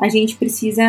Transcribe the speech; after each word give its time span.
a 0.00 0.08
gente 0.08 0.36
precisa 0.36 0.82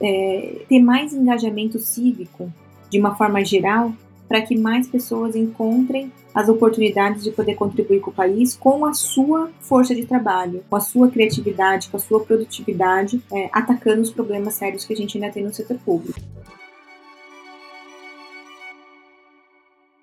é, 0.00 0.62
ter 0.68 0.78
mais 0.78 1.12
engajamento 1.12 1.78
cívico, 1.80 2.52
de 2.88 3.00
uma 3.00 3.16
forma 3.16 3.44
geral, 3.44 3.92
para 4.28 4.40
que 4.40 4.56
mais 4.56 4.86
pessoas 4.86 5.34
encontrem 5.34 6.12
as 6.32 6.48
oportunidades 6.48 7.24
de 7.24 7.32
poder 7.32 7.56
contribuir 7.56 8.00
com 8.00 8.10
o 8.10 8.14
país 8.14 8.54
com 8.54 8.86
a 8.86 8.94
sua 8.94 9.50
força 9.60 9.92
de 9.92 10.06
trabalho, 10.06 10.62
com 10.70 10.76
a 10.76 10.80
sua 10.80 11.10
criatividade, 11.10 11.88
com 11.88 11.96
a 11.96 12.00
sua 12.00 12.20
produtividade, 12.20 13.20
é, 13.32 13.50
atacando 13.52 14.02
os 14.02 14.10
problemas 14.10 14.54
sérios 14.54 14.84
que 14.84 14.92
a 14.92 14.96
gente 14.96 15.18
ainda 15.18 15.32
tem 15.32 15.42
no 15.42 15.52
setor 15.52 15.76
público. 15.78 16.20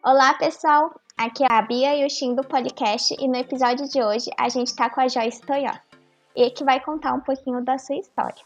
Olá, 0.03 0.33
pessoal! 0.33 0.93
Aqui 1.17 1.43
é 1.43 1.47
a 1.49 1.61
Bia 1.61 1.95
e 1.95 2.05
o 2.05 2.09
Shin 2.09 2.35
do 2.35 2.43
podcast 2.43 3.15
e 3.17 3.27
no 3.29 3.37
episódio 3.37 3.87
de 3.87 4.03
hoje 4.03 4.29
a 4.37 4.49
gente 4.49 4.67
está 4.67 4.89
com 4.89 4.99
a 4.99 5.07
Joyce 5.07 5.41
Toyota 5.41 5.84
e 6.35 6.49
que 6.49 6.63
vai 6.63 6.79
contar 6.79 7.13
um 7.13 7.21
pouquinho 7.21 7.63
da 7.63 7.77
sua 7.77 7.95
história. 7.95 8.43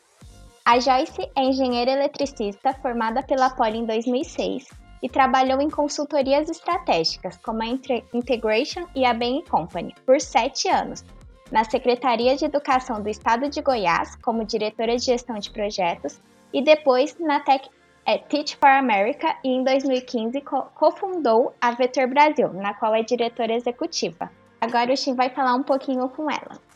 A 0.66 0.80
Joyce 0.80 1.30
é 1.36 1.44
engenheira 1.44 1.92
eletricista 1.92 2.74
formada 2.76 3.24
pela 3.24 3.50
Poli 3.50 3.80
em 3.80 3.86
2006 3.86 4.68
e 5.02 5.10
trabalhou 5.10 5.62
em 5.62 5.70
consultorias 5.70 6.50
estratégicas 6.50 7.38
como 7.38 7.64
a 7.64 7.68
Integration 8.14 8.86
e 8.96 9.06
a 9.06 9.14
Bain 9.14 9.44
Company 9.46 9.96
por 10.06 10.20
sete 10.22 10.68
anos, 10.68 11.04
na 11.52 11.64
Secretaria 11.64 12.36
de 12.36 12.46
Educação 12.46 13.02
do 13.02 13.10
Estado 13.10 13.50
de 13.50 13.62
Goiás 13.62 14.16
como 14.18 14.46
diretora 14.46 14.96
de 14.96 15.06
gestão 15.06 15.40
de 15.40 15.50
projetos 15.50 16.22
e 16.54 16.62
depois 16.62 17.18
na 17.20 17.40
Tech, 17.40 17.68
é, 18.06 18.18
Teach 18.18 18.56
for 18.58 18.70
America 18.70 19.36
e 19.44 19.50
em 19.50 19.64
2015 19.64 20.42
cofundou 20.76 21.54
a 21.60 21.72
Vetor 21.72 22.08
Brasil, 22.08 22.54
na 22.54 22.74
qual 22.74 22.94
é 22.94 23.02
diretora 23.02 23.54
executiva. 23.54 24.30
Agora 24.62 24.94
o 24.94 24.98
Shin 24.98 25.16
vai 25.16 25.30
falar 25.30 25.56
um 25.56 25.64
pouquinho 25.64 26.08
com 26.10 26.30
ela. 26.30 26.69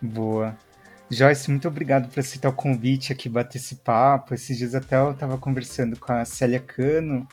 Boa. 0.00 0.56
Joyce, 1.10 1.50
muito 1.50 1.66
obrigado 1.66 2.08
por 2.08 2.20
aceitar 2.20 2.48
o 2.48 2.52
convite 2.52 3.12
aqui, 3.12 3.28
bater 3.28 3.58
esse 3.58 3.76
papo. 3.76 4.32
Esses 4.32 4.56
dias 4.56 4.74
até 4.74 4.96
eu 4.96 5.10
estava 5.10 5.36
conversando 5.36 5.98
com 5.98 6.12
a 6.12 6.24
Célia 6.24 6.60
Cano, 6.60 7.26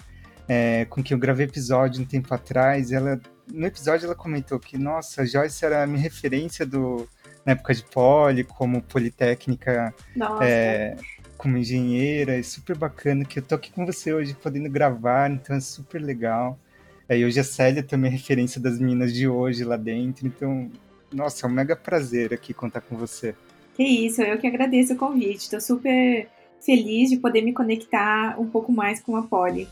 é, 0.47 0.85
com 0.85 1.03
quem 1.03 1.13
eu 1.13 1.19
gravei 1.19 1.45
episódio 1.45 2.01
um 2.01 2.05
tempo 2.05 2.33
atrás. 2.33 2.91
Ela, 2.91 3.19
no 3.53 3.67
episódio 3.67 4.05
ela 4.05 4.15
comentou 4.15 4.59
que, 4.59 4.77
nossa, 4.79 5.21
a 5.21 5.25
Joyce 5.25 5.63
era 5.63 5.83
a 5.83 5.87
minha 5.87 6.01
referência 6.01 6.65
do, 6.65 7.07
na 7.45 7.51
época 7.51 7.75
de 7.75 7.83
poli, 7.83 8.43
como 8.43 8.81
politécnica, 8.81 9.93
é, 10.41 10.95
como 11.37 11.55
engenheira. 11.55 12.39
É 12.39 12.41
super 12.41 12.75
bacana 12.75 13.25
que 13.25 13.37
eu 13.37 13.43
tô 13.43 13.53
aqui 13.53 13.71
com 13.71 13.85
você 13.85 14.11
hoje, 14.11 14.33
podendo 14.33 14.69
gravar, 14.71 15.29
então 15.29 15.55
é 15.55 15.59
super 15.59 16.01
legal. 16.01 16.59
É, 17.07 17.15
e 17.15 17.23
hoje 17.23 17.39
a 17.39 17.43
Célia 17.43 17.83
também 17.83 18.09
é 18.09 18.13
referência 18.13 18.59
das 18.59 18.79
meninas 18.79 19.13
de 19.13 19.27
hoje 19.27 19.63
lá 19.63 19.77
dentro, 19.77 20.25
então 20.25 20.69
nossa, 21.11 21.45
é 21.45 21.49
um 21.49 21.53
mega 21.53 21.75
prazer 21.75 22.33
aqui 22.33 22.53
contar 22.53 22.81
com 22.81 22.95
você. 22.95 23.35
Que 23.75 23.83
isso, 23.83 24.21
eu 24.21 24.37
que 24.37 24.47
agradeço 24.47 24.93
o 24.93 24.97
convite. 24.97 25.43
Estou 25.43 25.61
super 25.61 26.27
feliz 26.61 27.09
de 27.09 27.17
poder 27.17 27.41
me 27.41 27.53
conectar 27.53 28.39
um 28.39 28.47
pouco 28.47 28.71
mais 28.71 28.99
com 28.99 29.15
a 29.15 29.23
Poli. 29.23 29.67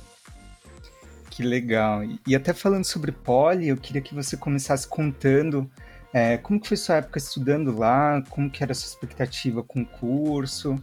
Que 1.30 1.44
legal. 1.44 2.02
E 2.25 2.36
até 2.36 2.53
falando 2.53 2.86
sobre 2.86 3.11
Poli, 3.11 3.67
eu 3.67 3.78
queria 3.78 4.02
que 4.02 4.16
você 4.16 4.38
começasse 4.38 4.88
contando 4.88 5.69
é, 6.13 6.38
como 6.38 6.59
que 6.59 6.67
foi 6.67 6.78
sua 6.78 6.95
época 6.95 7.17
estudando 7.17 7.78
lá, 7.78 8.23
como 8.30 8.50
que 8.50 8.63
era 8.63 8.72
a 8.72 8.75
sua 8.75 8.88
expectativa 8.88 9.61
com 9.61 9.81
o 9.81 9.86
curso. 9.86 10.81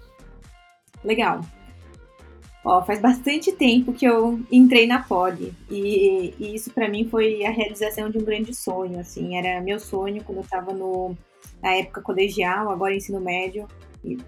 Legal. 1.02 1.40
Ó, 2.64 2.82
faz 2.84 3.00
bastante 3.00 3.50
tempo 3.50 3.92
que 3.92 4.06
eu 4.06 4.40
entrei 4.50 4.86
na 4.86 5.02
Poli 5.02 5.52
e, 5.68 6.32
e 6.38 6.54
isso 6.54 6.70
para 6.70 6.88
mim 6.88 7.08
foi 7.08 7.44
a 7.44 7.50
realização 7.50 8.08
de 8.08 8.18
um 8.18 8.24
grande 8.24 8.54
sonho, 8.54 9.00
assim, 9.00 9.36
era 9.36 9.60
meu 9.60 9.80
sonho 9.80 10.22
quando 10.22 10.38
eu 10.38 10.44
estava 10.44 10.72
no 10.72 11.16
na 11.60 11.74
época 11.74 12.00
colegial, 12.00 12.70
agora 12.70 12.94
ensino 12.94 13.20
médio, 13.20 13.66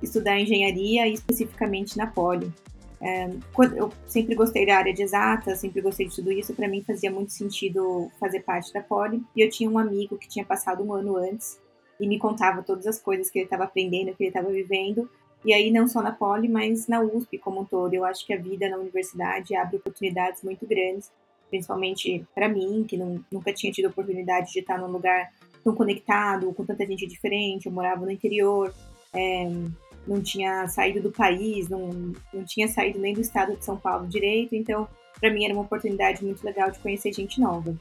estudar 0.03 0.41
engenharia 0.41 1.07
e 1.07 1.15
especificamente 1.15 1.97
na 1.97 2.07
Poli. 2.07 2.53
É, 3.01 3.29
eu 3.77 3.93
sempre 4.07 4.35
gostei 4.35 4.65
da 4.65 4.77
área 4.77 4.95
de 4.95 5.03
exatas, 5.03 5.59
sempre 5.59 5.83
gostei 5.83 6.09
de 6.09 6.15
tudo 6.15 6.33
isso, 6.33 6.55
para 6.55 6.69
mim 6.69 6.83
fazia 6.83 7.11
muito 7.11 7.33
sentido 7.33 8.11
fazer 8.19 8.41
parte 8.41 8.73
da 8.73 8.81
Poli. 8.81 9.23
E 9.37 9.43
eu 9.43 9.51
tinha 9.51 9.69
um 9.69 9.79
amigo 9.79 10.17
que 10.17 10.29
tinha 10.29 10.45
passado 10.45 10.83
um 10.83 10.93
ano 10.93 11.17
antes 11.17 11.61
e 12.01 12.07
me 12.07 12.19
contava 12.19 12.63
todas 12.63 12.87
as 12.87 12.99
coisas 12.99 13.31
que 13.31 13.39
ele 13.39 13.47
estava 13.47 13.65
aprendendo, 13.65 14.15
que 14.15 14.23
ele 14.23 14.31
estava 14.31 14.51
vivendo, 14.51 15.09
e 15.45 15.53
aí, 15.53 15.71
não 15.71 15.87
só 15.87 16.01
na 16.01 16.11
Poli, 16.11 16.49
mas 16.49 16.89
na 16.89 17.03
USP 17.03 17.37
como 17.37 17.61
um 17.61 17.65
todo. 17.65 17.93
Eu 17.93 18.05
acho 18.05 18.27
que 18.27 18.33
a 18.33 18.41
vida 18.41 18.69
na 18.69 18.79
universidade 18.79 19.55
abre 19.55 19.77
oportunidades 19.77 20.43
muito 20.43 20.67
grandes, 20.67 21.13
principalmente 21.51 22.25
para 22.35 22.49
mim, 22.49 22.85
que 22.89 22.97
não, 22.97 23.23
nunca 23.31 23.53
tinha 23.53 23.71
tido 23.71 23.89
oportunidade 23.89 24.51
de 24.51 24.61
estar 24.61 24.79
num 24.79 24.91
lugar 24.91 25.31
tão 25.63 25.75
conectado, 25.75 26.53
com 26.55 26.65
tanta 26.65 26.87
gente 26.87 27.07
diferente. 27.07 27.67
Eu 27.67 27.73
morava 27.73 28.07
no 28.07 28.11
interior, 28.11 28.75
é, 29.13 29.51
não 30.09 30.23
tinha 30.23 30.67
saído 30.69 31.03
do 31.03 31.13
país, 31.13 31.69
não, 31.69 32.15
não 32.33 32.45
tinha 32.45 32.67
saído 32.67 32.99
nem 32.99 33.13
do 33.13 33.21
estado 33.21 33.55
de 33.55 33.65
São 33.65 33.77
Paulo 33.77 34.07
direito. 34.07 34.55
Então, 34.55 34.89
para 35.21 35.31
mim, 35.31 35.45
era 35.45 35.53
uma 35.53 35.65
oportunidade 35.65 36.25
muito 36.25 36.43
legal 36.43 36.71
de 36.71 36.79
conhecer 36.79 37.13
gente 37.13 37.39
nova. 37.39 37.77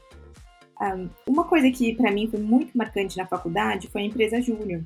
Um, 0.82 1.08
uma 1.26 1.44
coisa 1.44 1.70
que 1.70 1.94
para 1.94 2.10
mim 2.10 2.28
foi 2.28 2.40
muito 2.40 2.76
marcante 2.76 3.16
na 3.16 3.26
faculdade 3.26 3.88
foi 3.88 4.02
a 4.02 4.04
empresa 4.06 4.42
Júnior 4.42 4.82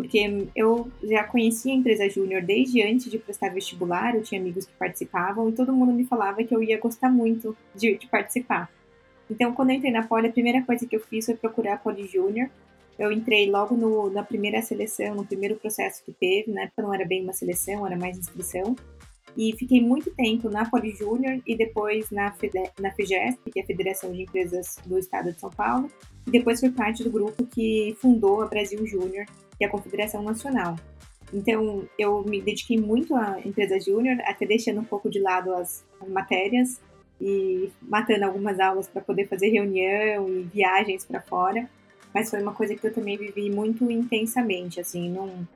porque 0.00 0.48
eu 0.56 0.90
já 1.02 1.24
conhecia 1.24 1.74
a 1.74 1.76
empresa 1.76 2.08
júnior 2.08 2.40
desde 2.40 2.82
antes 2.82 3.10
de 3.10 3.18
prestar 3.18 3.50
vestibular, 3.50 4.14
eu 4.14 4.22
tinha 4.22 4.40
amigos 4.40 4.64
que 4.64 4.72
participavam 4.78 5.50
e 5.50 5.52
todo 5.52 5.74
mundo 5.74 5.92
me 5.92 6.06
falava 6.06 6.42
que 6.42 6.56
eu 6.56 6.62
ia 6.62 6.80
gostar 6.80 7.10
muito 7.10 7.54
de, 7.74 7.98
de 7.98 8.06
participar. 8.06 8.70
Então, 9.30 9.52
quando 9.52 9.70
eu 9.70 9.76
entrei 9.76 9.92
na 9.92 10.06
Poli, 10.06 10.28
a 10.28 10.32
primeira 10.32 10.62
coisa 10.62 10.86
que 10.86 10.96
eu 10.96 11.00
fiz 11.00 11.26
foi 11.26 11.34
procurar 11.34 11.74
a 11.74 11.76
Poli 11.76 12.06
Júnior. 12.06 12.48
Eu 12.98 13.12
entrei 13.12 13.50
logo 13.50 13.76
no, 13.76 14.08
na 14.08 14.22
primeira 14.22 14.62
seleção, 14.62 15.14
no 15.14 15.26
primeiro 15.26 15.56
processo 15.56 16.02
que 16.02 16.12
teve, 16.12 16.50
na 16.50 16.62
época 16.62 16.80
não 16.80 16.94
era 16.94 17.04
bem 17.04 17.22
uma 17.22 17.34
seleção, 17.34 17.86
era 17.86 17.96
mais 17.96 18.16
inscrição. 18.16 18.74
E 19.36 19.54
fiquei 19.54 19.82
muito 19.82 20.10
tempo 20.14 20.48
na 20.48 20.68
Poli 20.68 20.92
Júnior 20.92 21.42
e 21.46 21.54
depois 21.54 22.10
na, 22.10 22.34
na 22.80 22.90
FEGESP, 22.92 23.50
que 23.52 23.60
é 23.60 23.62
a 23.62 23.66
Federação 23.66 24.10
de 24.12 24.22
Empresas 24.22 24.76
do 24.86 24.98
Estado 24.98 25.30
de 25.30 25.38
São 25.38 25.50
Paulo. 25.50 25.90
E 26.26 26.30
depois 26.30 26.58
fui 26.58 26.70
parte 26.70 27.04
do 27.04 27.10
grupo 27.10 27.44
que 27.44 27.94
fundou 28.00 28.40
a 28.40 28.46
Brasil 28.46 28.84
Júnior, 28.86 29.26
que 29.60 29.64
é 29.64 29.66
a 29.66 29.70
Confederação 29.70 30.22
Nacional. 30.22 30.74
Então, 31.34 31.86
eu 31.98 32.24
me 32.24 32.40
dediquei 32.40 32.78
muito 32.78 33.14
à 33.14 33.38
empresa 33.44 33.78
júnior, 33.78 34.16
até 34.24 34.46
deixando 34.46 34.80
um 34.80 34.84
pouco 34.84 35.10
de 35.10 35.20
lado 35.20 35.52
as 35.52 35.84
matérias 36.08 36.80
e 37.20 37.70
matando 37.82 38.24
algumas 38.24 38.58
aulas 38.58 38.88
para 38.88 39.02
poder 39.02 39.28
fazer 39.28 39.50
reunião 39.50 40.26
e 40.30 40.44
viagens 40.44 41.04
para 41.04 41.20
fora. 41.20 41.68
Mas 42.14 42.30
foi 42.30 42.40
uma 42.40 42.54
coisa 42.54 42.74
que 42.74 42.86
eu 42.86 42.94
também 42.94 43.18
vivi 43.18 43.50
muito 43.50 43.88
intensamente, 43.90 44.80
assim, 44.80 45.10
não 45.10 45.46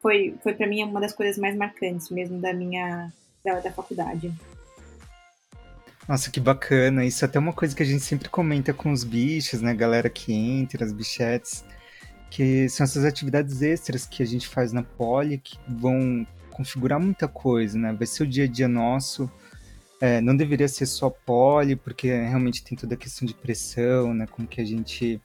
foi 0.00 0.34
foi 0.42 0.54
para 0.54 0.66
mim 0.66 0.82
uma 0.82 0.98
das 0.98 1.12
coisas 1.12 1.36
mais 1.36 1.54
marcantes 1.54 2.08
mesmo 2.08 2.40
da 2.40 2.54
minha 2.54 3.12
da, 3.44 3.60
da 3.60 3.70
faculdade. 3.70 4.32
Nossa, 6.08 6.30
que 6.30 6.40
bacana. 6.40 7.04
Isso 7.04 7.24
é 7.24 7.28
até 7.28 7.38
uma 7.38 7.52
coisa 7.52 7.76
que 7.76 7.82
a 7.82 7.86
gente 7.86 8.02
sempre 8.02 8.30
comenta 8.30 8.72
com 8.72 8.90
os 8.90 9.04
bichos, 9.04 9.60
né? 9.60 9.74
Galera 9.74 10.08
que 10.08 10.32
entra, 10.32 10.82
as 10.82 10.92
bichetes 10.92 11.62
que 12.30 12.68
são 12.68 12.84
essas 12.84 13.04
atividades 13.04 13.60
extras 13.60 14.06
que 14.06 14.22
a 14.22 14.26
gente 14.26 14.46
faz 14.46 14.72
na 14.72 14.82
Poli 14.82 15.38
que 15.38 15.58
vão 15.68 16.26
configurar 16.50 17.00
muita 17.00 17.26
coisa, 17.26 17.78
né? 17.78 17.92
Vai 17.92 18.06
ser 18.06 18.22
o 18.22 18.26
dia 18.26 18.44
a 18.44 18.46
dia 18.46 18.68
nosso. 18.68 19.30
É, 20.00 20.20
não 20.20 20.36
deveria 20.36 20.68
ser 20.68 20.86
só 20.86 21.10
Poli, 21.10 21.74
porque 21.76 22.08
realmente 22.08 22.62
tem 22.62 22.78
toda 22.78 22.94
a 22.94 22.96
questão 22.96 23.26
de 23.26 23.34
pressão, 23.34 24.14
né? 24.14 24.26
Como 24.26 24.46
que 24.46 24.60
a 24.60 24.64
gente, 24.64 25.20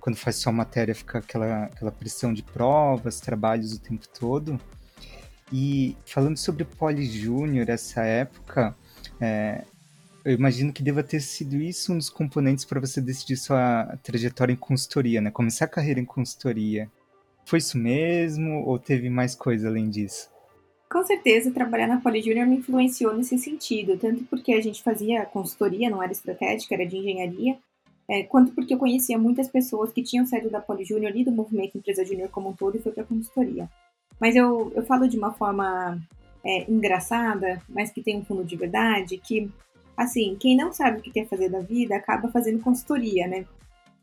quando 0.00 0.16
faz 0.16 0.36
só 0.36 0.50
matéria, 0.50 0.94
fica 0.94 1.18
aquela, 1.18 1.64
aquela 1.64 1.92
pressão 1.92 2.34
de 2.34 2.42
provas, 2.42 3.20
trabalhos 3.20 3.72
o 3.72 3.80
tempo 3.80 4.06
todo. 4.08 4.60
E 5.52 5.96
falando 6.04 6.36
sobre 6.36 6.64
Poli 6.64 7.06
Júnior, 7.06 7.68
essa 7.68 8.02
época, 8.02 8.74
é, 9.20 9.64
eu 10.24 10.32
imagino 10.32 10.72
que 10.72 10.82
deva 10.82 11.02
ter 11.02 11.20
sido 11.20 11.56
isso 11.56 11.92
um 11.92 11.98
dos 11.98 12.10
componentes 12.10 12.64
para 12.64 12.80
você 12.80 13.00
decidir 13.00 13.36
sua 13.36 13.98
trajetória 14.02 14.52
em 14.52 14.56
consultoria, 14.56 15.20
né? 15.20 15.30
Começar 15.30 15.64
a 15.64 15.68
carreira 15.68 16.00
em 16.00 16.04
consultoria. 16.04 16.90
Foi 17.44 17.58
isso 17.58 17.78
mesmo 17.78 18.64
ou 18.66 18.78
teve 18.78 19.08
mais 19.10 19.34
coisa 19.34 19.68
além 19.68 19.88
disso? 19.88 20.30
Com 20.90 21.04
certeza, 21.04 21.52
trabalhar 21.52 21.86
na 21.86 22.00
Poli 22.00 22.20
Junior 22.20 22.46
me 22.46 22.56
influenciou 22.56 23.16
nesse 23.16 23.38
sentido, 23.38 23.96
tanto 23.96 24.24
porque 24.24 24.52
a 24.52 24.60
gente 24.60 24.82
fazia 24.82 25.24
consultoria, 25.24 25.88
não 25.88 26.02
era 26.02 26.10
estratégica, 26.10 26.74
era 26.74 26.84
de 26.84 26.96
engenharia, 26.96 27.56
é, 28.08 28.24
quanto 28.24 28.52
porque 28.52 28.74
eu 28.74 28.78
conhecia 28.78 29.16
muitas 29.16 29.48
pessoas 29.48 29.92
que 29.92 30.02
tinham 30.02 30.26
saído 30.26 30.50
da 30.50 30.60
Poli 30.60 30.84
Junior 30.84 31.16
e 31.16 31.24
do 31.24 31.30
movimento 31.30 31.78
Empresa 31.78 32.04
Júnior 32.04 32.28
como 32.28 32.48
um 32.48 32.52
todo 32.52 32.76
e 32.76 32.82
foi 32.82 32.90
para 32.90 33.04
consultoria. 33.04 33.70
Mas 34.20 34.34
eu, 34.34 34.72
eu 34.74 34.82
falo 34.84 35.08
de 35.08 35.16
uma 35.16 35.32
forma 35.32 35.96
é, 36.44 36.68
engraçada, 36.68 37.62
mas 37.68 37.90
que 37.90 38.02
tem 38.02 38.18
um 38.18 38.24
fundo 38.24 38.44
de 38.44 38.56
verdade, 38.56 39.16
que 39.16 39.48
assim, 40.02 40.36
quem 40.40 40.56
não 40.56 40.72
sabe 40.72 40.98
o 40.98 41.02
que 41.02 41.10
quer 41.10 41.28
fazer 41.28 41.48
da 41.48 41.60
vida 41.60 41.94
acaba 41.94 42.28
fazendo 42.28 42.62
consultoria, 42.62 43.26
né? 43.26 43.44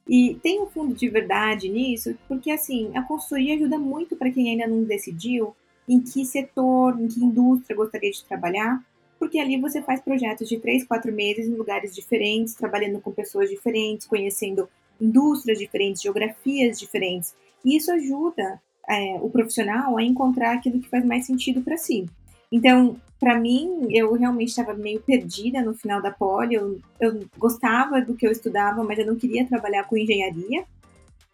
E 0.08 0.36
tem 0.42 0.62
um 0.62 0.68
fundo 0.68 0.94
de 0.94 1.10
verdade 1.10 1.68
nisso, 1.68 2.16
porque 2.28 2.52
assim, 2.52 2.92
a 2.96 3.02
consultoria 3.02 3.56
ajuda 3.56 3.78
muito 3.78 4.16
para 4.16 4.32
quem 4.32 4.52
ainda 4.52 4.68
não 4.68 4.84
decidiu 4.84 5.56
em 5.88 6.00
que 6.00 6.24
setor, 6.26 7.00
em 7.00 7.08
que 7.08 7.24
indústria 7.24 7.76
gostaria 7.76 8.12
de 8.12 8.24
trabalhar, 8.24 8.82
porque 9.18 9.40
ali 9.40 9.60
você 9.60 9.82
faz 9.82 10.00
projetos 10.00 10.48
de 10.48 10.60
três, 10.60 10.86
quatro 10.86 11.12
meses 11.12 11.48
em 11.48 11.56
lugares 11.56 11.96
diferentes, 11.96 12.54
trabalhando 12.54 13.02
com 13.02 13.12
pessoas 13.12 13.50
diferentes, 13.50 14.06
conhecendo 14.06 14.70
indústrias 15.02 15.58
diferentes, 15.58 16.02
geografias 16.02 16.80
diferentes. 16.80 17.36
E 17.66 17.76
isso 17.76 17.92
ajuda 17.92 18.62
é, 18.88 19.18
o 19.22 19.30
profissional 19.30 19.98
a 19.98 20.04
encontrar 20.04 20.54
aquilo 20.54 20.80
que 20.80 20.90
faz 20.90 21.04
mais 21.04 21.26
sentido 21.26 21.62
para 21.62 21.78
si. 21.78 22.06
Então, 22.52 22.96
para 23.20 23.40
mim, 23.40 23.88
eu 23.90 24.14
realmente 24.14 24.50
estava 24.50 24.74
meio 24.74 25.02
perdida 25.02 25.62
no 25.62 25.74
final 25.74 26.02
da 26.02 26.12
poli. 26.12 26.56
Eu, 26.56 26.80
eu 27.00 27.26
gostava 27.38 28.02
do 28.02 28.16
que 28.16 28.28
eu 28.28 28.32
estudava, 28.32 28.84
mas 28.84 29.00
eu 29.00 29.06
não 29.06 29.16
queria 29.16 29.48
trabalhar 29.48 29.86
com 29.86 29.98
engenharia 29.98 30.66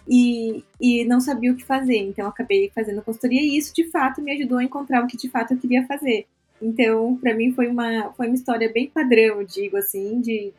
e, 0.08 0.64
e 0.80 1.06
não 1.06 1.20
sabia 1.20 1.52
o 1.52 1.56
que 1.56 1.64
fazer. 1.64 1.98
Então, 1.98 2.28
acabei 2.28 2.72
fazendo 2.74 3.02
consultoria 3.02 3.42
e 3.42 3.58
isso, 3.58 3.74
de 3.74 3.90
fato, 3.90 4.22
me 4.22 4.32
ajudou 4.32 4.58
a 4.58 4.64
encontrar 4.64 5.04
o 5.04 5.08
que 5.08 5.18
de 5.18 5.30
fato 5.30 5.54
eu 5.54 5.58
queria 5.58 5.86
fazer. 5.86 6.26
Então, 6.62 7.18
para 7.18 7.34
mim, 7.34 7.52
foi 7.52 7.68
uma, 7.68 8.14
foi 8.14 8.28
uma 8.28 8.36
história 8.36 8.72
bem 8.72 8.90
padrão, 8.90 9.44
digo 9.44 9.76
assim, 9.76 10.22
de, 10.22 10.54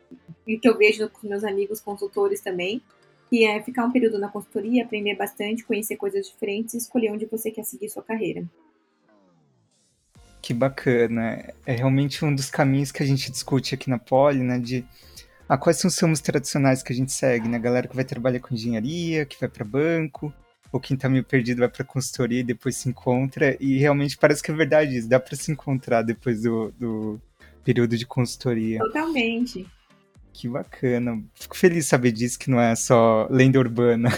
de 0.47 0.59
que 0.59 0.69
eu 0.69 0.77
vejo 0.77 1.09
com 1.09 1.27
meus 1.27 1.43
amigos 1.43 1.81
consultores 1.81 2.43
também, 2.43 2.83
que 3.31 3.47
é 3.47 3.63
ficar 3.63 3.87
um 3.87 3.91
período 3.91 4.19
na 4.19 4.29
consultoria, 4.29 4.85
aprender 4.85 5.15
bastante, 5.17 5.65
conhecer 5.65 5.97
coisas 5.97 6.29
diferentes 6.29 6.75
e 6.75 6.79
escolher 6.79 7.11
onde 7.11 7.25
você 7.25 7.51
quer 7.51 7.65
seguir 7.65 7.89
sua 7.89 8.03
carreira. 8.03 8.45
Que 10.45 10.53
bacana. 10.53 11.43
É 11.65 11.73
realmente 11.73 12.23
um 12.23 12.35
dos 12.35 12.51
caminhos 12.51 12.93
que 12.93 13.03
a 13.03 13.07
gente 13.07 13.33
discute 13.33 13.75
aqui 13.75 13.89
na 13.89 13.99
Poli, 13.99 14.43
né? 14.43 14.59
De 14.59 14.85
ah, 15.49 15.57
quais 15.57 15.79
são 15.79 15.89
os 15.89 15.99
ramos 15.99 16.21
tradicionais 16.21 16.83
que 16.83 16.93
a 16.93 16.95
gente 16.95 17.13
segue, 17.13 17.49
né? 17.49 17.59
Galera 17.59 17.89
que 17.89 17.97
vai 17.97 18.05
trabalhar 18.05 18.41
com 18.41 18.53
engenharia, 18.53 19.25
que 19.25 19.41
vai 19.41 19.49
para 19.49 19.65
banco, 19.65 20.31
ou 20.71 20.79
quem 20.79 20.99
tá 20.99 21.09
meio 21.09 21.25
perdido 21.25 21.61
vai 21.61 21.71
para 21.71 21.83
consultoria 21.83 22.41
e 22.41 22.45
depois 22.45 22.77
se 22.77 22.91
encontra. 22.91 23.57
E 23.59 23.79
realmente 23.79 24.19
parece 24.19 24.43
que 24.43 24.51
é 24.51 24.55
verdade 24.55 24.99
isso, 24.99 25.09
dá 25.09 25.19
para 25.19 25.35
se 25.35 25.51
encontrar 25.51 26.03
depois 26.03 26.43
do, 26.43 26.71
do 26.79 27.19
período 27.65 27.97
de 27.97 28.05
consultoria. 28.05 28.81
Totalmente. 28.81 29.67
Que 30.31 30.47
bacana. 30.47 31.25
Fico 31.35 31.57
feliz 31.57 31.85
de 31.85 31.89
saber 31.89 32.13
disso, 32.13 32.39
que 32.39 32.51
não 32.51 32.61
é 32.61 32.77
só 32.77 33.27
lenda 33.31 33.59
urbana. 33.59 34.11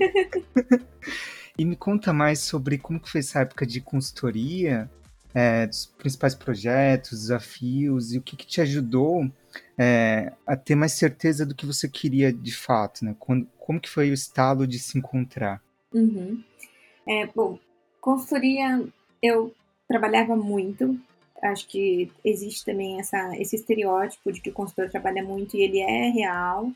e 1.58 1.62
me 1.62 1.76
conta 1.76 2.10
mais 2.10 2.38
sobre 2.38 2.78
como 2.78 2.98
que 2.98 3.10
foi 3.10 3.20
essa 3.20 3.40
época 3.40 3.66
de 3.66 3.82
consultoria 3.82 4.90
é, 5.34 5.66
dos 5.66 5.86
principais 5.86 6.34
projetos, 6.34 7.22
desafios 7.22 8.12
e 8.12 8.18
o 8.18 8.22
que, 8.22 8.36
que 8.36 8.46
te 8.46 8.60
ajudou 8.60 9.28
é, 9.76 10.32
a 10.46 10.56
ter 10.56 10.76
mais 10.76 10.92
certeza 10.92 11.44
do 11.44 11.54
que 11.54 11.66
você 11.66 11.88
queria 11.88 12.32
de 12.32 12.54
fato, 12.54 13.04
né? 13.04 13.16
Quando, 13.18 13.46
como 13.58 13.80
que 13.80 13.90
foi 13.90 14.10
o 14.10 14.14
estalo 14.14 14.66
de 14.66 14.78
se 14.78 14.96
encontrar? 14.96 15.60
Uhum. 15.92 16.42
É, 17.06 17.26
bom, 17.26 17.58
consultoria 18.00 18.84
eu 19.22 19.52
trabalhava 19.88 20.36
muito. 20.36 20.98
Acho 21.42 21.66
que 21.68 22.10
existe 22.24 22.64
também 22.64 22.98
essa, 23.00 23.36
esse 23.36 23.56
estereótipo 23.56 24.32
de 24.32 24.40
que 24.40 24.50
o 24.50 24.52
consultor 24.52 24.88
trabalha 24.88 25.22
muito 25.22 25.56
e 25.56 25.62
ele 25.62 25.80
é 25.80 26.08
real. 26.10 26.70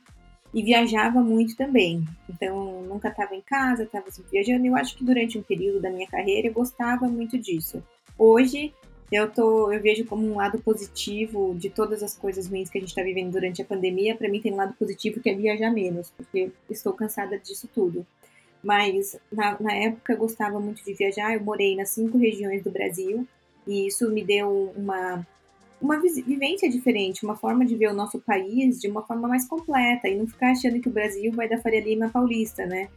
E 0.53 0.63
viajava 0.63 1.21
muito 1.21 1.55
também. 1.57 2.03
Então, 2.29 2.83
nunca 2.83 3.09
estava 3.09 3.35
em 3.35 3.43
casa, 3.43 3.85
estava 3.85 4.11
sempre 4.11 4.31
viajando. 4.31 4.67
Eu 4.67 4.77
acho 4.77 4.97
que 4.97 5.05
durante 5.05 5.39
um 5.39 5.43
período 5.43 5.81
da 5.81 5.91
minha 5.91 6.09
carreira 6.09 6.49
eu 6.49 6.55
gostava 6.55 7.07
muito 7.07 7.39
disso. 7.39 7.83
Hoje 8.19 8.75
eu 9.11 9.31
tô, 9.31 9.73
eu 9.73 9.81
vejo 9.81 10.05
como 10.05 10.27
um 10.27 10.37
lado 10.37 10.59
positivo 10.59 11.55
de 11.55 11.71
todas 11.71 12.03
as 12.03 12.15
coisas 12.19 12.49
ruins 12.49 12.69
que 12.69 12.77
a 12.77 12.81
gente 12.81 12.91
está 12.91 13.03
vivendo 13.03 13.33
durante 13.33 13.63
a 13.63 13.65
pandemia. 13.65 14.17
Para 14.17 14.29
mim 14.29 14.41
tem 14.41 14.53
um 14.53 14.57
lado 14.57 14.75
positivo 14.75 15.21
que 15.21 15.31
é 15.31 15.35
viajar 15.35 15.71
menos, 15.71 16.11
porque 16.11 16.51
estou 16.69 16.93
cansada 16.93 17.39
disso 17.39 17.69
tudo. 17.73 18.05
Mas 18.63 19.19
na, 19.33 19.57
na 19.61 19.73
época 19.73 20.13
eu 20.13 20.19
gostava 20.19 20.59
muito 20.59 20.85
de 20.85 20.93
viajar. 20.95 21.33
Eu 21.35 21.43
morei 21.43 21.77
nas 21.77 21.91
cinco 21.91 22.19
regiões 22.19 22.63
do 22.63 22.71
Brasil 22.71 23.27
e 23.67 23.87
isso 23.87 24.11
me 24.11 24.25
deu 24.25 24.73
uma 24.77 25.25
uma 25.81 26.01
vivência 26.01 26.69
diferente, 26.69 27.25
uma 27.25 27.37
forma 27.37 27.65
de 27.65 27.77
ver 27.77 27.89
o 27.89 27.95
nosso 27.95 28.19
país 28.19 28.81
de 28.81 28.89
uma 28.89 29.07
forma 29.07 29.29
mais 29.29 29.47
completa 29.47 30.09
e 30.09 30.17
não 30.17 30.27
ficar 30.27 30.51
achando 30.51 30.81
que 30.81 30.89
o 30.89 30.93
Brasil 30.93 31.31
vai 31.33 31.49
da 31.49 31.59
Faria 31.59 31.81
Lima 31.81 32.09
paulista, 32.09 32.67
né? 32.67 32.89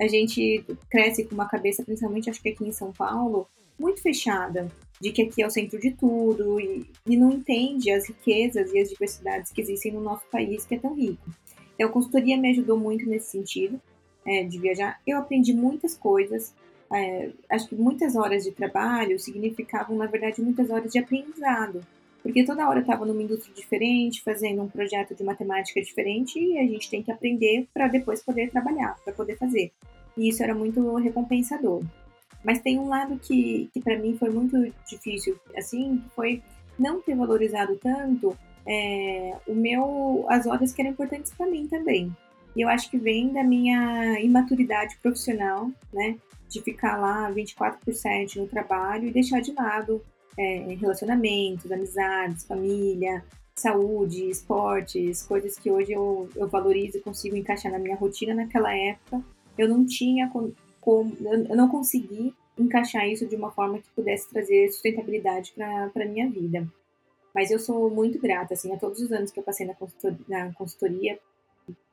A 0.00 0.08
gente 0.08 0.64
cresce 0.90 1.24
com 1.24 1.34
uma 1.34 1.48
cabeça, 1.48 1.84
principalmente 1.84 2.28
acho 2.28 2.42
que 2.42 2.48
aqui 2.48 2.64
em 2.64 2.72
São 2.72 2.92
Paulo, 2.92 3.46
muito 3.78 4.02
fechada, 4.02 4.70
de 5.00 5.10
que 5.10 5.22
aqui 5.22 5.42
é 5.42 5.46
o 5.46 5.50
centro 5.50 5.80
de 5.80 5.90
tudo 5.90 6.60
e, 6.60 6.86
e 7.06 7.16
não 7.16 7.32
entende 7.32 7.90
as 7.90 8.06
riquezas 8.06 8.72
e 8.72 8.78
as 8.78 8.88
diversidades 8.88 9.50
que 9.50 9.60
existem 9.60 9.92
no 9.92 10.00
nosso 10.00 10.24
país, 10.30 10.64
que 10.64 10.76
é 10.76 10.78
tão 10.78 10.94
rico. 10.94 11.28
Então, 11.74 11.88
a 11.88 11.92
consultoria 11.92 12.36
me 12.36 12.50
ajudou 12.50 12.78
muito 12.78 13.04
nesse 13.08 13.30
sentido, 13.30 13.80
é, 14.24 14.44
de 14.44 14.58
viajar. 14.58 15.00
Eu 15.06 15.18
aprendi 15.18 15.52
muitas 15.52 15.96
coisas, 15.96 16.54
é, 16.92 17.30
acho 17.50 17.68
que 17.68 17.74
muitas 17.74 18.14
horas 18.14 18.44
de 18.44 18.52
trabalho 18.52 19.18
significavam, 19.18 19.96
na 19.96 20.06
verdade, 20.06 20.40
muitas 20.40 20.70
horas 20.70 20.92
de 20.92 20.98
aprendizado. 20.98 21.80
Porque 22.22 22.44
toda 22.44 22.68
hora 22.68 22.78
eu 22.78 22.82
estava 22.82 23.04
numa 23.04 23.20
indústria 23.20 23.52
diferente, 23.52 24.22
fazendo 24.22 24.62
um 24.62 24.68
projeto 24.68 25.12
de 25.14 25.24
matemática 25.24 25.82
diferente, 25.82 26.38
e 26.38 26.56
a 26.56 26.62
gente 26.62 26.88
tem 26.88 27.02
que 27.02 27.10
aprender 27.10 27.66
para 27.74 27.88
depois 27.88 28.22
poder 28.22 28.50
trabalhar, 28.50 28.96
para 29.02 29.12
poder 29.12 29.36
fazer. 29.36 29.72
E 30.16 30.28
isso 30.28 30.42
era 30.42 30.54
muito 30.54 30.94
recompensador. 30.94 31.82
Mas 32.44 32.60
tem 32.60 32.78
um 32.78 32.88
lado 32.88 33.18
que, 33.18 33.70
que 33.72 33.80
para 33.80 33.98
mim 33.98 34.16
foi 34.18 34.30
muito 34.30 34.56
difícil, 34.86 35.38
assim, 35.56 36.02
foi 36.14 36.42
não 36.78 37.00
ter 37.00 37.14
valorizado 37.14 37.76
tanto 37.76 38.36
é, 38.66 39.36
o 39.46 39.54
meu, 39.54 40.26
as 40.28 40.46
horas 40.46 40.72
que 40.72 40.80
eram 40.82 40.92
importantes 40.92 41.32
para 41.32 41.46
mim 41.46 41.66
também. 41.68 42.14
E 42.54 42.60
eu 42.60 42.68
acho 42.68 42.90
que 42.90 42.98
vem 42.98 43.32
da 43.32 43.42
minha 43.42 44.20
imaturidade 44.20 44.96
profissional, 45.02 45.70
né? 45.92 46.16
De 46.48 46.60
ficar 46.60 46.98
lá 46.98 47.30
24 47.30 47.80
por 47.82 47.94
7 47.94 48.38
no 48.38 48.46
trabalho 48.46 49.08
e 49.08 49.12
deixar 49.12 49.40
de 49.40 49.52
lado 49.52 50.02
é, 50.38 50.74
relacionamentos, 50.78 51.70
amizades, 51.72 52.44
família, 52.44 53.24
saúde, 53.54 54.28
esportes, 54.28 55.22
coisas 55.22 55.58
que 55.58 55.70
hoje 55.70 55.92
eu, 55.92 56.28
eu 56.36 56.48
valorizo 56.48 56.98
e 56.98 57.00
consigo 57.00 57.36
encaixar 57.36 57.72
na 57.72 57.78
minha 57.78 57.96
rotina. 57.96 58.34
Naquela 58.34 58.74
época, 58.74 59.22
eu 59.56 59.68
não 59.68 59.86
tinha 59.86 60.28
eu 60.86 61.56
não 61.56 61.68
consegui 61.68 62.34
encaixar 62.58 63.08
isso 63.08 63.26
de 63.26 63.36
uma 63.36 63.50
forma 63.50 63.78
que 63.78 63.88
pudesse 63.90 64.28
trazer 64.28 64.70
sustentabilidade 64.70 65.52
para 65.52 65.90
a 65.94 66.04
minha 66.04 66.28
vida. 66.28 66.66
Mas 67.34 67.50
eu 67.50 67.58
sou 67.58 67.88
muito 67.90 68.18
grata, 68.18 68.54
assim, 68.54 68.72
a 68.74 68.78
todos 68.78 69.00
os 69.00 69.10
anos 69.10 69.30
que 69.30 69.40
eu 69.40 69.44
passei 69.44 69.66
na 69.66 69.74
consultoria, 69.74 70.18
na 70.28 70.52
consultoria 70.52 71.18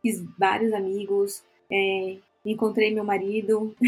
fiz 0.02 0.24
vários 0.38 0.74
amigos, 0.74 1.44
é, 1.72 2.18
encontrei 2.46 2.94
meu 2.94 3.04
marido. 3.04 3.76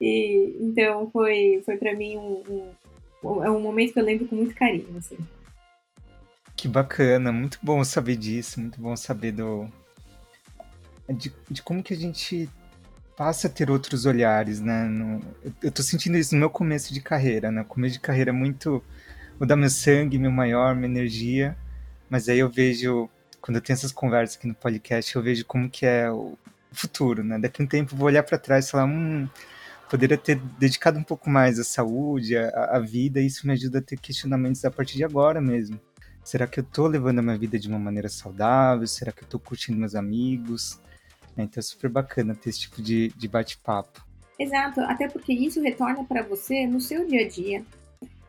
e, 0.00 0.56
então 0.60 1.10
foi, 1.10 1.62
foi 1.64 1.76
para 1.76 1.94
mim 1.94 2.16
um, 2.16 2.72
um, 3.22 3.44
é 3.44 3.50
um 3.50 3.60
momento 3.60 3.92
que 3.92 4.00
eu 4.00 4.04
lembro 4.04 4.26
com 4.28 4.36
muito 4.36 4.54
carinho, 4.54 4.96
assim. 4.96 5.18
Que 6.56 6.68
bacana, 6.68 7.32
muito 7.32 7.58
bom 7.62 7.82
saber 7.84 8.16
disso, 8.16 8.60
muito 8.60 8.80
bom 8.80 8.96
saber 8.96 9.32
do 9.32 9.68
de, 11.12 11.32
de 11.50 11.62
como 11.62 11.82
que 11.82 11.92
a 11.92 11.96
gente 11.96 12.48
passa 13.16 13.46
a 13.46 13.50
ter 13.50 13.70
outros 13.70 14.06
olhares, 14.06 14.60
né? 14.60 14.84
No, 14.84 15.20
eu 15.62 15.70
tô 15.70 15.82
sentindo 15.82 16.16
isso 16.18 16.34
no 16.34 16.40
meu 16.40 16.50
começo 16.50 16.92
de 16.92 17.00
carreira, 17.00 17.50
né? 17.50 17.64
começo 17.64 17.94
de 17.94 18.00
carreira 18.00 18.30
é 18.30 18.32
muito 18.32 18.82
vou 19.38 19.46
dar 19.46 19.56
meu 19.56 19.70
sangue, 19.70 20.18
meu 20.18 20.30
maior, 20.30 20.74
minha 20.74 20.86
energia, 20.86 21.56
mas 22.08 22.28
aí 22.28 22.38
eu 22.38 22.50
vejo 22.50 23.08
quando 23.40 23.56
eu 23.56 23.60
tenho 23.62 23.74
essas 23.74 23.92
conversas 23.92 24.36
aqui 24.36 24.46
no 24.46 24.54
podcast, 24.54 25.14
eu 25.14 25.22
vejo 25.22 25.44
como 25.44 25.68
que 25.68 25.84
é 25.84 26.10
o 26.10 26.38
futuro, 26.72 27.22
né? 27.22 27.38
Daqui 27.38 27.60
a 27.60 27.64
um 27.64 27.68
tempo 27.68 27.94
eu 27.94 27.98
vou 27.98 28.06
olhar 28.06 28.22
para 28.22 28.38
trás 28.38 28.66
e 28.66 28.70
falar, 28.70 28.86
hum, 28.86 29.28
poderia 29.90 30.16
ter 30.16 30.36
dedicado 30.58 30.98
um 30.98 31.02
pouco 31.02 31.28
mais 31.28 31.58
à 31.58 31.64
saúde, 31.64 32.36
à, 32.36 32.76
à 32.76 32.80
vida, 32.80 33.20
e 33.20 33.26
isso 33.26 33.46
me 33.46 33.52
ajuda 33.52 33.80
a 33.80 33.82
ter 33.82 33.98
questionamentos 33.98 34.64
a 34.64 34.70
partir 34.70 34.96
de 34.96 35.04
agora 35.04 35.40
mesmo. 35.40 35.78
Será 36.24 36.46
que 36.46 36.58
eu 36.58 36.64
tô 36.64 36.86
levando 36.86 37.18
a 37.18 37.22
minha 37.22 37.36
vida 37.36 37.58
de 37.58 37.68
uma 37.68 37.78
maneira 37.78 38.08
saudável? 38.08 38.86
Será 38.86 39.12
que 39.12 39.24
eu 39.24 39.28
tô 39.28 39.38
curtindo 39.38 39.78
meus 39.78 39.94
amigos? 39.94 40.80
Então 41.42 41.60
é 41.60 41.62
super 41.62 41.90
bacana 41.90 42.34
ter 42.34 42.50
esse 42.50 42.60
tipo 42.60 42.80
de, 42.80 43.08
de 43.16 43.28
bate-papo. 43.28 44.04
Exato, 44.38 44.80
até 44.80 45.08
porque 45.08 45.32
isso 45.32 45.60
retorna 45.60 46.04
para 46.04 46.22
você 46.22 46.66
no 46.66 46.80
seu 46.80 47.06
dia 47.06 47.24
a 47.24 47.28
dia. 47.28 47.64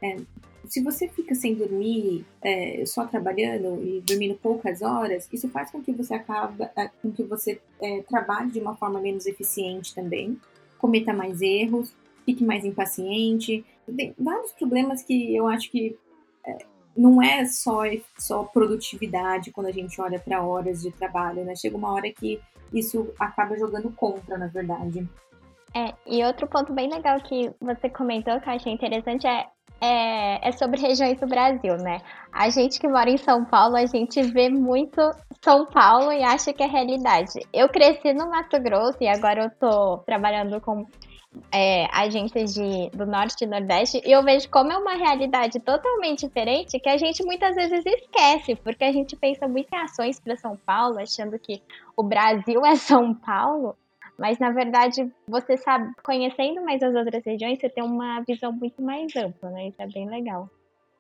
É, 0.01 0.17
se 0.67 0.81
você 0.81 1.07
fica 1.07 1.33
sem 1.35 1.55
dormir, 1.55 2.25
é, 2.41 2.83
só 2.85 3.05
trabalhando 3.05 3.83
e 3.83 4.01
dormindo 4.01 4.35
poucas 4.35 4.81
horas, 4.81 5.27
isso 5.31 5.49
faz 5.49 5.71
com 5.71 5.81
que 5.81 5.91
você 5.91 6.13
acabe, 6.13 6.63
é, 6.75 6.89
com 7.01 7.11
que 7.11 7.23
você 7.23 7.59
é, 7.81 8.01
trabalhe 8.03 8.51
de 8.51 8.59
uma 8.59 8.75
forma 8.75 8.99
menos 8.99 9.25
eficiente 9.25 9.93
também, 9.93 10.39
cometa 10.77 11.13
mais 11.13 11.41
erros, 11.41 11.93
fique 12.25 12.43
mais 12.43 12.65
impaciente. 12.65 13.65
Tem 13.95 14.13
vários 14.17 14.51
problemas 14.51 15.03
que 15.03 15.35
eu 15.35 15.47
acho 15.47 15.69
que 15.71 15.97
é, 16.45 16.57
não 16.95 17.21
é 17.21 17.45
só, 17.45 17.81
só 18.17 18.43
produtividade 18.43 19.51
quando 19.51 19.67
a 19.67 19.71
gente 19.71 19.99
olha 19.99 20.19
para 20.19 20.41
horas 20.41 20.81
de 20.81 20.91
trabalho, 20.91 21.43
né? 21.43 21.55
Chega 21.55 21.75
uma 21.77 21.91
hora 21.91 22.11
que 22.11 22.39
isso 22.73 23.13
acaba 23.19 23.57
jogando 23.57 23.91
contra, 23.91 24.37
na 24.37 24.47
verdade. 24.47 25.07
É, 25.73 25.93
e 26.07 26.23
outro 26.23 26.47
ponto 26.47 26.71
bem 26.71 26.89
legal 26.89 27.19
que 27.19 27.51
você 27.59 27.89
comentou 27.89 28.39
que 28.39 28.49
eu 28.49 28.53
achei 28.53 28.71
interessante 28.71 29.27
é, 29.27 29.45
é, 29.81 30.47
é, 30.47 30.51
sobre 30.53 30.79
regiões 30.79 31.19
do 31.19 31.27
Brasil, 31.27 31.75
né? 31.77 31.99
A 32.31 32.49
gente 32.49 32.79
que 32.79 32.87
mora 32.87 33.09
em 33.09 33.17
São 33.17 33.43
Paulo, 33.43 33.75
a 33.75 33.85
gente 33.85 34.21
vê 34.23 34.49
muito 34.49 35.01
São 35.43 35.65
Paulo 35.65 36.13
e 36.13 36.23
acha 36.23 36.53
que 36.53 36.63
é 36.63 36.67
realidade. 36.67 37.39
Eu 37.53 37.67
cresci 37.67 38.13
no 38.13 38.29
Mato 38.29 38.57
Grosso 38.61 38.97
e 39.01 39.07
agora 39.07 39.43
eu 39.43 39.49
tô 39.49 39.97
trabalhando 39.99 40.61
com 40.61 40.85
é, 41.51 41.87
agências 41.91 42.53
de, 42.53 42.89
do 42.91 43.05
Norte 43.05 43.43
e 43.43 43.47
Nordeste, 43.47 44.01
e 44.05 44.11
eu 44.11 44.23
vejo 44.23 44.49
como 44.49 44.71
é 44.71 44.77
uma 44.77 44.95
realidade 44.95 45.59
totalmente 45.59 46.27
diferente 46.27 46.79
que 46.79 46.89
a 46.89 46.97
gente 46.97 47.23
muitas 47.23 47.55
vezes 47.55 47.85
esquece, 47.85 48.55
porque 48.55 48.83
a 48.83 48.91
gente 48.91 49.15
pensa 49.15 49.47
muito 49.47 49.73
em 49.73 49.77
ações 49.77 50.19
para 50.19 50.35
São 50.35 50.55
Paulo, 50.57 50.99
achando 50.99 51.37
que 51.39 51.61
o 51.95 52.03
Brasil 52.03 52.65
é 52.65 52.75
São 52.75 53.13
Paulo, 53.13 53.75
Mas 54.17 54.39
na 54.39 54.51
verdade, 54.51 55.11
você 55.27 55.57
sabe, 55.57 55.93
conhecendo 56.03 56.63
mais 56.63 56.81
as 56.81 56.95
outras 56.95 57.23
regiões, 57.25 57.59
você 57.59 57.69
tem 57.69 57.83
uma 57.83 58.21
visão 58.21 58.51
muito 58.51 58.81
mais 58.81 59.13
ampla, 59.15 59.49
né? 59.49 59.67
Isso 59.67 59.81
é 59.81 59.87
bem 59.87 60.09
legal. 60.09 60.49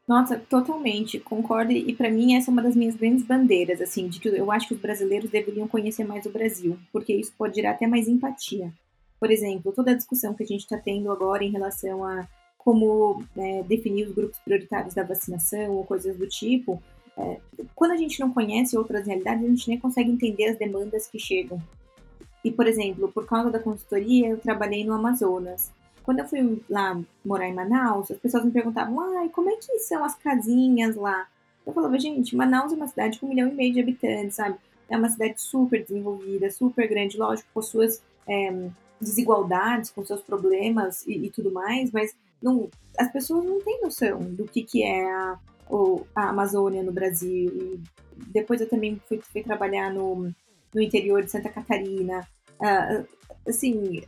Nossa, 0.07 0.37
totalmente, 0.37 1.19
concordo. 1.19 1.71
E 1.71 1.93
para 1.95 2.11
mim 2.11 2.35
essa 2.35 2.51
é 2.51 2.53
uma 2.53 2.61
das 2.61 2.75
minhas 2.75 2.95
grandes 2.95 3.23
bandeiras, 3.23 3.81
assim, 3.81 4.07
de 4.07 4.19
que 4.19 4.27
eu 4.27 4.51
acho 4.51 4.67
que 4.67 4.73
os 4.75 4.79
brasileiros 4.79 5.31
deveriam 5.31 5.67
conhecer 5.67 6.03
mais 6.03 6.25
o 6.25 6.29
Brasil, 6.29 6.77
porque 6.91 7.13
isso 7.13 7.33
pode 7.37 7.55
gerar 7.55 7.71
até 7.71 7.87
mais 7.87 8.07
empatia. 8.07 8.71
Por 9.25 9.31
exemplo, 9.31 9.71
toda 9.71 9.89
a 9.89 9.95
discussão 9.95 10.35
que 10.35 10.43
a 10.43 10.45
gente 10.45 10.59
está 10.59 10.77
tendo 10.77 11.11
agora 11.11 11.43
em 11.43 11.49
relação 11.49 12.05
a 12.05 12.27
como 12.59 13.23
é, 13.35 13.63
definir 13.63 14.05
os 14.05 14.13
grupos 14.13 14.37
prioritários 14.37 14.93
da 14.93 15.01
vacinação 15.01 15.71
ou 15.71 15.83
coisas 15.83 16.15
do 16.15 16.27
tipo, 16.27 16.79
é, 17.17 17.39
quando 17.73 17.93
a 17.93 17.97
gente 17.97 18.19
não 18.19 18.31
conhece 18.31 18.77
outras 18.77 19.07
realidades, 19.07 19.43
a 19.43 19.47
gente 19.47 19.67
nem 19.67 19.79
consegue 19.79 20.11
entender 20.11 20.49
as 20.49 20.59
demandas 20.59 21.07
que 21.07 21.17
chegam. 21.17 21.59
E, 22.43 22.51
por 22.51 22.67
exemplo, 22.67 23.11
por 23.11 23.25
causa 23.25 23.49
da 23.49 23.57
consultoria, 23.57 24.29
eu 24.29 24.37
trabalhei 24.37 24.85
no 24.85 24.93
Amazonas. 24.93 25.71
Quando 26.03 26.19
eu 26.19 26.27
fui 26.27 26.61
lá 26.69 27.01
morar 27.25 27.49
em 27.49 27.53
Manaus, 27.55 28.11
as 28.11 28.19
pessoas 28.19 28.45
me 28.45 28.51
perguntavam, 28.51 28.99
ai, 29.17 29.29
como 29.29 29.49
é 29.49 29.55
que 29.55 29.79
são 29.79 30.03
as 30.03 30.13
casinhas 30.13 30.95
lá? 30.95 31.25
Eu 31.65 31.73
falava, 31.73 31.97
gente, 31.97 32.35
Manaus 32.35 32.71
é 32.71 32.75
uma 32.75 32.87
cidade 32.87 33.17
com 33.17 33.25
um 33.25 33.29
milhão 33.29 33.49
e 33.49 33.55
meio 33.55 33.73
de 33.73 33.79
habitantes, 33.79 34.35
sabe? 34.35 34.55
É 34.87 34.95
uma 34.95 35.09
cidade 35.09 35.41
super 35.41 35.81
desenvolvida, 35.83 36.51
super 36.51 36.87
grande, 36.87 37.17
lógico, 37.17 37.49
com 37.51 37.61
suas 37.63 38.03
é, 38.27 38.69
desigualdades, 38.99 39.91
com 39.91 40.05
seus 40.05 40.21
problemas 40.21 41.05
e, 41.05 41.25
e 41.25 41.29
tudo 41.29 41.51
mais, 41.51 41.91
mas 41.91 42.15
não, 42.41 42.69
as 42.97 43.11
pessoas 43.11 43.45
não 43.45 43.59
têm 43.59 43.81
noção 43.81 44.19
do 44.19 44.45
que, 44.45 44.63
que 44.63 44.83
é 44.83 45.05
a, 45.05 45.39
a 46.15 46.29
Amazônia 46.29 46.83
no 46.83 46.91
Brasil. 46.91 47.51
E 47.53 47.81
depois 48.27 48.61
eu 48.61 48.69
também 48.69 49.01
fui, 49.07 49.19
fui 49.21 49.43
trabalhar 49.43 49.93
no, 49.93 50.31
no 50.73 50.81
interior 50.81 51.23
de 51.23 51.31
Santa 51.31 51.49
Catarina. 51.49 52.27
Uh, 52.59 53.07
assim, 53.47 54.03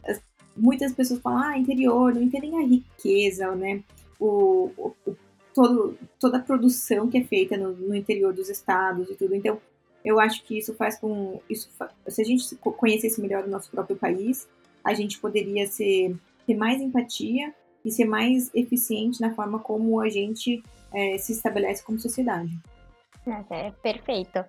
muitas 0.56 0.94
pessoas 0.94 1.22
falam, 1.22 1.44
ah, 1.44 1.58
interior, 1.58 2.14
não 2.14 2.22
entendem 2.22 2.58
a 2.58 2.66
riqueza, 2.68 3.56
né? 3.56 3.84
O, 4.20 4.72
o, 4.78 4.96
o, 5.06 5.16
todo, 5.54 5.98
toda 6.20 6.38
a 6.38 6.42
produção 6.42 7.08
que 7.08 7.18
é 7.18 7.24
feita 7.24 7.56
no, 7.58 7.72
no, 7.74 7.96
interior 7.96 8.34
dos 8.34 8.50
estados 8.50 9.10
e 9.10 9.16
tudo. 9.16 9.36
Então, 9.36 9.60
eu 10.04 10.20
acho 10.20 10.44
que 10.44 10.58
isso 10.58 10.74
faz 10.74 10.98
com. 11.00 11.42
Isso, 11.50 11.70
se 12.08 12.22
a 12.22 12.26
gente 12.26 12.56
conhecesse 12.56 13.22
melhor 13.22 13.46
o 13.46 13.50
nosso 13.50 13.70
próprio 13.70 13.98
país, 13.98 14.48
a 14.88 14.94
gente 14.94 15.20
poderia 15.20 15.68
ser, 15.68 16.16
ter 16.46 16.56
mais 16.56 16.82
empatia 16.82 17.54
e 17.84 17.92
ser 17.92 18.06
mais 18.06 18.50
eficiente 18.56 19.20
na 19.20 19.34
forma 19.34 19.60
como 19.60 20.00
a 20.00 20.10
gente 20.10 20.64
é, 20.94 21.18
se 21.18 21.34
estabelece 21.34 21.84
como 21.84 22.00
sociedade. 22.00 22.58
É, 23.50 23.72
perfeito. 23.84 24.44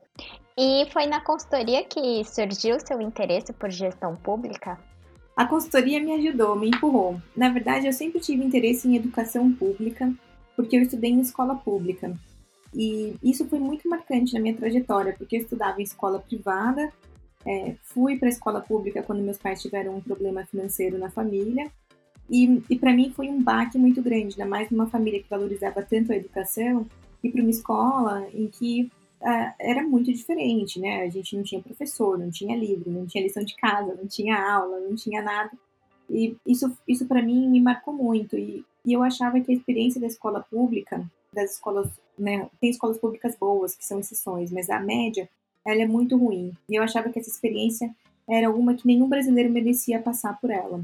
E 0.57 0.87
foi 0.93 1.07
na 1.07 1.21
consultoria 1.21 1.83
que 1.85 2.25
surgiu 2.25 2.79
seu 2.79 3.01
interesse 3.01 3.53
por 3.53 3.69
gestão 3.71 4.15
pública? 4.15 4.79
A 5.37 5.45
consultoria 5.47 6.01
me 6.01 6.13
ajudou, 6.13 6.55
me 6.55 6.69
empurrou. 6.69 7.21
Na 7.37 7.49
verdade, 7.49 7.87
eu 7.87 7.93
sempre 7.93 8.21
tive 8.21 8.45
interesse 8.45 8.89
em 8.89 8.97
educação 8.97 9.53
pública, 9.53 10.13
porque 10.55 10.77
eu 10.77 10.83
estudei 10.83 11.11
em 11.11 11.21
escola 11.21 11.57
pública. 11.57 12.13
E 12.73 13.17
isso 13.23 13.49
foi 13.49 13.59
muito 13.59 13.89
marcante 13.89 14.35
na 14.35 14.41
minha 14.41 14.57
trajetória, 14.57 15.15
porque 15.17 15.37
eu 15.37 15.41
estudava 15.41 15.81
em 15.81 15.85
escola 15.85 16.21
privada, 16.21 16.93
é, 17.47 17.77
fui 17.83 18.19
para 18.19 18.29
a 18.29 18.31
escola 18.31 18.61
pública 18.61 19.03
quando 19.03 19.23
meus 19.23 19.39
pais 19.39 19.63
tiveram 19.63 19.97
um 19.97 20.01
problema 20.01 20.45
financeiro 20.47 20.99
na 20.99 21.11
família, 21.11 21.71
e, 22.31 22.63
e 22.69 22.79
para 22.79 22.93
mim 22.93 23.11
foi 23.11 23.29
um 23.29 23.43
baque 23.43 23.79
muito 23.79 24.03
grande, 24.03 24.35
ainda 24.39 24.47
mais 24.47 24.71
numa 24.71 24.87
família 24.87 25.23
que 25.23 25.31
valorizava 25.31 25.83
tanto 25.83 26.13
a 26.13 26.17
educação, 26.17 26.87
e 27.23 27.31
para 27.31 27.41
uma 27.41 27.51
escola 27.51 28.29
em 28.33 28.47
que 28.49 28.91
uh, 29.21 29.55
era 29.59 29.83
muito 29.83 30.13
diferente, 30.13 30.81
né? 30.81 31.03
A 31.03 31.09
gente 31.09 31.37
não 31.37 31.43
tinha 31.43 31.61
professor, 31.61 32.19
não 32.19 32.31
tinha 32.31 32.57
livro, 32.57 32.91
não 32.91 33.07
tinha 33.07 33.25
lição 33.25 33.43
de 33.43 33.57
casa, 33.57 33.95
não 33.95 34.07
tinha 34.07 34.37
aula, 34.37 34.81
não 34.81 34.95
tinha 34.95 35.23
nada. 35.23 35.51
E 36.09 36.37
isso, 36.47 36.73
isso 36.87 37.07
para 37.07 37.23
mim 37.23 37.49
me 37.49 37.61
marcou 37.61 37.93
muito. 37.93 38.37
E, 38.37 38.65
e 38.85 38.93
eu 38.93 39.03
achava 39.03 39.41
que 39.41 39.51
a 39.51 39.55
experiência 39.55 40.01
da 40.01 40.07
escola 40.07 40.45
pública, 40.49 41.05
das 41.33 41.55
escolas, 41.55 41.89
né? 42.19 42.49
Tem 42.61 42.71
escolas 42.71 42.99
públicas 42.99 43.37
boas, 43.37 43.75
que 43.75 43.85
são 43.85 43.99
exceções, 43.99 44.51
mas 44.51 44.71
a 44.71 44.81
média, 44.81 45.29
ela 45.69 45.83
é 45.83 45.87
muito 45.87 46.17
ruim. 46.17 46.53
E 46.69 46.77
eu 46.77 46.83
achava 46.83 47.11
que 47.11 47.19
essa 47.19 47.29
experiência 47.29 47.95
era 48.29 48.51
uma 48.51 48.75
que 48.75 48.87
nenhum 48.87 49.09
brasileiro 49.09 49.51
merecia 49.51 50.01
passar 50.01 50.41
por 50.41 50.51
ela. 50.51 50.83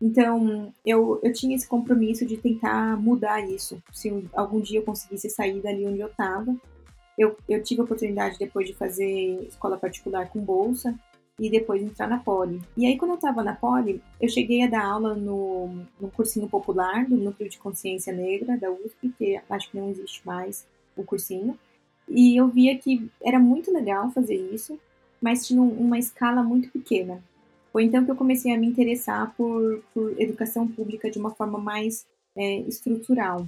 Então, 0.00 0.72
eu, 0.84 1.20
eu 1.22 1.32
tinha 1.32 1.54
esse 1.54 1.66
compromisso 1.66 2.26
de 2.26 2.36
tentar 2.36 3.00
mudar 3.00 3.40
isso. 3.40 3.80
Se 3.92 4.28
algum 4.34 4.60
dia 4.60 4.80
eu 4.80 4.84
conseguisse 4.84 5.30
sair 5.30 5.60
dali 5.60 5.86
onde 5.86 6.00
eu 6.00 6.08
estava. 6.08 6.54
Eu, 7.16 7.36
eu 7.48 7.62
tive 7.62 7.80
a 7.80 7.84
oportunidade 7.84 8.38
depois 8.38 8.66
de 8.66 8.74
fazer 8.74 9.46
escola 9.48 9.78
particular 9.78 10.28
com 10.28 10.40
bolsa 10.40 10.94
e 11.38 11.48
depois 11.48 11.82
entrar 11.82 12.08
na 12.08 12.18
Poli. 12.18 12.60
E 12.76 12.84
aí, 12.84 12.98
quando 12.98 13.12
eu 13.12 13.16
estava 13.16 13.42
na 13.42 13.54
Poli, 13.54 14.02
eu 14.20 14.28
cheguei 14.28 14.62
a 14.62 14.66
dar 14.66 14.84
aula 14.84 15.14
no, 15.14 15.68
no 16.00 16.10
cursinho 16.10 16.48
popular 16.48 17.06
do 17.06 17.16
Núcleo 17.16 17.48
de 17.48 17.58
Consciência 17.58 18.12
Negra 18.12 18.58
da 18.58 18.70
USP, 18.70 19.08
que 19.16 19.40
acho 19.48 19.70
que 19.70 19.78
não 19.78 19.88
existe 19.90 20.26
mais 20.26 20.66
o 20.96 21.04
cursinho. 21.04 21.58
E 22.08 22.36
eu 22.36 22.48
via 22.48 22.78
que 22.78 23.10
era 23.22 23.38
muito 23.38 23.72
legal 23.72 24.10
fazer 24.10 24.36
isso, 24.36 24.78
mas 25.20 25.46
tinha 25.46 25.60
uma 25.60 25.98
escala 25.98 26.42
muito 26.42 26.70
pequena. 26.70 27.22
Foi 27.72 27.84
então 27.84 28.04
que 28.04 28.10
eu 28.10 28.16
comecei 28.16 28.54
a 28.54 28.58
me 28.58 28.66
interessar 28.66 29.34
por, 29.36 29.82
por 29.92 30.20
educação 30.20 30.66
pública 30.66 31.10
de 31.10 31.18
uma 31.18 31.30
forma 31.30 31.58
mais 31.58 32.06
é, 32.36 32.60
estrutural. 32.60 33.46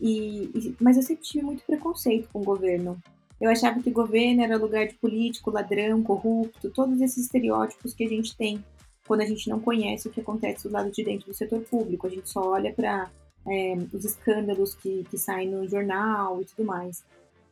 E, 0.00 0.44
e, 0.54 0.76
mas 0.80 0.96
eu 0.96 1.02
sempre 1.02 1.24
tive 1.24 1.44
muito 1.44 1.64
preconceito 1.64 2.28
com 2.32 2.40
o 2.40 2.44
governo. 2.44 2.98
Eu 3.40 3.50
achava 3.50 3.80
que 3.80 3.90
governo 3.90 4.42
era 4.42 4.56
lugar 4.56 4.86
de 4.86 4.94
político, 4.94 5.50
ladrão, 5.50 6.02
corrupto, 6.02 6.70
todos 6.70 7.00
esses 7.00 7.24
estereótipos 7.24 7.94
que 7.94 8.04
a 8.04 8.08
gente 8.08 8.36
tem 8.36 8.64
quando 9.06 9.22
a 9.22 9.26
gente 9.26 9.48
não 9.48 9.58
conhece 9.58 10.06
o 10.06 10.10
que 10.10 10.20
acontece 10.20 10.68
do 10.68 10.72
lado 10.72 10.90
de 10.90 11.02
dentro 11.02 11.26
do 11.26 11.34
setor 11.34 11.60
público. 11.60 12.06
A 12.06 12.10
gente 12.10 12.28
só 12.28 12.40
olha 12.40 12.72
para 12.72 13.10
é, 13.46 13.74
os 13.92 14.04
escândalos 14.04 14.74
que, 14.74 15.04
que 15.10 15.16
saem 15.16 15.50
no 15.50 15.66
jornal 15.68 16.42
e 16.42 16.44
tudo 16.44 16.66
mais. 16.66 17.04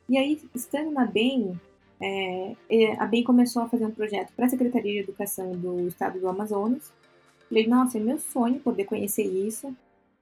E 0.08 0.16
aí, 0.16 0.40
estando 0.54 0.90
na 0.92 1.04
BEM, 1.04 1.58
é, 2.00 2.54
a 2.98 3.06
BEM 3.06 3.24
começou 3.24 3.62
a 3.62 3.68
fazer 3.68 3.86
um 3.86 3.90
projeto 3.90 4.32
para 4.36 4.46
a 4.46 4.48
Secretaria 4.48 4.92
de 4.92 4.98
Educação 5.00 5.52
do 5.52 5.88
Estado 5.88 6.20
do 6.20 6.28
Amazonas. 6.28 6.92
Falei, 7.48 7.66
nossa, 7.66 7.98
é 7.98 8.00
meu 8.00 8.18
sonho 8.18 8.60
poder 8.60 8.84
conhecer 8.84 9.24
isso. 9.24 9.74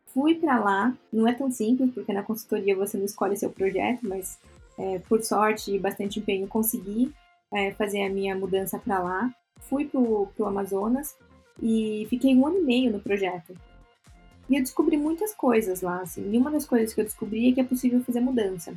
Fui 0.06 0.34
para 0.36 0.58
lá, 0.58 0.96
não 1.12 1.26
é 1.26 1.32
tão 1.32 1.50
simples, 1.50 1.90
porque 1.92 2.12
na 2.12 2.22
consultoria 2.22 2.76
você 2.76 2.96
não 2.96 3.04
escolhe 3.04 3.36
seu 3.36 3.50
projeto, 3.50 4.00
mas 4.02 4.38
é, 4.78 5.00
por 5.00 5.22
sorte 5.22 5.74
e 5.74 5.78
bastante 5.78 6.18
empenho 6.18 6.46
consegui 6.46 7.12
é, 7.52 7.72
fazer 7.72 8.02
a 8.02 8.10
minha 8.10 8.34
mudança 8.34 8.78
para 8.78 9.00
lá. 9.00 9.34
Fui 9.60 9.84
para 9.84 10.00
o 10.00 10.46
Amazonas 10.46 11.16
e 11.62 12.06
fiquei 12.08 12.34
um 12.34 12.46
ano 12.46 12.58
e 12.58 12.62
meio 12.62 12.92
no 12.92 13.00
projeto. 13.00 13.54
E 14.48 14.56
eu 14.56 14.62
descobri 14.62 14.96
muitas 14.96 15.34
coisas 15.34 15.80
lá, 15.80 16.00
assim. 16.00 16.32
E 16.32 16.38
uma 16.38 16.50
das 16.50 16.66
coisas 16.66 16.94
que 16.94 17.00
eu 17.00 17.04
descobri 17.04 17.50
é 17.50 17.52
que 17.52 17.60
é 17.60 17.64
possível 17.64 18.02
fazer 18.02 18.20
mudança. 18.20 18.74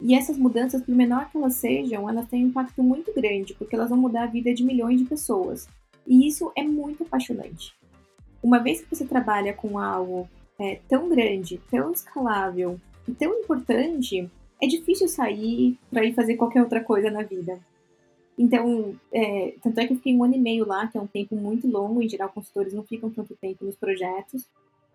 E 0.00 0.14
essas 0.14 0.36
mudanças, 0.36 0.82
por 0.82 0.94
menor 0.94 1.30
que 1.30 1.36
elas 1.36 1.54
sejam, 1.54 2.08
elas 2.08 2.28
têm 2.28 2.44
um 2.44 2.48
impacto 2.48 2.82
muito 2.82 3.12
grande, 3.14 3.54
porque 3.54 3.74
elas 3.74 3.88
vão 3.88 3.98
mudar 3.98 4.24
a 4.24 4.26
vida 4.26 4.52
de 4.52 4.64
milhões 4.64 5.00
de 5.00 5.06
pessoas. 5.06 5.68
E 6.06 6.26
isso 6.26 6.52
é 6.54 6.62
muito 6.62 7.02
apaixonante. 7.02 7.74
Uma 8.42 8.58
vez 8.58 8.82
que 8.82 8.94
você 8.94 9.04
trabalha 9.04 9.52
com 9.52 9.78
algo 9.78 10.28
é, 10.58 10.80
tão 10.88 11.08
grande, 11.08 11.60
tão 11.70 11.92
escalável 11.92 12.78
e 13.08 13.12
tão 13.12 13.32
importante, 13.40 14.30
é 14.62 14.66
difícil 14.66 15.08
sair 15.08 15.78
para 15.90 16.04
ir 16.04 16.14
fazer 16.14 16.36
qualquer 16.36 16.62
outra 16.62 16.82
coisa 16.82 17.10
na 17.10 17.22
vida. 17.22 17.58
Então, 18.38 18.94
é, 19.12 19.54
tanto 19.62 19.80
é 19.80 19.86
que 19.86 19.92
eu 19.94 19.96
fiquei 19.96 20.14
um 20.14 20.22
ano 20.22 20.34
e 20.34 20.38
meio 20.38 20.66
lá, 20.66 20.86
que 20.86 20.98
é 20.98 21.00
um 21.00 21.06
tempo 21.06 21.34
muito 21.34 21.66
longo, 21.66 22.02
em 22.02 22.08
geral 22.08 22.28
consultores 22.28 22.74
não 22.74 22.84
ficam 22.84 23.10
tanto 23.10 23.34
tempo 23.36 23.64
nos 23.64 23.76
projetos. 23.76 24.46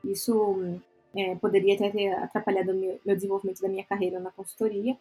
Isso 0.03 0.79
é, 1.15 1.35
poderia 1.35 1.75
até 1.75 1.89
ter 1.89 2.09
atrapalhado 2.13 2.73
meu, 2.73 2.99
meu 3.05 3.15
desenvolvimento 3.15 3.61
da 3.61 3.69
minha 3.69 3.83
carreira 3.83 4.19
na 4.19 4.31
consultoria, 4.31 4.97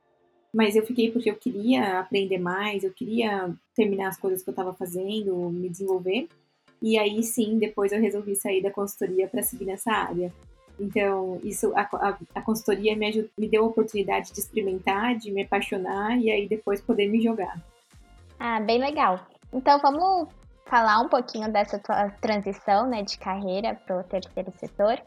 mas 0.52 0.75
eu 0.75 0.85
fiquei 0.85 1.11
porque 1.11 1.31
eu 1.31 1.37
queria 1.37 2.00
aprender 2.00 2.38
mais, 2.38 2.83
eu 2.83 2.93
queria 2.93 3.55
terminar 3.75 4.09
as 4.09 4.19
coisas 4.19 4.43
que 4.43 4.49
eu 4.49 4.52
estava 4.52 4.75
fazendo, 4.75 5.50
me 5.50 5.69
desenvolver. 5.69 6.29
E 6.83 6.99
aí 6.99 7.23
sim, 7.23 7.59
depois 7.59 7.93
eu 7.93 8.00
resolvi 8.00 8.35
sair 8.35 8.62
da 8.62 8.71
consultoria 8.71 9.29
para 9.29 9.43
seguir 9.43 9.67
nessa 9.67 9.93
área. 9.93 10.33
Então, 10.79 11.38
isso 11.45 11.73
a, 11.76 11.83
a, 11.83 12.19
a 12.35 12.43
consultoria 12.43 12.97
me, 12.97 13.07
ajud, 13.07 13.31
me 13.37 13.47
deu 13.47 13.64
a 13.64 13.69
oportunidade 13.69 14.33
de 14.33 14.40
experimentar, 14.40 15.17
de 15.17 15.31
me 15.31 15.43
apaixonar 15.43 16.19
e 16.19 16.31
aí 16.31 16.49
depois 16.49 16.81
poder 16.81 17.07
me 17.07 17.23
jogar. 17.23 17.61
Ah, 18.38 18.59
bem 18.61 18.79
legal. 18.79 19.21
Então, 19.52 19.79
vamos 19.79 20.29
falar 20.64 21.00
um 21.00 21.09
pouquinho 21.09 21.52
dessa 21.52 21.79
tua 21.79 22.09
transição 22.21 22.88
né, 22.88 23.02
de 23.02 23.19
carreira 23.19 23.75
para 23.75 24.00
o 24.00 24.05
terceiro 24.05 24.50
setor. 24.52 25.02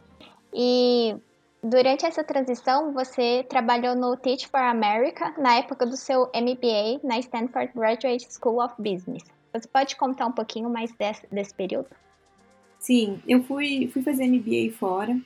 E 0.54 1.16
durante 1.64 2.06
essa 2.06 2.24
transição, 2.24 2.94
você 2.94 3.46
trabalhou 3.50 3.96
no 3.96 4.16
Teach 4.18 4.48
for 4.48 4.60
America 4.60 5.34
na 5.38 5.56
época 5.56 5.86
do 5.86 5.98
seu 5.98 6.30
MBA 6.36 7.00
na 7.04 7.18
Stanford 7.20 7.72
Graduate 7.74 8.28
School 8.32 8.64
of 8.64 8.76
Business. 8.78 9.24
Você 9.54 9.68
pode 9.68 9.96
contar 9.96 10.28
um 10.28 10.32
pouquinho 10.32 10.70
mais 10.70 10.92
desse, 10.96 11.26
desse 11.32 11.54
período? 11.54 11.88
Sim, 12.80 13.22
eu 13.28 13.44
fui, 13.44 13.88
fui 13.94 14.02
fazer 14.02 14.28
MBA 14.28 14.74
fora. 14.78 15.18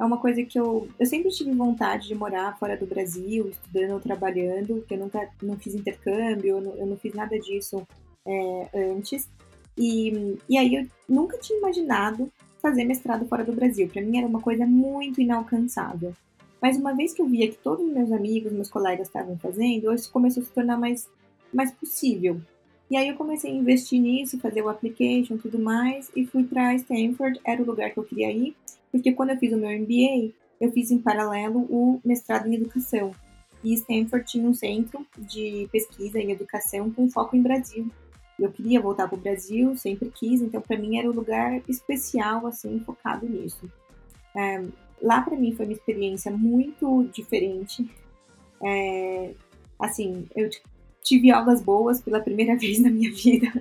É 0.00 0.04
uma 0.04 0.18
coisa 0.18 0.42
que 0.42 0.58
eu, 0.58 0.88
eu 0.98 1.06
sempre 1.06 1.30
tive 1.30 1.52
vontade 1.52 2.08
de 2.08 2.14
morar 2.14 2.58
fora 2.58 2.76
do 2.76 2.86
Brasil, 2.86 3.48
estudando 3.48 3.92
ou 3.92 4.00
trabalhando, 4.00 4.76
porque 4.76 4.94
eu 4.94 4.98
nunca 4.98 5.28
não 5.42 5.56
fiz 5.56 5.74
intercâmbio, 5.74 6.56
eu 6.56 6.60
não, 6.60 6.74
eu 6.74 6.86
não 6.86 6.96
fiz 6.96 7.14
nada 7.14 7.38
disso 7.38 7.86
é, 8.26 8.68
antes. 8.74 9.30
E, 9.76 10.38
e 10.48 10.58
aí 10.58 10.74
eu 10.74 10.86
nunca 11.08 11.38
tinha 11.38 11.58
imaginado 11.58 12.32
fazer 12.62 12.84
mestrado 12.84 13.26
fora 13.26 13.44
do 13.44 13.52
Brasil. 13.52 13.88
Para 13.88 14.00
mim 14.00 14.16
era 14.16 14.26
uma 14.26 14.40
coisa 14.40 14.64
muito 14.64 15.20
inalcançável. 15.20 16.14
Mas 16.60 16.76
uma 16.76 16.94
vez 16.94 17.12
que 17.12 17.20
eu 17.20 17.26
via 17.26 17.48
que 17.48 17.58
todos 17.58 17.84
os 17.84 17.92
meus 17.92 18.12
amigos, 18.12 18.52
meus 18.52 18.70
colegas 18.70 19.08
estavam 19.08 19.36
fazendo, 19.36 19.92
isso 19.92 20.10
começou 20.12 20.42
a 20.42 20.46
se 20.46 20.52
tornar 20.52 20.78
mais, 20.78 21.10
mais 21.52 21.72
possível. 21.72 22.40
E 22.88 22.96
aí 22.96 23.08
eu 23.08 23.16
comecei 23.16 23.50
a 23.50 23.54
investir 23.54 24.00
nisso, 24.00 24.38
fazer 24.38 24.62
o 24.62 24.68
application, 24.68 25.36
tudo 25.38 25.58
mais, 25.58 26.10
e 26.14 26.24
fui 26.24 26.44
para 26.44 26.74
Stanford, 26.76 27.40
era 27.44 27.60
o 27.60 27.66
lugar 27.66 27.90
que 27.90 27.98
eu 27.98 28.04
queria 28.04 28.30
ir, 28.30 28.54
porque 28.92 29.12
quando 29.12 29.30
eu 29.30 29.38
fiz 29.38 29.52
o 29.52 29.56
meu 29.56 29.70
MBA, 29.70 30.32
eu 30.60 30.70
fiz 30.70 30.92
em 30.92 30.98
paralelo 30.98 31.60
o 31.68 32.00
mestrado 32.04 32.46
em 32.46 32.54
educação. 32.54 33.12
E 33.64 33.74
Stanford 33.74 34.24
tinha 34.26 34.48
um 34.48 34.54
centro 34.54 35.04
de 35.18 35.68
pesquisa 35.72 36.20
em 36.20 36.30
educação 36.30 36.90
com 36.90 37.10
foco 37.10 37.34
em 37.34 37.42
Brasil. 37.42 37.90
Eu 38.42 38.50
queria 38.50 38.80
voltar 38.80 39.08
para 39.08 39.16
o 39.16 39.20
Brasil, 39.20 39.76
sempre 39.76 40.10
quis, 40.10 40.40
então 40.40 40.60
para 40.60 40.76
mim 40.76 40.98
era 40.98 41.08
um 41.08 41.12
lugar 41.12 41.62
especial, 41.68 42.46
assim, 42.46 42.80
focado 42.80 43.28
nisso. 43.28 43.70
É, 44.36 44.64
lá 45.00 45.20
para 45.20 45.36
mim 45.36 45.54
foi 45.54 45.66
uma 45.66 45.72
experiência 45.72 46.30
muito 46.30 47.04
diferente. 47.12 47.88
É, 48.62 49.32
assim, 49.78 50.26
eu 50.34 50.48
tive 51.02 51.30
aulas 51.30 51.60
boas 51.60 52.00
pela 52.00 52.20
primeira 52.20 52.56
vez 52.58 52.80
na 52.80 52.90
minha 52.90 53.12
vida. 53.12 53.52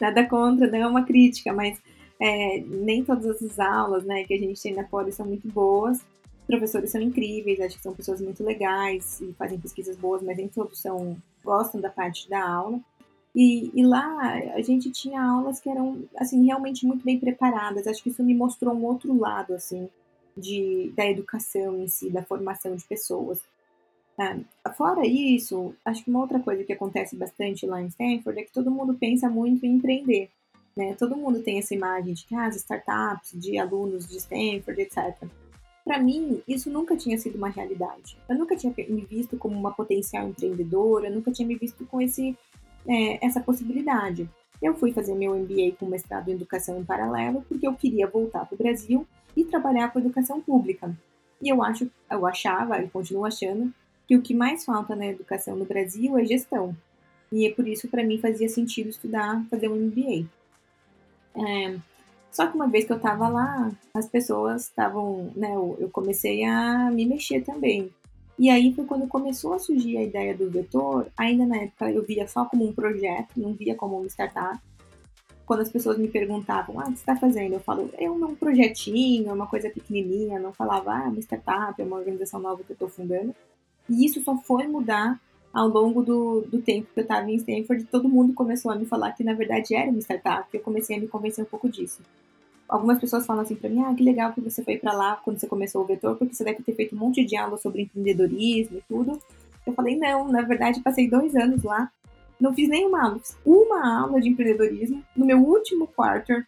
Nada 0.00 0.26
contra, 0.28 0.66
não 0.66 0.78
é 0.78 0.86
uma 0.86 1.04
crítica, 1.04 1.52
mas 1.52 1.80
é, 2.20 2.60
nem 2.60 3.04
todas 3.04 3.42
as 3.42 3.58
aulas 3.58 4.04
né, 4.04 4.24
que 4.24 4.34
a 4.34 4.38
gente 4.38 4.60
tem 4.60 4.74
na 4.74 4.84
Poli 4.84 5.12
são 5.12 5.26
muito 5.26 5.48
boas. 5.48 5.98
Os 5.98 6.46
professores 6.46 6.90
são 6.90 7.00
incríveis, 7.00 7.60
acho 7.60 7.76
que 7.76 7.82
são 7.82 7.94
pessoas 7.94 8.20
muito 8.20 8.42
legais 8.42 9.20
e 9.20 9.32
fazem 9.34 9.60
pesquisas 9.60 9.96
boas, 9.96 10.22
mas 10.22 10.36
nem 10.36 10.48
todos 10.48 10.80
são, 10.80 11.16
gostam 11.44 11.80
da 11.80 11.88
parte 11.88 12.28
da 12.28 12.44
aula. 12.44 12.80
E, 13.34 13.70
e, 13.74 13.86
lá 13.86 14.34
a 14.54 14.60
gente 14.60 14.90
tinha 14.90 15.22
aulas 15.22 15.58
que 15.58 15.68
eram 15.70 16.04
assim 16.16 16.44
realmente 16.44 16.86
muito 16.86 17.04
bem 17.04 17.18
preparadas. 17.18 17.86
Acho 17.86 18.02
que 18.02 18.10
isso 18.10 18.22
me 18.22 18.34
mostrou 18.34 18.74
um 18.74 18.84
outro 18.84 19.16
lado 19.18 19.54
assim 19.54 19.88
de, 20.36 20.92
da 20.96 21.06
educação 21.06 21.82
em 21.82 21.88
si, 21.88 22.10
da 22.10 22.22
formação 22.22 22.76
de 22.76 22.84
pessoas. 22.84 23.40
Fora 24.76 25.06
isso, 25.06 25.74
acho 25.84 26.04
que 26.04 26.10
uma 26.10 26.20
outra 26.20 26.38
coisa 26.38 26.62
que 26.62 26.72
acontece 26.72 27.16
bastante 27.16 27.66
lá 27.66 27.80
em 27.80 27.86
Stanford 27.86 28.40
é 28.40 28.44
que 28.44 28.52
todo 28.52 28.70
mundo 28.70 28.94
pensa 28.94 29.28
muito 29.28 29.64
em 29.64 29.76
empreender. 29.76 30.30
Né? 30.76 30.94
Todo 30.94 31.16
mundo 31.16 31.42
tem 31.42 31.58
essa 31.58 31.74
imagem 31.74 32.14
de 32.14 32.24
que 32.24 32.34
ah, 32.34 32.48
startups, 32.48 33.32
de 33.34 33.58
alunos 33.58 34.06
de 34.06 34.16
Stanford, 34.16 34.80
etc. 34.80 35.14
Para 35.84 35.98
mim, 35.98 36.40
isso 36.46 36.70
nunca 36.70 36.96
tinha 36.96 37.18
sido 37.18 37.36
uma 37.36 37.48
realidade. 37.48 38.16
Eu 38.28 38.36
nunca 38.36 38.56
tinha 38.56 38.72
me 38.88 39.04
visto 39.04 39.36
como 39.36 39.58
uma 39.58 39.72
potencial 39.72 40.28
empreendedora, 40.28 41.10
nunca 41.10 41.32
tinha 41.32 41.46
me 41.46 41.56
visto 41.56 41.84
com 41.86 42.00
esse, 42.00 42.36
é, 42.86 43.24
essa 43.24 43.40
possibilidade. 43.40 44.28
Eu 44.60 44.74
fui 44.74 44.92
fazer 44.92 45.14
meu 45.14 45.34
MBA 45.34 45.76
com 45.78 45.86
mestrado 45.86 46.28
em 46.28 46.34
educação 46.34 46.78
em 46.78 46.84
paralelo 46.84 47.44
porque 47.48 47.66
eu 47.66 47.74
queria 47.74 48.06
voltar 48.06 48.46
para 48.46 48.54
o 48.54 48.58
Brasil 48.58 49.06
e 49.36 49.44
trabalhar 49.44 49.92
com 49.92 49.98
educação 49.98 50.40
pública. 50.40 50.94
E 51.40 51.48
eu 51.48 51.62
acho, 51.62 51.90
eu 52.10 52.26
achava 52.26 52.80
e 52.80 52.88
continuo 52.88 53.24
achando 53.24 53.72
que 54.06 54.16
o 54.16 54.22
que 54.22 54.34
mais 54.34 54.64
falta 54.64 54.94
na 54.94 55.06
educação 55.06 55.56
no 55.56 55.64
Brasil 55.64 56.16
é 56.18 56.24
gestão. 56.24 56.76
E 57.32 57.46
é 57.46 57.52
por 57.52 57.66
isso 57.66 57.88
para 57.88 58.04
mim 58.04 58.18
fazia 58.18 58.48
sentido 58.48 58.90
estudar, 58.90 59.44
fazer 59.50 59.68
um 59.68 59.76
MBA. 59.76 60.28
É, 61.34 61.78
só 62.30 62.46
que 62.46 62.54
uma 62.54 62.68
vez 62.68 62.86
que 62.86 62.92
eu 62.92 62.96
estava 62.96 63.28
lá, 63.28 63.70
as 63.94 64.08
pessoas 64.08 64.62
estavam, 64.62 65.30
né, 65.36 65.54
eu, 65.54 65.88
comecei 65.92 66.44
a 66.44 66.90
me 66.90 67.04
mexer 67.04 67.42
também. 67.42 67.90
E 68.38 68.48
aí 68.50 68.72
foi 68.74 68.84
quando 68.84 69.06
começou 69.06 69.52
a 69.52 69.58
surgir 69.58 69.96
a 69.98 70.02
ideia 70.02 70.34
do 70.34 70.50
vetor, 70.50 71.06
ainda 71.16 71.46
na 71.46 71.56
época 71.58 71.90
eu 71.90 72.02
via 72.02 72.26
só 72.26 72.44
como 72.44 72.66
um 72.66 72.72
projeto, 72.72 73.28
não 73.36 73.52
via 73.52 73.74
como 73.74 73.98
uma 73.98 74.06
startup 74.06 74.58
quando 75.44 75.60
as 75.60 75.70
pessoas 75.70 75.98
me 75.98 76.08
perguntavam, 76.08 76.80
ah, 76.80 76.84
o 76.84 76.92
que 76.92 76.98
você 76.98 77.02
está 77.02 77.16
fazendo? 77.16 77.52
Eu 77.52 77.60
falo, 77.60 77.90
é 77.98 78.10
um 78.10 78.34
projetinho, 78.34 79.28
é 79.28 79.32
uma 79.32 79.46
coisa 79.46 79.68
pequenininha, 79.68 80.38
não 80.38 80.52
falava, 80.52 80.92
ah, 80.94 81.04
é 81.04 81.08
uma 81.08 81.20
startup, 81.20 81.80
é 81.80 81.84
uma 81.84 81.98
organização 81.98 82.40
nova 82.40 82.62
que 82.62 82.70
eu 82.70 82.74
estou 82.74 82.88
fundando. 82.88 83.34
E 83.88 84.06
isso 84.06 84.22
só 84.22 84.36
foi 84.38 84.66
mudar 84.66 85.20
ao 85.52 85.68
longo 85.68 86.02
do, 86.02 86.40
do 86.42 86.62
tempo 86.62 86.88
que 86.94 87.00
eu 87.00 87.02
estava 87.02 87.30
em 87.30 87.34
Stanford, 87.34 87.84
todo 87.84 88.08
mundo 88.08 88.32
começou 88.32 88.70
a 88.70 88.76
me 88.76 88.86
falar 88.86 89.12
que 89.12 89.22
na 89.22 89.34
verdade 89.34 89.74
era 89.74 89.90
uma 89.90 90.00
startup, 90.00 90.48
eu 90.52 90.60
comecei 90.60 90.96
a 90.96 91.00
me 91.00 91.06
convencer 91.06 91.44
um 91.44 91.48
pouco 91.48 91.68
disso. 91.68 92.00
Algumas 92.72 92.98
pessoas 92.98 93.26
falam 93.26 93.42
assim 93.42 93.54
para 93.54 93.68
mim, 93.68 93.82
ah, 93.82 93.94
que 93.94 94.02
legal 94.02 94.32
que 94.32 94.40
você 94.40 94.64
foi 94.64 94.78
para 94.78 94.92
lá 94.92 95.20
quando 95.22 95.38
você 95.38 95.46
começou 95.46 95.82
o 95.82 95.86
Vetor, 95.86 96.16
porque 96.16 96.34
você 96.34 96.42
deve 96.42 96.62
ter 96.62 96.74
feito 96.74 96.94
um 96.96 96.98
monte 96.98 97.24
de 97.24 97.36
aula 97.36 97.58
sobre 97.58 97.82
empreendedorismo 97.82 98.78
e 98.78 98.82
tudo. 98.88 99.20
Eu 99.66 99.72
falei, 99.74 99.96
não, 99.96 100.28
na 100.28 100.42
verdade 100.42 100.80
passei 100.80 101.08
dois 101.08 101.36
anos 101.36 101.62
lá 101.62 101.90
não 102.42 102.52
fiz 102.52 102.68
nenhuma 102.68 103.04
aula, 103.04 103.18
fiz 103.20 103.36
uma 103.46 104.00
aula 104.00 104.20
de 104.20 104.28
empreendedorismo 104.28 105.02
no 105.16 105.24
meu 105.24 105.38
último 105.38 105.86
quarter, 105.86 106.44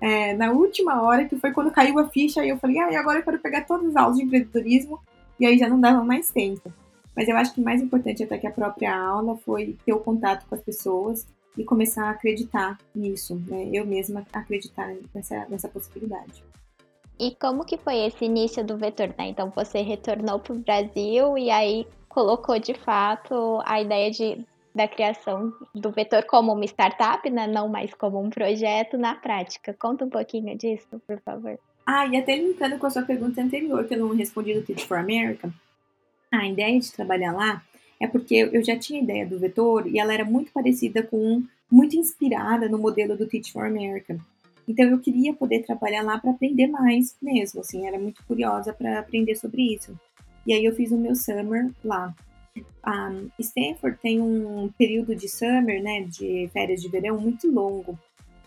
é, 0.00 0.34
na 0.34 0.52
última 0.52 1.02
hora, 1.02 1.24
que 1.24 1.36
foi 1.36 1.50
quando 1.50 1.72
caiu 1.72 1.98
a 1.98 2.08
ficha, 2.08 2.44
e 2.44 2.48
eu 2.48 2.58
falei, 2.58 2.78
ah, 2.78 2.92
e 2.92 2.96
agora 2.96 3.18
eu 3.18 3.24
quero 3.24 3.40
pegar 3.40 3.62
todas 3.62 3.88
as 3.88 3.96
aulas 3.96 4.16
de 4.16 4.24
empreendedorismo, 4.24 5.00
e 5.40 5.44
aí 5.44 5.58
já 5.58 5.68
não 5.68 5.80
dava 5.80 6.04
mais 6.04 6.30
tempo. 6.30 6.72
Mas 7.14 7.28
eu 7.28 7.36
acho 7.36 7.52
que 7.52 7.60
mais 7.60 7.82
importante 7.82 8.22
até 8.22 8.38
que 8.38 8.46
a 8.46 8.52
própria 8.52 8.96
aula 8.96 9.36
foi 9.36 9.76
ter 9.84 9.92
o 9.92 9.98
contato 9.98 10.46
com 10.48 10.54
as 10.54 10.62
pessoas 10.62 11.26
e 11.56 11.64
começar 11.64 12.06
a 12.06 12.10
acreditar 12.10 12.78
nisso, 12.94 13.40
né? 13.46 13.68
eu 13.72 13.86
mesma 13.86 14.24
acreditar 14.32 14.94
nessa, 15.14 15.46
nessa 15.48 15.68
possibilidade. 15.68 16.42
E 17.18 17.36
como 17.36 17.64
que 17.64 17.76
foi 17.76 18.06
esse 18.06 18.24
início 18.24 18.64
do 18.64 18.76
vetor, 18.76 19.08
né? 19.18 19.28
Então 19.28 19.52
você 19.54 19.82
retornou 19.82 20.38
para 20.40 20.54
o 20.54 20.58
Brasil 20.58 21.36
e 21.38 21.50
aí 21.50 21.86
colocou 22.08 22.58
de 22.58 22.74
fato 22.74 23.60
a 23.64 23.80
ideia 23.80 24.10
de 24.10 24.44
da 24.74 24.88
criação 24.88 25.52
do 25.74 25.90
Vetor 25.90 26.24
como 26.24 26.52
uma 26.52 26.64
startup, 26.64 27.28
né? 27.28 27.46
não 27.46 27.68
mais 27.68 27.92
como 27.94 28.20
um 28.20 28.30
projeto 28.30 28.96
na 28.96 29.14
prática. 29.14 29.76
Conta 29.78 30.04
um 30.04 30.10
pouquinho 30.10 30.56
disso, 30.56 31.00
por 31.06 31.20
favor. 31.20 31.58
Ah, 31.84 32.06
e 32.06 32.16
até 32.16 32.36
linkando 32.36 32.78
com 32.78 32.86
a 32.86 32.90
sua 32.90 33.02
pergunta 33.02 33.40
anterior, 33.40 33.84
que 33.86 33.94
eu 33.94 33.98
não 33.98 34.14
respondi 34.14 34.54
do 34.54 34.62
Teach 34.62 34.86
for 34.86 34.96
America, 34.96 35.52
a 36.32 36.46
ideia 36.46 36.78
de 36.78 36.92
trabalhar 36.92 37.32
lá 37.32 37.62
é 38.02 38.08
porque 38.08 38.34
eu 38.52 38.64
já 38.64 38.76
tinha 38.76 39.00
ideia 39.00 39.24
do 39.24 39.38
Vetor 39.38 39.86
e 39.86 39.98
ela 39.98 40.12
era 40.12 40.24
muito 40.24 40.50
parecida 40.52 41.04
com, 41.04 41.42
muito 41.70 41.96
inspirada 41.96 42.68
no 42.68 42.76
modelo 42.76 43.16
do 43.16 43.28
Teach 43.28 43.52
for 43.52 43.64
America. 43.64 44.18
Então 44.66 44.86
eu 44.86 44.98
queria 44.98 45.32
poder 45.32 45.62
trabalhar 45.62 46.02
lá 46.02 46.18
para 46.18 46.32
aprender 46.32 46.66
mais 46.66 47.16
mesmo, 47.22 47.60
assim, 47.60 47.86
era 47.86 47.98
muito 47.98 48.24
curiosa 48.26 48.72
para 48.72 48.98
aprender 48.98 49.36
sobre 49.36 49.74
isso. 49.74 49.96
E 50.44 50.52
aí 50.52 50.64
eu 50.64 50.74
fiz 50.74 50.90
o 50.90 50.98
meu 50.98 51.14
summer 51.14 51.70
lá. 51.84 52.12
Um, 52.84 53.30
Stanford 53.38 53.96
tem 54.02 54.20
um 54.20 54.68
período 54.76 55.14
de 55.14 55.28
summer, 55.28 55.80
né, 55.80 56.02
de 56.02 56.50
férias 56.52 56.82
de 56.82 56.88
verão 56.88 57.20
muito 57.20 57.48
longo. 57.48 57.96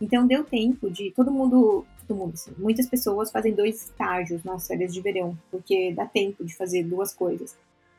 Então 0.02 0.28
deu 0.28 0.44
tempo 0.44 0.90
de 0.90 1.12
todo 1.12 1.32
mundo, 1.32 1.86
todo 2.06 2.18
mundo, 2.18 2.34
assim, 2.34 2.52
muitas 2.58 2.88
pessoas 2.88 3.32
fazem 3.32 3.54
dois 3.54 3.84
estágios 3.84 4.44
nas 4.44 4.68
férias 4.68 4.94
de 4.94 5.00
verão, 5.00 5.38
porque 5.50 5.94
dá 5.94 6.06
tempo 6.06 6.44
de 6.44 6.54
fazer 6.54 6.84
duas 6.84 7.14
coisas. 7.14 7.56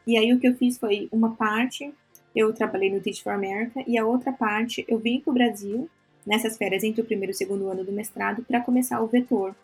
E 0.07 0.17
aí 0.17 0.33
o 0.33 0.39
que 0.39 0.49
eu 0.49 0.55
fiz 0.55 0.79
foi 0.79 1.09
uma 1.11 1.35
parte 1.35 1.93
eu 2.37 2.53
trabalhei 2.53 2.93
no 2.93 3.01
Teach 3.01 3.23
for 3.23 3.33
America 3.33 3.83
e 3.87 3.97
a 3.97 4.05
outra 4.05 4.31
parte 4.31 4.85
eu 4.87 4.99
vim 4.99 5.21
para 5.21 5.31
o 5.31 5.35
Brasil 5.35 5.89
nessas 6.27 6.59
férias 6.59 6.85
entre 6.85 7.01
o 7.01 7.05
primeiro 7.05 7.33
e 7.33 7.35
o 7.35 7.37
segundo 7.37 7.71
ano 7.71 7.83
do 7.83 7.91
mestrado 7.91 8.45
para 8.45 8.61
começar 8.61 9.01
o 9.01 9.07
Vetor, 9.07 9.55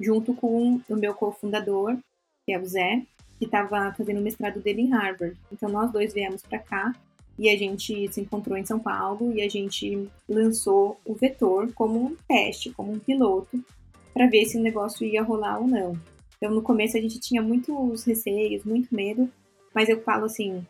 junto 0.00 0.32
com 0.32 0.80
o 0.88 0.96
meu 0.96 1.12
cofundador, 1.12 1.98
que 2.46 2.54
é 2.54 2.58
o 2.58 2.64
Zé, 2.64 3.02
que 3.38 3.44
estava 3.44 3.92
fazendo 3.92 4.18
o 4.18 4.22
mestrado 4.22 4.60
dele 4.60 4.80
em 4.80 4.88
Harvard. 4.88 5.36
Então 5.52 5.68
nós 5.68 5.92
dois 5.92 6.14
viemos 6.14 6.40
para 6.40 6.58
cá 6.58 6.94
e 7.38 7.50
a 7.50 7.56
gente 7.56 8.10
se 8.10 8.20
encontrou 8.22 8.56
em 8.56 8.64
São 8.64 8.78
Paulo 8.78 9.30
e 9.34 9.42
a 9.42 9.48
gente 9.48 10.08
lançou 10.26 10.98
o 11.04 11.12
Vetor 11.12 11.70
como 11.74 12.02
um 12.02 12.16
teste, 12.26 12.70
como 12.70 12.92
um 12.92 12.98
piloto, 12.98 13.62
para 14.14 14.26
ver 14.26 14.46
se 14.46 14.56
o 14.56 14.62
negócio 14.62 15.06
ia 15.06 15.22
rolar 15.22 15.58
ou 15.58 15.66
não. 15.66 16.00
Então 16.38 16.50
no 16.50 16.62
começo 16.62 16.96
a 16.96 17.00
gente 17.00 17.20
tinha 17.20 17.42
muitos 17.42 18.04
receios, 18.04 18.64
muito 18.64 18.94
medo, 18.94 19.30
mas 19.74 19.88
eu 19.88 20.00
falo 20.02 20.26
assim, 20.26 20.66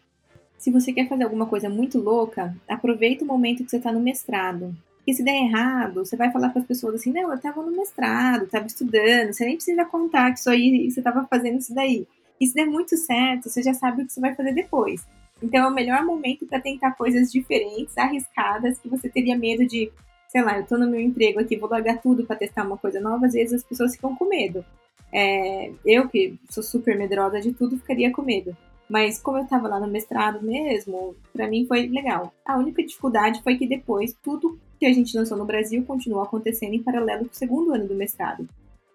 se 0.59 0.71
você 0.71 0.93
quer 0.93 1.09
fazer 1.09 1.25
alguma 1.25 1.47
coisa 1.47 1.69
muito 1.69 1.99
louca, 1.99 2.55
aproveita 2.69 3.25
o 3.25 3.27
momento 3.27 3.65
que 3.65 3.71
você 3.71 3.79
está 3.79 3.91
no 3.91 4.01
mestrado. 4.01 4.75
Porque 4.99 5.15
se 5.15 5.25
der 5.25 5.35
errado, 5.35 6.05
você 6.05 6.17
vai 6.17 6.31
falar 6.31 6.51
para 6.51 6.61
as 6.61 6.67
pessoas 6.67 6.95
assim, 6.95 7.13
não, 7.13 7.31
eu 7.31 7.35
estava 7.35 7.61
no 7.61 7.73
mestrado, 7.73 8.45
estava 8.45 8.67
estudando, 8.67 9.33
você 9.33 9.45
nem 9.45 9.57
precisa 9.57 9.85
contar 9.85 10.33
que 10.33 10.39
isso 10.39 10.49
aí, 10.49 10.89
você 10.89 11.01
estava 11.01 11.27
fazendo 11.27 11.59
isso 11.59 11.75
daí. 11.75 12.07
E 12.41 12.47
se 12.47 12.55
der 12.55 12.67
muito 12.67 12.97
certo, 12.97 13.49
você 13.49 13.63
já 13.63 13.75
sabe 13.75 14.03
o 14.03 14.07
que 14.07 14.13
você 14.13 14.21
vai 14.21 14.35
fazer 14.37 14.53
depois. 14.53 15.05
Então 15.43 15.65
é 15.65 15.69
o 15.69 15.75
melhor 15.75 16.05
momento 16.05 16.47
para 16.47 16.61
tentar 16.61 16.93
coisas 16.93 17.33
diferentes, 17.33 17.99
arriscadas, 17.99 18.79
que 18.79 18.89
você 18.89 19.09
teria 19.09 19.37
medo 19.37 19.67
de, 19.67 19.91
sei 20.29 20.43
lá, 20.43 20.57
eu 20.57 20.65
tô 20.65 20.79
no 20.79 20.89
meu 20.89 21.01
emprego 21.01 21.41
aqui, 21.41 21.57
vou 21.57 21.69
largar 21.69 22.01
tudo 22.01 22.25
para 22.25 22.37
testar 22.37 22.65
uma 22.65 22.79
coisa 22.79 23.01
nova, 23.01 23.27
às 23.27 23.33
vezes 23.33 23.55
as 23.55 23.65
pessoas 23.65 23.97
ficam 23.97 24.15
com 24.15 24.29
medo. 24.29 24.65
É, 25.13 25.73
eu, 25.85 26.09
que 26.09 26.39
sou 26.49 26.63
super 26.63 26.97
medrosa 26.97 27.41
de 27.41 27.53
tudo, 27.53 27.77
ficaria 27.77 28.13
com 28.13 28.23
medo. 28.23 28.57
Mas 28.89 29.19
como 29.19 29.39
eu 29.39 29.45
estava 29.45 29.69
lá 29.69 29.81
no 29.81 29.87
mestrado 29.87 30.43
mesmo, 30.43 31.17
para 31.33 31.49
mim 31.49 31.67
foi 31.67 31.87
legal. 31.87 32.33
A 32.45 32.59
única 32.59 32.85
dificuldade 32.85 33.43
foi 33.43 33.57
que 33.57 33.67
depois 33.67 34.15
tudo 34.23 34.59
que 34.79 34.87
a 34.87 34.93
gente 34.93 35.17
lançou 35.17 35.39
no 35.39 35.45
Brasil 35.45 35.85
continuou 35.85 36.23
acontecendo 36.23 36.75
em 36.75 36.83
paralelo 36.83 37.25
com 37.25 37.33
o 37.33 37.37
segundo 37.37 37.73
ano 37.73 37.87
do 37.87 37.95
mestrado. 37.95 38.49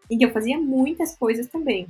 Em 0.10 0.18
que 0.18 0.26
eu 0.26 0.32
fazia 0.32 0.58
muitas 0.60 1.16
coisas 1.16 1.48
também. 1.48 1.88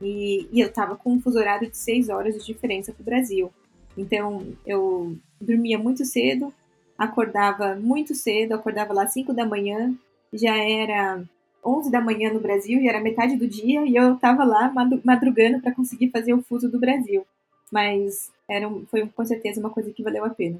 E, 0.00 0.46
e 0.52 0.60
eu 0.60 0.72
tava 0.72 0.96
com 0.96 1.12
um 1.12 1.20
fuso 1.20 1.38
horário 1.38 1.70
de 1.70 1.76
seis 1.76 2.08
horas 2.08 2.34
de 2.34 2.44
diferença 2.44 2.92
pro 2.92 3.04
Brasil. 3.04 3.50
Então, 3.96 4.46
eu 4.64 5.16
dormia 5.40 5.78
muito 5.78 6.04
cedo, 6.04 6.52
acordava 6.96 7.74
muito 7.74 8.14
cedo, 8.14 8.52
acordava 8.52 8.92
lá 8.92 9.06
5 9.06 9.32
da 9.32 9.44
manhã, 9.44 9.94
já 10.32 10.56
era 10.56 11.22
11 11.64 11.90
da 11.90 12.00
manhã 12.00 12.32
no 12.32 12.40
Brasil, 12.40 12.80
já 12.82 12.90
era 12.90 13.00
metade 13.00 13.36
do 13.36 13.46
dia, 13.46 13.84
e 13.86 13.96
eu 13.96 14.14
estava 14.14 14.44
lá 14.44 14.72
madrugando 15.04 15.60
para 15.60 15.74
conseguir 15.74 16.10
fazer 16.10 16.32
o 16.32 16.42
fuso 16.42 16.70
do 16.70 16.78
Brasil. 16.78 17.26
Mas 17.70 18.32
era, 18.48 18.68
foi 18.90 19.06
com 19.08 19.24
certeza 19.24 19.60
uma 19.60 19.70
coisa 19.70 19.92
que 19.92 20.02
valeu 20.02 20.24
a 20.24 20.30
pena. 20.30 20.58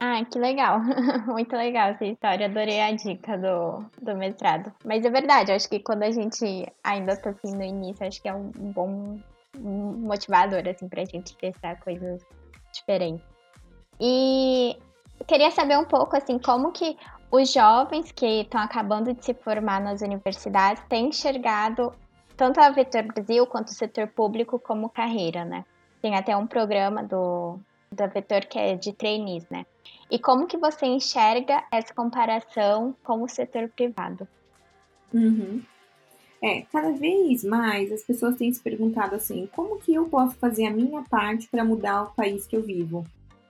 Ah, 0.00 0.24
que 0.24 0.38
legal. 0.38 0.80
Muito 1.26 1.56
legal 1.56 1.90
essa 1.90 2.04
história. 2.04 2.46
Adorei 2.46 2.80
a 2.80 2.92
dica 2.92 3.36
do, 3.36 3.84
do 4.00 4.16
mestrado. 4.16 4.72
Mas 4.84 5.04
é 5.04 5.10
verdade, 5.10 5.50
acho 5.50 5.68
que 5.68 5.80
quando 5.80 6.04
a 6.04 6.10
gente 6.10 6.66
ainda 6.84 7.14
está 7.14 7.30
assim 7.30 7.54
no 7.54 7.64
início, 7.64 8.06
acho 8.06 8.22
que 8.22 8.28
é 8.28 8.34
um 8.34 8.50
bom 8.52 9.18
motivador, 9.56 10.62
assim, 10.68 10.88
pra 10.88 11.04
gente 11.04 11.36
testar 11.36 11.80
coisas 11.80 12.22
diferentes. 12.72 13.26
E 14.00 14.76
queria 15.26 15.50
saber 15.50 15.76
um 15.76 15.84
pouco, 15.84 16.16
assim, 16.16 16.38
como 16.38 16.70
que 16.70 16.96
os 17.30 17.52
jovens 17.52 18.12
que 18.12 18.42
estão 18.42 18.60
acabando 18.60 19.12
de 19.12 19.24
se 19.24 19.34
formar 19.34 19.80
nas 19.80 20.00
universidades 20.00 20.82
têm 20.88 21.08
enxergado 21.08 21.92
tanto 22.36 22.60
a 22.60 22.70
Vetor 22.70 23.02
Brasil 23.02 23.44
quanto 23.46 23.68
o 23.68 23.74
setor 23.74 24.06
público 24.06 24.60
como 24.60 24.88
carreira, 24.88 25.44
né? 25.44 25.64
Tem 26.00 26.14
até 26.16 26.36
um 26.36 26.46
programa 26.46 27.02
do, 27.02 27.58
da 27.90 28.06
Vetor 28.06 28.46
que 28.46 28.58
é 28.58 28.74
de 28.74 28.92
trainees, 28.92 29.48
né? 29.50 29.66
E 30.10 30.18
como 30.18 30.46
que 30.46 30.56
você 30.56 30.86
enxerga 30.86 31.64
essa 31.70 31.92
comparação 31.92 32.94
com 33.02 33.22
o 33.22 33.28
setor 33.28 33.68
privado? 33.68 34.26
Uhum. 35.12 35.62
É, 36.42 36.62
cada 36.72 36.92
vez 36.92 37.42
mais 37.42 37.90
as 37.90 38.02
pessoas 38.02 38.36
têm 38.36 38.52
se 38.52 38.60
perguntado 38.60 39.16
assim, 39.16 39.48
como 39.54 39.78
que 39.78 39.92
eu 39.92 40.08
posso 40.08 40.36
fazer 40.36 40.66
a 40.66 40.70
minha 40.70 41.02
parte 41.02 41.48
para 41.48 41.64
mudar 41.64 42.04
o 42.04 42.14
país 42.14 42.46
que 42.46 42.56
eu 42.56 42.62
vivo? 42.62 43.04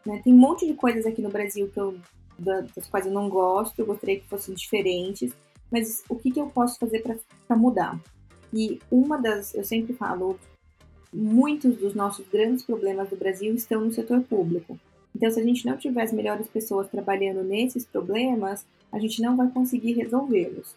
Né? 0.07 0.21
Tem 0.25 0.33
um 0.33 0.39
monte 0.39 0.67
de 0.67 0.75
coisas 0.75 1.05
aqui 1.05 1.21
no 1.21 1.29
Brasil 1.29 1.69
que 1.69 1.79
eu, 1.79 1.99
das 2.39 2.89
quais 2.91 3.05
eu 3.05 3.13
não 3.13 3.29
gosto, 3.29 3.79
eu 3.79 3.87
gostaria 3.87 4.19
que 4.19 4.27
fossem 4.27 4.55
diferentes, 4.55 5.35
mas 5.71 6.03
o 6.09 6.17
que, 6.17 6.31
que 6.31 6.41
eu 6.41 6.47
posso 6.47 6.79
fazer 6.79 7.03
para 7.47 7.57
mudar? 7.57 8.01
E 8.53 8.81
uma 8.91 9.19
das, 9.19 9.55
eu 9.55 9.63
sempre 9.63 9.93
falo, 9.93 10.39
muitos 11.13 11.77
dos 11.77 11.95
nossos 11.95 12.27
grandes 12.29 12.63
problemas 12.63 13.09
do 13.09 13.17
Brasil 13.17 13.55
estão 13.55 13.81
no 13.85 13.93
setor 13.93 14.21
público. 14.23 14.79
Então, 15.15 15.31
se 15.31 15.41
a 15.41 15.43
gente 15.43 15.67
não 15.67 15.77
tiver 15.77 16.03
as 16.03 16.13
melhores 16.13 16.47
pessoas 16.49 16.89
trabalhando 16.89 17.43
nesses 17.43 17.85
problemas, 17.85 18.67
a 18.93 18.99
gente 18.99 19.21
não 19.21 19.37
vai 19.37 19.49
conseguir 19.49 19.93
resolvê-los. 19.95 20.75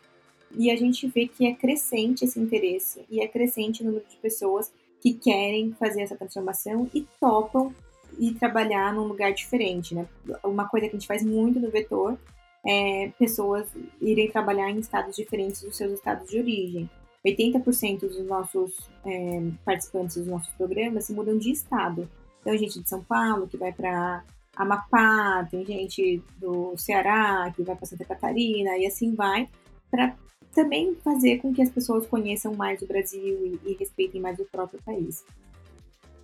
E 0.57 0.71
a 0.71 0.75
gente 0.75 1.07
vê 1.07 1.27
que 1.27 1.45
é 1.45 1.53
crescente 1.53 2.25
esse 2.25 2.39
interesse 2.39 3.01
e 3.09 3.21
é 3.21 3.27
crescente 3.27 3.81
o 3.81 3.85
número 3.85 4.05
de 4.09 4.17
pessoas 4.17 4.71
que 5.01 5.13
querem 5.13 5.73
fazer 5.73 6.01
essa 6.01 6.15
transformação 6.15 6.89
e 6.93 7.05
topam 7.19 7.73
e 8.19 8.33
trabalhar 8.33 8.93
num 8.93 9.07
lugar 9.07 9.33
diferente, 9.33 9.95
né? 9.95 10.05
Uma 10.43 10.67
coisa 10.67 10.87
que 10.87 10.95
a 10.95 10.99
gente 10.99 11.07
faz 11.07 11.23
muito 11.23 11.59
no 11.59 11.69
Vetor 11.69 12.17
é 12.65 13.11
pessoas 13.17 13.67
irem 14.01 14.29
trabalhar 14.29 14.69
em 14.69 14.79
estados 14.79 15.15
diferentes 15.15 15.63
dos 15.63 15.75
seus 15.75 15.93
estados 15.93 16.29
de 16.29 16.37
origem. 16.37 16.89
80% 17.25 17.99
dos 17.99 18.25
nossos 18.25 18.89
é, 19.05 19.41
participantes 19.63 20.17
dos 20.17 20.27
nossos 20.27 20.51
programas 20.53 21.05
se 21.05 21.13
mudam 21.13 21.37
de 21.37 21.51
estado. 21.51 22.09
Então, 22.41 22.57
gente 22.57 22.81
de 22.81 22.89
São 22.89 23.03
Paulo 23.03 23.47
que 23.47 23.57
vai 23.57 23.71
para 23.71 24.23
Amapá, 24.55 25.47
tem 25.49 25.65
gente 25.65 26.21
do 26.37 26.75
Ceará 26.77 27.51
que 27.55 27.63
vai 27.63 27.75
para 27.75 27.85
Santa 27.85 28.05
Catarina 28.05 28.77
e 28.77 28.85
assim 28.85 29.13
vai, 29.13 29.47
para 29.89 30.15
também 30.53 30.95
fazer 30.95 31.37
com 31.37 31.53
que 31.53 31.61
as 31.61 31.69
pessoas 31.69 32.05
conheçam 32.05 32.53
mais 32.55 32.81
o 32.81 32.87
Brasil 32.87 33.59
e, 33.65 33.71
e 33.71 33.73
respeitem 33.75 34.19
mais 34.19 34.39
o 34.39 34.45
próprio 34.45 34.81
país. 34.83 35.23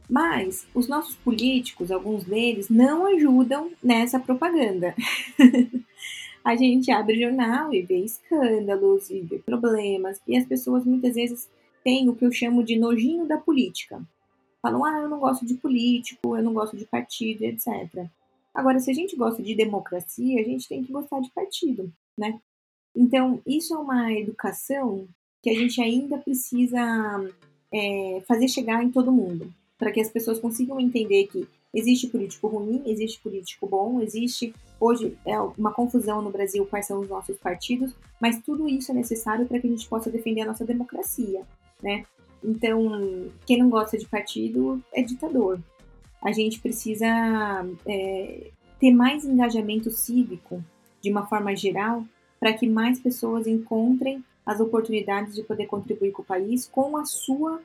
Mas 0.10 0.65
os 0.73 0.88
nossos 0.88 1.15
políticos, 1.15 1.91
alguns 1.91 2.23
deles, 2.23 2.69
não 2.69 3.05
ajudam 3.07 3.71
nessa 3.83 4.19
propaganda. 4.19 4.95
a 6.43 6.56
gente 6.56 6.91
abre 6.91 7.19
jornal 7.19 7.73
e 7.73 7.82
vê 7.82 8.00
escândalos 8.00 9.10
e 9.10 9.21
vê 9.21 9.39
problemas, 9.39 10.21
e 10.28 10.38
as 10.38 10.45
pessoas 10.45 10.86
muitas 10.86 11.15
vezes 11.15 11.50
têm 11.84 12.10
o 12.10 12.15
que 12.15 12.26
eu 12.26 12.32
chamo 12.32 12.63
de 12.63 12.78
nojinho 12.78 13.26
da 13.26 13.38
política. 13.38 14.02
Falam, 14.62 14.84
ah, 14.84 15.00
eu 15.00 15.10
não 15.10 15.19
gosto 15.19 15.45
de 15.45 15.54
político, 15.56 16.36
eu 16.36 16.43
não 16.43 16.54
gosto 16.54 16.76
de 16.76 16.86
partido, 16.86 17.43
etc. 17.43 18.08
Agora, 18.54 18.80
se 18.80 18.89
a 18.89 18.93
gente 18.93 19.15
gosta 19.15 19.41
de 19.41 19.56
democracia, 19.56 20.41
a 20.41 20.43
gente 20.43 20.67
tem 20.67 20.84
que 20.84 20.91
gostar 20.91 21.19
de 21.19 21.30
partido, 21.32 21.91
né? 22.17 22.39
Então, 22.95 23.39
isso 23.45 23.76
é 23.76 23.78
uma 23.78 24.12
educação 24.12 25.08
que 25.43 25.50
a 25.50 25.54
gente 25.54 25.80
ainda 25.80 26.17
precisa 26.17 26.80
é, 27.71 28.21
fazer 28.28 28.47
chegar 28.47 28.84
em 28.84 28.89
todo 28.89 29.12
mundo, 29.12 29.54
para 29.78 29.91
que 29.91 30.02
as 30.02 30.10
pessoas 30.10 30.39
consigam 30.39 30.80
entender 30.80 31.28
que 31.28 31.47
existe 31.77 32.07
político 32.07 32.47
ruim, 32.47 32.81
existe 32.85 33.21
político 33.21 33.67
bom, 33.67 34.01
existe 34.01 34.53
Hoje 34.79 35.17
é 35.25 35.39
uma 35.39 35.73
confusão 35.73 36.21
no 36.21 36.29
Brasil 36.29 36.65
quais 36.65 36.85
são 36.85 36.99
os 36.99 37.09
nossos 37.09 37.35
partidos, 37.37 37.95
mas 38.21 38.39
tudo 38.43 38.69
isso 38.69 38.91
é 38.91 38.95
necessário 38.95 39.47
para 39.47 39.59
que 39.59 39.67
a 39.67 39.69
gente 39.69 39.87
possa 39.87 40.11
defender 40.11 40.41
a 40.41 40.45
nossa 40.45 40.63
democracia, 40.63 41.41
né? 41.81 42.05
Então, 42.43 43.27
quem 43.45 43.57
não 43.57 43.69
gosta 43.69 43.97
de 43.97 44.07
partido 44.07 44.81
é 44.93 45.01
ditador. 45.01 45.59
A 46.21 46.31
gente 46.31 46.59
precisa 46.59 47.07
é, 47.87 48.51
ter 48.79 48.91
mais 48.91 49.25
engajamento 49.25 49.89
cívico, 49.89 50.63
de 51.01 51.09
uma 51.09 51.25
forma 51.25 51.55
geral, 51.55 52.05
para 52.39 52.53
que 52.53 52.69
mais 52.69 52.99
pessoas 52.99 53.47
encontrem 53.47 54.23
as 54.45 54.59
oportunidades 54.59 55.33
de 55.33 55.41
poder 55.41 55.65
contribuir 55.65 56.11
com 56.11 56.21
o 56.21 56.25
país 56.25 56.67
com 56.67 56.95
a 56.97 57.03
sua 57.03 57.59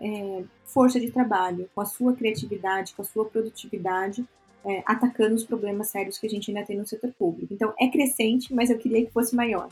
é, 0.00 0.44
força 0.64 1.00
de 1.00 1.10
trabalho, 1.10 1.68
com 1.74 1.80
a 1.80 1.84
sua 1.84 2.14
criatividade, 2.14 2.94
com 2.94 3.02
a 3.02 3.04
sua 3.04 3.24
produtividade 3.24 4.24
é, 4.64 4.82
atacando 4.84 5.34
os 5.34 5.44
problemas 5.44 5.88
sérios 5.88 6.18
que 6.18 6.26
a 6.26 6.30
gente 6.30 6.50
ainda 6.50 6.66
tem 6.66 6.76
no 6.76 6.86
setor 6.86 7.12
público. 7.12 7.52
Então, 7.52 7.72
é 7.78 7.88
crescente, 7.88 8.54
mas 8.54 8.70
eu 8.70 8.78
queria 8.78 9.04
que 9.04 9.12
fosse 9.12 9.34
maior. 9.34 9.68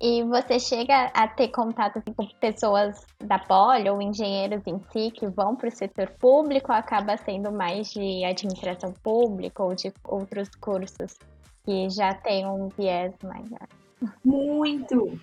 E 0.00 0.22
você 0.22 0.60
chega 0.60 1.06
a 1.12 1.26
ter 1.26 1.48
contato 1.48 1.98
assim, 1.98 2.12
com 2.12 2.24
pessoas 2.40 3.04
da 3.18 3.38
Poli 3.38 3.90
ou 3.90 4.00
engenheiros 4.00 4.62
em 4.64 4.78
si 4.92 5.10
que 5.10 5.26
vão 5.26 5.56
para 5.56 5.68
o 5.68 5.72
setor 5.72 6.08
público 6.20 6.70
ou 6.70 6.78
acaba 6.78 7.16
sendo 7.16 7.50
mais 7.50 7.90
de 7.90 8.24
administração 8.24 8.92
pública 9.02 9.62
ou 9.62 9.74
de 9.74 9.92
outros 10.04 10.48
cursos 10.60 11.16
que 11.64 11.90
já 11.90 12.14
tem 12.14 12.46
um 12.46 12.68
viés 12.68 13.12
maior? 13.24 13.68
Muito! 14.24 15.18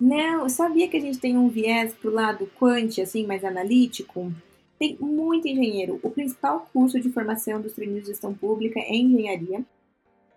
Não, 0.00 0.42
eu 0.42 0.48
sabia 0.48 0.88
que 0.88 0.96
a 0.96 1.00
gente 1.00 1.18
tem 1.18 1.36
um 1.36 1.48
viés 1.48 1.92
pro 1.92 2.12
lado 2.12 2.48
quant, 2.58 3.00
assim, 3.00 3.26
mais 3.26 3.44
analítico, 3.44 4.32
tem 4.78 4.96
muito 5.00 5.48
engenheiro. 5.48 5.98
O 6.02 6.10
principal 6.10 6.68
curso 6.72 7.00
de 7.00 7.10
formação 7.10 7.60
dos 7.60 7.72
treinos 7.72 8.02
de 8.02 8.08
gestão 8.08 8.32
pública 8.32 8.78
é 8.78 8.94
engenharia. 8.94 9.64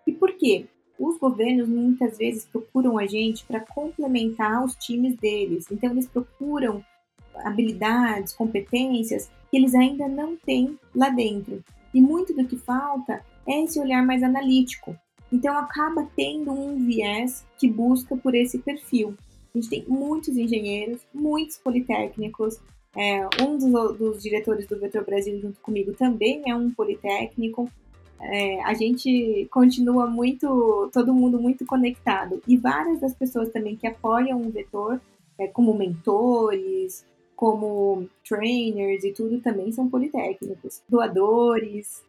E 0.08 0.12
por 0.12 0.34
quê? 0.34 0.66
Os 0.98 1.18
governos 1.20 1.68
muitas 1.68 2.18
vezes 2.18 2.46
procuram 2.46 2.98
a 2.98 3.06
gente 3.06 3.46
para 3.46 3.60
complementar 3.60 4.64
os 4.66 4.76
times 4.76 5.16
deles. 5.16 5.66
Então, 5.72 5.92
eles 5.92 6.08
procuram 6.08 6.84
habilidades, 7.36 8.34
competências 8.34 9.30
que 9.50 9.58
eles 9.58 9.76
ainda 9.76 10.08
não 10.08 10.36
têm 10.36 10.78
lá 10.96 11.10
dentro. 11.10 11.64
E 11.94 12.02
muito 12.02 12.34
do 12.34 12.48
que 12.48 12.58
falta 12.58 13.24
é 13.48 13.64
esse 13.64 13.80
olhar 13.80 14.04
mais 14.04 14.24
analítico. 14.24 14.96
Então, 15.32 15.56
acaba 15.56 16.10
tendo 16.16 16.52
um 16.52 16.84
viés 16.84 17.46
que 17.60 17.70
busca 17.70 18.18
por 18.18 18.34
esse 18.34 18.58
perfil. 18.58 19.16
A 19.54 19.58
gente 19.58 19.70
tem 19.70 19.86
muitos 19.88 20.38
engenheiros, 20.38 21.02
muitos 21.14 21.58
politécnicos, 21.58 22.60
é, 22.96 23.26
um 23.42 23.58
dos, 23.58 23.98
dos, 23.98 24.22
diretores 24.22 24.68
do 24.68 24.78
Vetor 24.78 25.06
Brasil 25.06 25.40
junto 25.40 25.60
comigo 25.62 25.94
também 25.94 26.44
é 26.46 26.56
um 26.56 26.72
politécnico. 26.72 27.70
É, 28.20 28.62
a 28.64 28.74
gente 28.74 29.48
continua 29.50 30.06
muito, 30.08 30.90
todo 30.94 31.14
mundo 31.14 31.40
muito 31.40 31.66
conectado. 31.66 32.42
E 32.48 32.58
várias 32.58 33.00
das 33.00 33.16
pessoas 33.16 33.50
também 33.50 33.76
que 33.76 33.88
apoiam 33.88 34.42
o 34.42 34.52
Vetor, 34.52 35.00
é, 35.40 35.48
como 35.48 35.74
mentores, 35.74 37.06
como 37.36 38.08
trainers 38.28 39.04
e 39.04 39.12
tudo, 39.12 39.40
também 39.42 39.72
são 39.72 39.90
politécnicos, 39.90 40.84
doadores. 40.88 42.04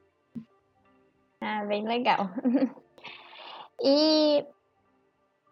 Ah, 1.41 1.65
bem 1.65 1.87
legal. 1.87 2.29
e 3.81 4.45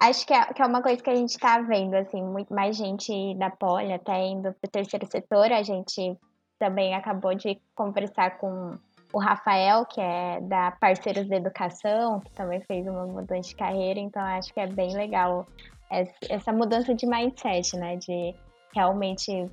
Acho 0.02 0.26
que 0.26 0.32
é, 0.32 0.46
que 0.46 0.62
é 0.62 0.66
uma 0.66 0.82
coisa 0.82 1.02
que 1.02 1.10
a 1.10 1.14
gente 1.14 1.30
está 1.30 1.60
vendo, 1.60 1.94
assim, 1.94 2.22
muito 2.22 2.54
mais 2.54 2.74
gente 2.74 3.34
da 3.34 3.50
Poli 3.50 3.92
até 3.92 4.26
indo 4.26 4.52
para 4.54 4.66
o 4.66 4.70
terceiro 4.70 5.06
setor. 5.06 5.52
A 5.52 5.62
gente 5.62 6.16
também 6.58 6.94
acabou 6.94 7.34
de 7.34 7.60
conversar 7.74 8.38
com 8.38 8.78
o 9.12 9.18
Rafael, 9.18 9.84
que 9.84 10.00
é 10.00 10.40
da 10.40 10.70
Parceiros 10.70 11.28
da 11.28 11.36
Educação, 11.36 12.20
que 12.20 12.30
também 12.32 12.62
fez 12.62 12.86
uma 12.86 13.06
mudança 13.06 13.48
de 13.48 13.56
carreira. 13.56 14.00
Então, 14.00 14.22
acho 14.22 14.54
que 14.54 14.60
é 14.60 14.66
bem 14.66 14.94
legal 14.94 15.46
essa 15.90 16.50
mudança 16.50 16.94
de 16.94 17.06
mindset, 17.06 17.76
né? 17.76 17.96
De 17.96 18.34
realmente 18.74 19.50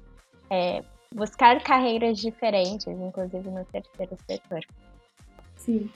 é, 0.50 0.82
buscar 1.14 1.62
carreiras 1.62 2.20
diferentes, 2.20 2.88
inclusive 2.88 3.50
no 3.50 3.66
terceiro 3.66 4.18
setor. 4.26 4.62
Sim. 5.58 5.92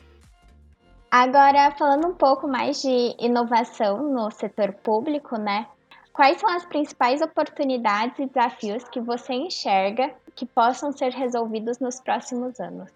Agora, 1.12 1.76
falando 1.78 2.08
um 2.08 2.14
pouco 2.14 2.48
mais 2.48 2.82
de 2.82 3.14
inovação 3.20 4.14
no 4.14 4.32
setor 4.32 4.72
público, 4.72 5.38
né? 5.38 5.68
Quais 6.14 6.40
são 6.40 6.50
as 6.50 6.66
principais 6.66 7.22
oportunidades 7.22 8.18
e 8.18 8.28
desafios 8.28 8.86
que 8.88 9.02
você 9.02 9.34
enxerga 9.34 10.16
que 10.34 10.46
possam 10.46 10.94
ser 10.94 11.12
resolvidos 11.12 11.80
nos 11.80 12.00
próximos 12.00 12.58
anos? 12.62 12.90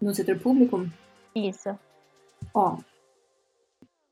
No 0.00 0.14
setor 0.14 0.38
público? 0.38 0.88
Isso. 1.34 1.76
Ó, 2.54 2.78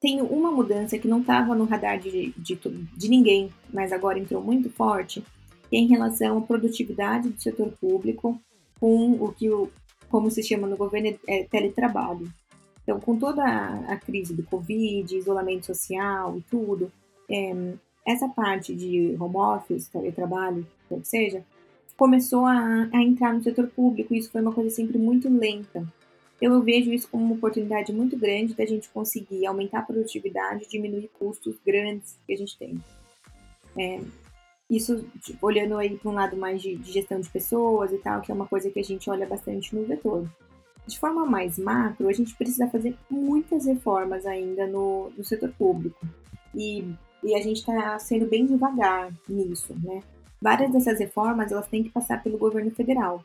tem 0.01 0.21
uma 0.21 0.51
mudança 0.51 0.99
que 0.99 1.07
não 1.07 1.21
estava 1.21 1.55
no 1.55 1.67
radar 1.67 2.01
de, 2.01 2.35
de, 2.37 2.57
de, 2.57 3.09
ninguém, 3.09 3.49
mas 3.73 3.93
agora 3.93 4.19
entrou 4.19 4.43
muito 4.43 4.69
forte, 4.69 5.25
que 5.71 5.77
é 5.77 5.79
em 5.79 5.87
relação 5.87 6.39
à 6.39 6.41
produtividade 6.41 7.29
do 7.29 7.41
setor 7.41 7.71
público 7.81 8.41
com 8.81 9.13
o 9.13 9.33
que, 9.33 9.49
o, 9.49 9.71
como 10.11 10.33
se 10.33 10.43
chama 10.43 10.67
no 10.67 10.77
governo, 10.77 11.17
é 11.29 11.45
teletrabalho. 11.45 12.29
Então, 12.85 13.01
com 13.01 13.19
toda 13.19 13.43
a, 13.43 13.97
crise 13.97 14.35
do 14.35 14.43
Covid, 14.45 15.17
isolamento 15.17 15.67
social 15.67 16.37
e 16.37 16.43
tudo, 16.43 16.93
é, 17.29 17.75
essa 18.07 18.29
parte 18.29 18.75
de 18.75 19.17
home 19.19 19.37
office, 19.37 19.89
teletrabalho, 19.89 20.67
que 20.89 21.09
seja, 21.09 21.43
começou 21.97 22.45
a, 22.45 22.89
a 22.93 23.03
entrar 23.03 23.33
no 23.33 23.43
setor 23.43 23.69
público 23.69 24.15
e 24.15 24.19
isso 24.19 24.31
foi 24.31 24.43
uma 24.43 24.53
coisa 24.53 24.69
sempre 24.69 24.99
muito 24.99 25.29
lenta. 25.29 25.87
Então, 26.37 26.53
eu 26.53 26.63
vejo 26.63 26.93
isso 26.93 27.09
como 27.09 27.25
uma 27.25 27.35
oportunidade 27.35 27.93
muito 27.93 28.19
grande 28.19 28.55
da 28.55 28.67
gente 28.67 28.91
conseguir 28.91 29.47
aumentar 29.47 29.79
a 29.79 29.83
produtividade 29.83 30.65
e 30.65 30.69
diminuir 30.69 31.09
custos 31.19 31.57
grandes 31.65 32.19
que 32.27 32.35
a 32.35 32.37
gente 32.37 32.59
tem. 32.59 32.79
É, 33.79 34.01
isso 34.69 35.05
tipo, 35.23 35.47
olhando 35.47 35.77
aí 35.77 35.97
para 35.97 36.11
um 36.11 36.15
lado 36.15 36.37
mais 36.37 36.61
de, 36.61 36.77
de, 36.77 36.93
gestão 36.93 37.21
de 37.21 37.29
pessoas 37.31 37.93
e 37.93 37.99
tal, 37.99 38.21
que 38.21 38.31
é 38.31 38.35
uma 38.35 38.47
coisa 38.47 38.71
que 38.71 38.81
a 38.81 38.85
gente 38.85 39.09
olha 39.09 39.27
bastante 39.27 39.75
no 39.75 39.85
vetor. 39.85 40.29
De 40.87 40.99
forma 40.99 41.25
mais 41.25 41.59
macro, 41.59 42.09
a 42.09 42.13
gente 42.13 42.35
precisa 42.35 42.69
fazer 42.69 42.97
muitas 43.11 43.65
reformas 43.65 44.27
ainda 44.27 44.67
no, 44.67 45.11
no 45.17 45.25
setor 45.25 45.51
público. 45.53 46.07
E, 46.55 46.85
e 47.23 47.35
a 47.35 47.41
gente 47.41 47.59
está 47.59 47.99
sendo 47.99 48.27
bem 48.27 48.47
devagar 48.47 49.13
nisso, 49.29 49.75
né? 49.83 50.01
Várias 50.41 50.71
dessas 50.71 50.99
reformas, 50.99 51.51
elas 51.51 51.67
têm 51.69 51.83
que 51.83 51.91
passar 51.91 52.23
pelo 52.23 52.37
governo 52.37 52.71
federal. 52.71 53.25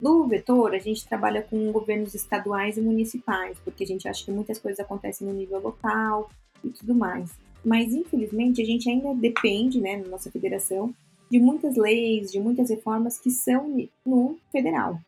No 0.00 0.26
vetor, 0.26 0.74
a 0.74 0.78
gente 0.78 1.06
trabalha 1.06 1.42
com 1.42 1.72
governos 1.72 2.14
estaduais 2.14 2.76
e 2.76 2.80
municipais, 2.80 3.58
porque 3.64 3.84
a 3.84 3.86
gente 3.86 4.08
acha 4.08 4.24
que 4.24 4.30
muitas 4.30 4.58
coisas 4.58 4.80
acontecem 4.80 5.26
no 5.26 5.34
nível 5.34 5.60
local 5.60 6.30
e 6.64 6.70
tudo 6.70 6.94
mais. 6.94 7.32
Mas, 7.64 7.92
infelizmente, 7.92 8.62
a 8.62 8.64
gente 8.64 8.88
ainda 8.88 9.12
depende, 9.14 9.80
né, 9.80 9.96
na 9.96 10.08
nossa 10.08 10.30
federação, 10.30 10.94
de 11.30 11.38
muitas 11.38 11.76
leis, 11.76 12.32
de 12.32 12.40
muitas 12.40 12.70
reformas 12.70 13.18
que 13.18 13.30
são 13.30 13.88
no 14.06 14.38
federal. 14.50 14.98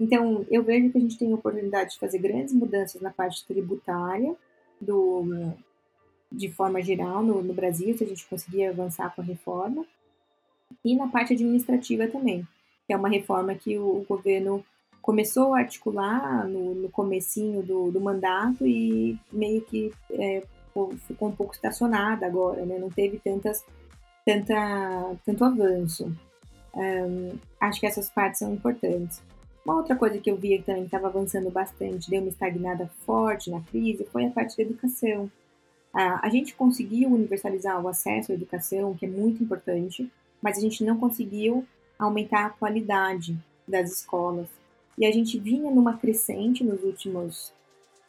Então, 0.00 0.46
eu 0.50 0.62
vejo 0.62 0.90
que 0.90 0.98
a 0.98 1.00
gente 1.00 1.18
tem 1.18 1.30
a 1.30 1.34
oportunidade 1.34 1.90
de 1.90 1.98
fazer 1.98 2.18
grandes 2.18 2.54
mudanças 2.54 3.02
na 3.02 3.10
parte 3.10 3.46
tributária, 3.46 4.34
do, 4.80 5.52
de 6.32 6.50
forma 6.50 6.80
geral, 6.80 7.22
no, 7.22 7.42
no 7.42 7.52
Brasil, 7.52 7.96
se 7.96 8.04
a 8.04 8.06
gente 8.06 8.26
conseguir 8.26 8.64
avançar 8.64 9.14
com 9.14 9.20
a 9.20 9.24
reforma, 9.24 9.84
e 10.82 10.96
na 10.96 11.08
parte 11.08 11.34
administrativa 11.34 12.06
também, 12.08 12.46
que 12.86 12.92
é 12.94 12.96
uma 12.96 13.10
reforma 13.10 13.54
que 13.54 13.76
o, 13.76 13.98
o 14.00 14.06
governo 14.08 14.64
começou 15.02 15.54
a 15.54 15.58
articular 15.58 16.46
no, 16.48 16.74
no 16.74 16.88
comecinho 16.88 17.62
do, 17.62 17.90
do 17.90 18.00
mandato 18.00 18.66
e 18.66 19.18
meio 19.32 19.60
que 19.62 19.92
é, 20.12 20.42
ficou 21.06 21.28
um 21.28 21.36
pouco 21.36 21.54
estacionada 21.54 22.26
agora, 22.26 22.64
né? 22.64 22.78
Não 22.78 22.90
teve 22.90 23.18
tantas, 23.18 23.64
tanta, 24.24 25.16
tanto 25.24 25.44
avanço. 25.44 26.12
Um, 26.74 27.38
acho 27.60 27.80
que 27.80 27.86
essas 27.86 28.08
partes 28.10 28.38
são 28.38 28.54
importantes. 28.54 29.22
Uma 29.70 29.76
outra 29.76 29.94
coisa 29.94 30.18
que 30.18 30.28
eu 30.28 30.36
vi 30.36 30.58
que 30.58 30.64
também 30.64 30.82
estava 30.82 31.06
avançando 31.06 31.48
bastante, 31.48 32.10
deu 32.10 32.20
uma 32.20 32.28
estagnada 32.28 32.90
forte 33.06 33.52
na 33.52 33.60
crise, 33.60 34.04
foi 34.10 34.26
a 34.26 34.30
parte 34.30 34.56
da 34.56 34.64
educação. 34.64 35.30
a 35.94 36.28
gente 36.28 36.56
conseguiu 36.56 37.08
universalizar 37.08 37.80
o 37.80 37.86
acesso 37.86 38.32
à 38.32 38.34
educação, 38.34 38.96
que 38.96 39.06
é 39.06 39.08
muito 39.08 39.44
importante, 39.44 40.10
mas 40.42 40.58
a 40.58 40.60
gente 40.60 40.82
não 40.82 40.98
conseguiu 40.98 41.64
aumentar 41.96 42.46
a 42.46 42.50
qualidade 42.50 43.38
das 43.66 43.92
escolas. 43.92 44.48
E 44.98 45.06
a 45.06 45.12
gente 45.12 45.38
vinha 45.38 45.70
numa 45.70 45.96
crescente 45.96 46.64
nos 46.64 46.82
últimos 46.82 47.52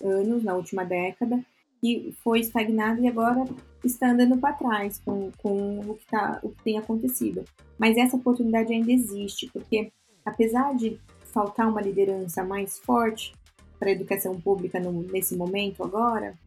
anos, 0.04 0.43
na 0.43 0.56
última 0.56 0.84
década, 0.84 1.45
que 1.80 2.12
foi 2.24 2.39
estagnado 2.39 3.04
e 3.04 3.08
agora 3.08 3.45
está 3.86 4.10
andando 4.10 4.36
para 4.36 4.54
trás 4.54 5.00
com, 5.06 5.30
com 5.38 5.80
o, 5.82 5.93
que 5.93 6.08
tá, 6.08 6.39
o 6.41 6.50
que 6.50 6.63
tem 6.63 6.80
acontecido. 6.80 7.45
Mas 7.78 7.97
essa 7.97 8.17
oportunidade 8.17 8.74
ainda 8.74 8.91
existe, 8.91 9.47
porque 9.54 9.91
apesar 10.26 10.76
de 10.76 11.00
faltar 11.32 11.67
uma 11.67 11.82
liderança 11.82 12.44
mais 12.44 12.78
forte 12.80 13.34
para 13.80 13.89
a 13.89 13.94
educação 13.94 14.39
pública 14.39 14.80
no, 14.80 14.91
nesse 15.04 15.36
momento 15.36 15.84
agora, 15.84 16.38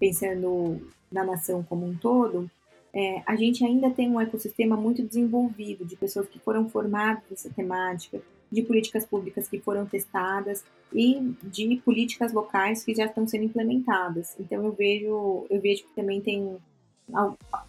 pensando 0.00 0.80
na 1.10 1.24
nação 1.24 1.62
como 1.62 1.86
um 1.86 1.96
todo, 1.96 2.50
é, 2.92 3.22
a 3.26 3.36
gente 3.36 3.64
ainda 3.64 3.90
tem 3.90 4.10
um 4.10 4.20
ecossistema 4.20 4.76
muito 4.76 5.02
desenvolvido 5.02 5.84
de 5.84 5.96
pessoas 5.96 6.28
que 6.28 6.38
foram 6.38 6.68
formadas 6.68 7.22
nessa 7.30 7.50
temática, 7.50 8.20
de 8.50 8.62
políticas 8.62 9.04
públicas 9.04 9.46
que 9.46 9.60
foram 9.60 9.84
testadas 9.84 10.64
e 10.92 11.34
de 11.42 11.76
políticas 11.84 12.32
locais 12.32 12.82
que 12.82 12.94
já 12.94 13.04
estão 13.04 13.26
sendo 13.26 13.44
implementadas. 13.44 14.34
Então 14.40 14.64
eu 14.64 14.72
vejo, 14.72 15.46
eu 15.50 15.60
vejo 15.60 15.84
que 15.84 15.94
também 15.94 16.20
tem, 16.20 16.56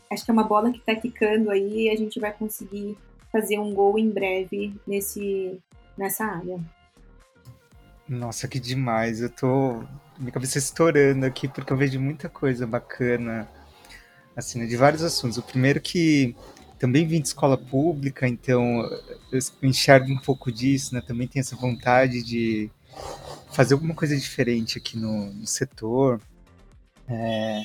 acho 0.10 0.24
que 0.24 0.32
é 0.32 0.34
uma 0.34 0.48
bola 0.48 0.72
que 0.72 0.80
está 0.80 0.96
quicando 0.96 1.52
aí 1.52 1.88
e 1.88 1.90
a 1.90 1.96
gente 1.98 2.20
vai 2.20 2.32
conseguir 2.32 2.98
fazer 3.32 3.60
um 3.60 3.74
gol 3.74 4.00
em 4.00 4.10
breve 4.10 4.74
nesse 4.88 5.60
nessa 6.00 6.26
área. 6.26 6.60
Nossa, 8.08 8.48
que 8.48 8.60
demais! 8.60 9.22
Eu 9.22 9.30
tô 9.30 9.84
minha 10.18 10.32
cabeça 10.32 10.58
estourando 10.58 11.26
aqui 11.26 11.48
porque 11.48 11.72
eu 11.72 11.78
vejo 11.78 12.00
muita 12.00 12.28
coisa 12.28 12.66
bacana 12.66 13.48
assim, 14.36 14.60
né, 14.60 14.66
de 14.66 14.76
vários 14.76 15.04
assuntos. 15.04 15.38
O 15.38 15.44
primeiro 15.44 15.80
que 15.80 16.36
também 16.80 17.06
vim 17.06 17.22
de 17.22 17.28
escola 17.28 17.58
pública, 17.58 18.28
então 18.28 18.82
eu 19.32 19.40
enxergo 19.62 20.12
um 20.12 20.18
pouco 20.18 20.52
disso, 20.52 20.96
né? 20.96 21.02
Também 21.02 21.28
tenho 21.28 21.42
essa 21.42 21.56
vontade 21.56 22.24
de 22.24 22.72
fazer 23.52 23.74
alguma 23.74 23.94
coisa 23.94 24.16
diferente 24.16 24.78
aqui 24.78 24.98
no, 24.98 25.34
no 25.34 25.46
setor. 25.46 26.22
É, 27.08 27.62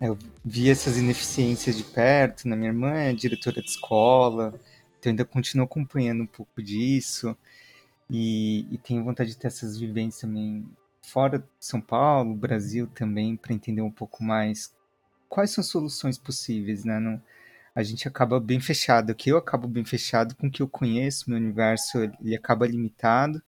eu 0.00 0.18
vi 0.44 0.70
essas 0.70 0.98
ineficiências 0.98 1.76
de 1.76 1.82
perto, 1.82 2.46
né? 2.48 2.54
Minha 2.54 2.70
irmã 2.70 2.92
é 2.92 3.12
diretora 3.12 3.62
de 3.62 3.70
escola, 3.70 4.54
então 5.04 5.10
ainda 5.10 5.24
continuo 5.24 5.66
acompanhando 5.66 6.22
um 6.22 6.26
pouco 6.26 6.62
disso. 6.62 7.36
E, 8.08 8.66
e 8.70 8.78
tenho 8.78 9.04
vontade 9.04 9.30
de 9.30 9.36
ter 9.36 9.48
essas 9.48 9.78
vivências 9.78 10.20
também 10.22 10.66
fora 11.02 11.38
de 11.38 11.44
São 11.60 11.80
Paulo, 11.80 12.34
Brasil 12.34 12.86
também, 12.86 13.36
para 13.36 13.52
entender 13.52 13.82
um 13.82 13.90
pouco 13.90 14.22
mais 14.24 14.74
quais 15.28 15.50
são 15.50 15.62
as 15.62 15.68
soluções 15.68 16.16
possíveis, 16.16 16.84
né? 16.84 16.98
Não, 16.98 17.20
a 17.74 17.82
gente 17.82 18.08
acaba 18.08 18.40
bem 18.40 18.60
fechado, 18.60 19.14
que 19.14 19.30
eu 19.30 19.36
acabo 19.36 19.68
bem 19.68 19.84
fechado 19.84 20.34
com 20.36 20.46
o 20.46 20.50
que 20.50 20.62
eu 20.62 20.68
conheço, 20.68 21.28
meu 21.28 21.38
universo 21.38 21.98
ele 22.20 22.36
acaba 22.36 22.66
limitado, 22.66 23.42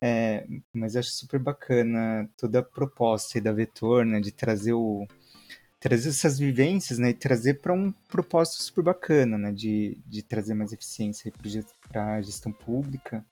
é, 0.00 0.46
mas 0.72 0.94
acho 0.96 1.10
super 1.10 1.40
bacana 1.40 2.28
toda 2.36 2.60
a 2.60 2.62
proposta 2.62 3.40
da 3.40 3.52
Vetor, 3.52 4.04
né, 4.04 4.20
de 4.20 4.30
trazer 4.32 4.74
o 4.74 5.06
trazer 5.82 6.10
essas 6.10 6.38
vivências, 6.38 6.96
né, 7.00 7.10
e 7.10 7.14
trazer 7.14 7.54
para 7.54 7.72
um 7.72 7.92
propósito 8.08 8.62
super 8.62 8.84
bacana, 8.84 9.36
né, 9.36 9.50
de, 9.50 9.98
de 10.06 10.22
trazer 10.22 10.54
mais 10.54 10.72
eficiência 10.72 11.32
para 11.90 12.14
a 12.14 12.22
gestão 12.22 12.52
pública. 12.52 13.24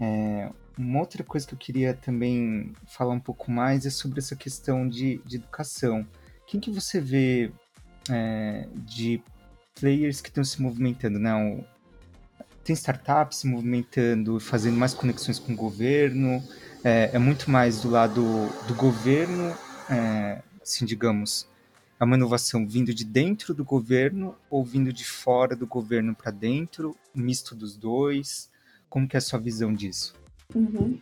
É, 0.00 0.52
uma 0.78 1.00
outra 1.00 1.24
coisa 1.24 1.44
que 1.44 1.52
eu 1.52 1.58
queria 1.58 1.92
também 1.92 2.72
falar 2.86 3.12
um 3.12 3.20
pouco 3.20 3.50
mais 3.50 3.84
é 3.84 3.90
sobre 3.90 4.20
essa 4.20 4.36
questão 4.36 4.88
de, 4.88 5.20
de 5.26 5.36
educação. 5.36 6.06
Quem 6.46 6.60
que 6.60 6.70
você 6.70 7.00
vê 7.00 7.50
é, 8.08 8.68
de 8.76 9.20
players 9.74 10.20
que 10.20 10.28
estão 10.28 10.44
se 10.44 10.62
movimentando, 10.62 11.18
né? 11.18 11.32
Tem 12.62 12.72
startups 12.74 13.38
se 13.38 13.48
movimentando, 13.48 14.38
fazendo 14.38 14.76
mais 14.76 14.94
conexões 14.94 15.40
com 15.40 15.52
o 15.52 15.56
governo, 15.56 16.40
é, 16.84 17.10
é 17.12 17.18
muito 17.18 17.50
mais 17.50 17.80
do 17.80 17.90
lado 17.90 18.22
do 18.68 18.74
governo, 18.74 19.52
é, 19.90 20.40
assim, 20.62 20.86
digamos, 20.86 21.52
é 22.04 22.06
uma 22.06 22.16
inovação 22.16 22.66
vindo 22.66 22.94
de 22.94 23.04
dentro 23.04 23.52
do 23.52 23.64
governo 23.64 24.36
ou 24.48 24.64
vindo 24.64 24.92
de 24.92 25.04
fora 25.04 25.56
do 25.56 25.66
governo 25.66 26.14
para 26.14 26.30
dentro, 26.30 26.96
misto 27.14 27.54
dos 27.54 27.76
dois? 27.76 28.50
Como 28.88 29.08
que 29.08 29.16
é 29.16 29.18
a 29.18 29.22
sua 29.22 29.38
visão 29.38 29.74
disso? 29.74 30.14
Uhum 30.54 30.98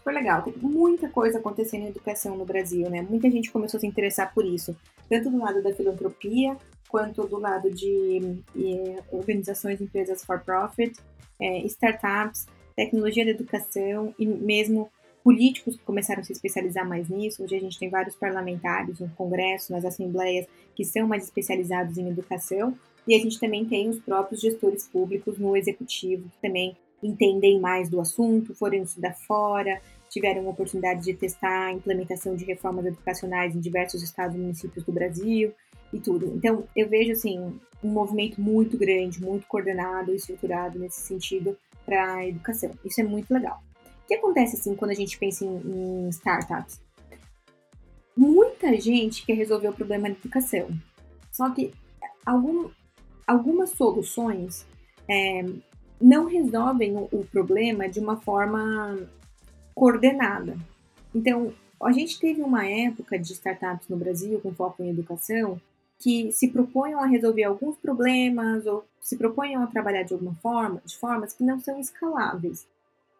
super 0.00 0.12
legal. 0.12 0.42
Tem 0.42 0.54
muita 0.60 1.08
coisa 1.08 1.38
acontecendo 1.38 1.82
em 1.82 1.88
educação 1.88 2.36
no 2.36 2.44
Brasil, 2.44 2.88
né? 2.90 3.02
Muita 3.02 3.30
gente 3.30 3.50
começou 3.50 3.78
a 3.78 3.80
se 3.80 3.86
interessar 3.86 4.34
por 4.34 4.44
isso, 4.44 4.76
tanto 5.08 5.30
do 5.30 5.38
lado 5.38 5.62
da 5.62 5.72
filantropia, 5.74 6.56
quanto 6.88 7.26
do 7.26 7.38
lado 7.38 7.70
de 7.70 8.42
organizações, 9.12 9.80
empresas 9.80 10.24
for 10.24 10.40
profit, 10.40 10.98
é, 11.40 11.58
startups, 11.66 12.46
tecnologia 12.74 13.24
da 13.24 13.30
educação 13.30 14.14
e 14.18 14.26
mesmo 14.26 14.90
políticos 15.22 15.76
que 15.76 15.82
começaram 15.82 16.20
a 16.20 16.24
se 16.24 16.32
especializar 16.32 16.88
mais 16.88 17.08
nisso. 17.08 17.42
Hoje 17.42 17.56
a 17.56 17.60
gente 17.60 17.78
tem 17.78 17.88
vários 17.88 18.16
parlamentares 18.16 19.00
no 19.00 19.08
Congresso, 19.10 19.72
nas 19.72 19.84
assembleias, 19.84 20.46
que 20.74 20.84
são 20.84 21.06
mais 21.06 21.24
especializados 21.24 21.98
em 21.98 22.08
educação. 22.08 22.76
E 23.06 23.14
a 23.14 23.18
gente 23.18 23.38
também 23.38 23.64
tem 23.64 23.88
os 23.88 23.98
próprios 23.98 24.40
gestores 24.40 24.86
públicos 24.86 25.38
no 25.38 25.56
executivo, 25.56 26.28
que 26.28 26.40
também 26.40 26.76
entendem 27.02 27.58
mais 27.58 27.88
do 27.88 28.00
assunto, 28.00 28.54
foram 28.54 28.82
estudar 28.82 29.14
fora, 29.14 29.80
tiveram 30.08 30.46
a 30.46 30.50
oportunidade 30.50 31.04
de 31.04 31.14
testar 31.14 31.66
a 31.66 31.72
implementação 31.72 32.34
de 32.34 32.44
reformas 32.44 32.84
educacionais 32.84 33.54
em 33.54 33.60
diversos 33.60 34.02
estados 34.02 34.36
e 34.36 34.38
municípios 34.38 34.84
do 34.84 34.92
Brasil 34.92 35.52
e 35.92 36.00
tudo. 36.00 36.26
Então, 36.36 36.64
eu 36.76 36.88
vejo 36.88 37.12
assim 37.12 37.38
um 37.82 37.88
movimento 37.88 38.40
muito 38.40 38.76
grande, 38.76 39.22
muito 39.22 39.46
coordenado 39.46 40.12
e 40.12 40.16
estruturado 40.16 40.78
nesse 40.78 41.00
sentido 41.00 41.56
para 41.86 42.16
a 42.16 42.28
educação. 42.28 42.72
Isso 42.84 43.00
é 43.00 43.04
muito 43.04 43.32
legal. 43.32 43.62
Que 44.10 44.16
acontece 44.16 44.56
assim 44.56 44.74
quando 44.74 44.90
a 44.90 44.94
gente 44.94 45.16
pensa 45.16 45.44
em, 45.44 45.60
em 45.64 46.08
startups? 46.08 46.80
muita 48.16 48.74
gente 48.80 49.24
quer 49.24 49.34
resolver 49.34 49.68
o 49.68 49.72
problema 49.72 50.10
da 50.10 50.16
educação. 50.16 50.68
Só 51.30 51.48
que 51.50 51.72
algum, 52.26 52.68
algumas 53.24 53.70
soluções 53.70 54.66
é, 55.08 55.46
não 56.00 56.26
resolvem 56.26 56.96
o, 56.96 57.08
o 57.12 57.24
problema 57.24 57.88
de 57.88 58.00
uma 58.00 58.16
forma 58.16 58.98
coordenada. 59.74 60.56
Então, 61.14 61.54
a 61.80 61.92
gente 61.92 62.18
teve 62.18 62.42
uma 62.42 62.66
época 62.66 63.16
de 63.16 63.32
startups 63.32 63.88
no 63.88 63.96
Brasil 63.96 64.40
com 64.40 64.52
foco 64.52 64.82
em 64.82 64.90
educação 64.90 65.60
que 66.00 66.32
se 66.32 66.48
proponham 66.48 67.00
a 67.00 67.06
resolver 67.06 67.44
alguns 67.44 67.76
problemas 67.76 68.66
ou 68.66 68.84
se 69.00 69.16
proponham 69.16 69.62
a 69.62 69.66
trabalhar 69.66 70.02
de 70.02 70.14
alguma 70.14 70.34
forma, 70.42 70.82
de 70.84 70.96
formas 70.96 71.32
que 71.32 71.44
não 71.44 71.60
são 71.60 71.78
escaláveis. 71.78 72.66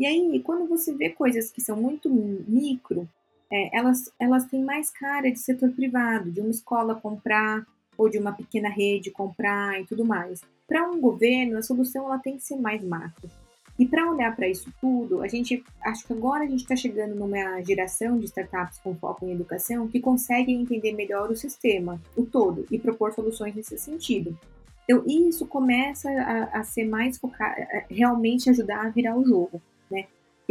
E 0.00 0.06
aí, 0.06 0.40
quando 0.42 0.66
você 0.66 0.94
vê 0.94 1.10
coisas 1.10 1.50
que 1.50 1.60
são 1.60 1.76
muito 1.76 2.08
micro, 2.08 3.06
é, 3.52 3.76
elas, 3.76 4.10
elas 4.18 4.46
têm 4.46 4.64
mais 4.64 4.88
cara 4.90 5.30
de 5.30 5.38
setor 5.38 5.70
privado, 5.72 6.30
de 6.30 6.40
uma 6.40 6.48
escola 6.48 6.94
comprar 6.94 7.66
ou 7.98 8.08
de 8.08 8.16
uma 8.16 8.32
pequena 8.32 8.70
rede 8.70 9.10
comprar 9.10 9.78
e 9.78 9.84
tudo 9.84 10.02
mais. 10.02 10.40
Para 10.66 10.88
um 10.88 10.98
governo, 10.98 11.58
a 11.58 11.62
solução 11.62 12.06
ela 12.06 12.18
tem 12.18 12.38
que 12.38 12.42
ser 12.42 12.56
mais 12.56 12.82
macro. 12.82 13.28
E 13.78 13.84
para 13.84 14.10
olhar 14.10 14.34
para 14.34 14.48
isso 14.48 14.72
tudo, 14.80 15.20
a 15.20 15.28
gente 15.28 15.62
acho 15.82 16.06
que 16.06 16.14
agora 16.14 16.44
a 16.44 16.46
gente 16.46 16.62
está 16.62 16.74
chegando 16.74 17.14
numa 17.14 17.60
geração 17.60 18.18
de 18.18 18.24
startups 18.24 18.78
com 18.78 18.94
foco 18.94 19.26
em 19.26 19.32
educação 19.32 19.86
que 19.86 20.00
conseguem 20.00 20.62
entender 20.62 20.92
melhor 20.92 21.30
o 21.30 21.36
sistema, 21.36 22.00
o 22.16 22.24
todo, 22.24 22.66
e 22.70 22.78
propor 22.78 23.12
soluções 23.12 23.54
nesse 23.54 23.76
sentido. 23.76 24.34
Então, 24.84 25.04
isso 25.06 25.46
começa 25.46 26.10
a, 26.10 26.60
a 26.60 26.64
ser 26.64 26.86
mais 26.86 27.18
focado, 27.18 27.54
realmente 27.90 28.48
ajudar 28.48 28.86
a 28.86 28.88
virar 28.88 29.14
o 29.14 29.24
jogo, 29.24 29.60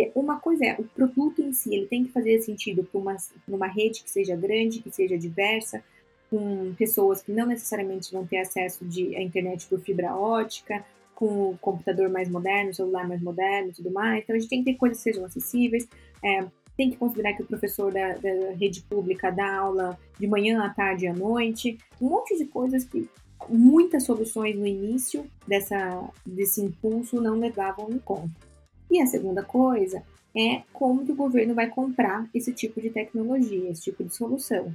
né? 0.06 0.12
Uma 0.16 0.40
coisa 0.40 0.66
é, 0.66 0.76
o 0.80 0.84
produto 0.84 1.42
em 1.42 1.54
si, 1.54 1.74
ele 1.74 1.88
tem 1.88 2.06
que 2.06 2.12
fazer 2.12 2.40
sentido 2.42 2.84
para 2.84 3.00
uma, 3.00 3.16
uma 3.48 3.68
rede 3.68 4.04
que 4.04 4.10
seja 4.10 4.36
grande, 4.36 4.80
que 4.80 4.92
seja 4.92 5.18
diversa, 5.18 5.84
com 6.30 6.74
pessoas 6.76 7.22
que 7.22 7.32
não 7.32 7.46
necessariamente 7.46 8.12
vão 8.12 8.26
ter 8.26 8.38
acesso 8.38 8.86
de, 8.86 9.16
à 9.16 9.22
internet 9.22 9.66
por 9.68 9.80
fibra 9.80 10.16
ótica, 10.16 10.86
com 11.16 11.50
o 11.50 11.58
computador 11.58 12.10
mais 12.10 12.30
moderno, 12.30 12.74
celular 12.74 13.08
mais 13.08 13.22
moderno 13.22 13.70
e 13.70 13.74
tudo 13.74 13.92
mais. 13.92 14.24
Então 14.24 14.36
a 14.36 14.40
gente 14.40 14.50
tem 14.50 14.64
que 14.64 14.72
ter 14.72 14.78
coisas 14.78 15.00
que 15.00 15.04
sejam 15.04 15.26
acessíveis. 15.26 15.88
É, 16.24 16.46
tem 16.78 16.92
que 16.92 16.96
considerar 16.96 17.34
que 17.34 17.42
o 17.42 17.46
professor 17.46 17.92
da, 17.92 18.14
da, 18.14 18.54
rede 18.58 18.82
pública 18.84 19.30
dá 19.30 19.58
aula 19.58 20.00
de 20.18 20.28
manhã, 20.28 20.64
à 20.64 20.70
tarde 20.70 21.06
e 21.06 21.08
à 21.10 21.14
noite. 21.14 21.78
Um 22.00 22.08
monte 22.08 22.38
de 22.38 22.46
coisas 22.46 22.86
que 22.86 23.10
muitas 23.50 24.04
soluções 24.04 24.56
no 24.56 24.66
início 24.66 25.26
dessa, 25.46 26.10
desse 26.26 26.62
impulso 26.62 27.20
não 27.20 27.38
levavam 27.38 27.90
em 27.92 28.00
conta. 28.00 28.49
E 28.90 29.02
a 29.02 29.06
segunda 29.06 29.44
coisa 29.44 30.04
é 30.36 30.64
como 30.74 31.06
que 31.06 31.12
o 31.12 31.16
governo 31.16 31.54
vai 31.54 31.68
comprar 31.68 32.28
esse 32.34 32.54
tipo 32.54 32.82
de 32.82 32.90
tecnologia, 32.90 33.70
esse 33.70 33.84
tipo 33.84 34.04
de 34.04 34.14
solução. 34.14 34.74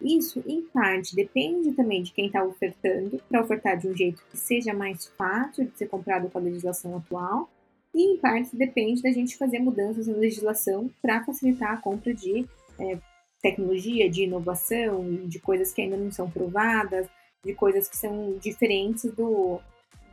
Isso, 0.00 0.42
em 0.46 0.62
parte, 0.62 1.16
depende 1.16 1.72
também 1.72 2.02
de 2.02 2.12
quem 2.12 2.26
está 2.26 2.44
ofertando, 2.44 3.20
para 3.28 3.40
ofertar 3.40 3.78
de 3.78 3.88
um 3.88 3.96
jeito 3.96 4.22
que 4.30 4.36
seja 4.36 4.74
mais 4.74 5.06
fácil 5.16 5.64
de 5.64 5.76
ser 5.76 5.88
comprado 5.88 6.28
com 6.28 6.38
a 6.38 6.42
legislação 6.42 6.96
atual, 6.96 7.48
e 7.94 8.12
em 8.12 8.18
parte 8.18 8.54
depende 8.54 9.02
da 9.02 9.10
gente 9.10 9.38
fazer 9.38 9.58
mudanças 9.58 10.06
na 10.06 10.16
legislação 10.16 10.90
para 11.00 11.24
facilitar 11.24 11.72
a 11.72 11.76
compra 11.78 12.12
de 12.12 12.44
é, 12.78 12.98
tecnologia, 13.40 14.10
de 14.10 14.24
inovação, 14.24 15.26
de 15.26 15.38
coisas 15.38 15.72
que 15.72 15.80
ainda 15.80 15.96
não 15.96 16.12
são 16.12 16.30
provadas, 16.30 17.08
de 17.42 17.54
coisas 17.54 17.88
que 17.88 17.96
são 17.96 18.36
diferentes 18.38 19.10
do 19.12 19.60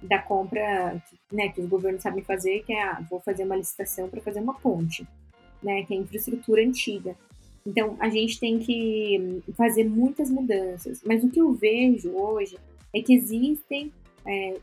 da 0.03 0.19
compra 0.19 1.01
né, 1.31 1.49
que 1.49 1.61
os 1.61 1.67
governos 1.67 2.01
sabem 2.01 2.23
fazer, 2.23 2.63
que 2.63 2.73
é, 2.73 2.83
ah, 2.83 3.05
vou 3.09 3.19
fazer 3.21 3.43
uma 3.43 3.55
licitação 3.55 4.09
para 4.09 4.21
fazer 4.21 4.39
uma 4.39 4.53
ponte, 4.53 5.07
né, 5.61 5.83
que 5.83 5.93
é 5.93 5.97
infraestrutura 5.97 6.61
antiga. 6.61 7.15
Então, 7.65 7.95
a 7.99 8.09
gente 8.09 8.39
tem 8.39 8.59
que 8.59 9.41
fazer 9.55 9.85
muitas 9.85 10.29
mudanças. 10.29 11.01
Mas 11.05 11.23
o 11.23 11.29
que 11.29 11.39
eu 11.39 11.53
vejo 11.53 12.11
hoje 12.11 12.57
é 12.93 13.01
que 13.01 13.13
existem 13.13 13.91
é, 14.25 14.57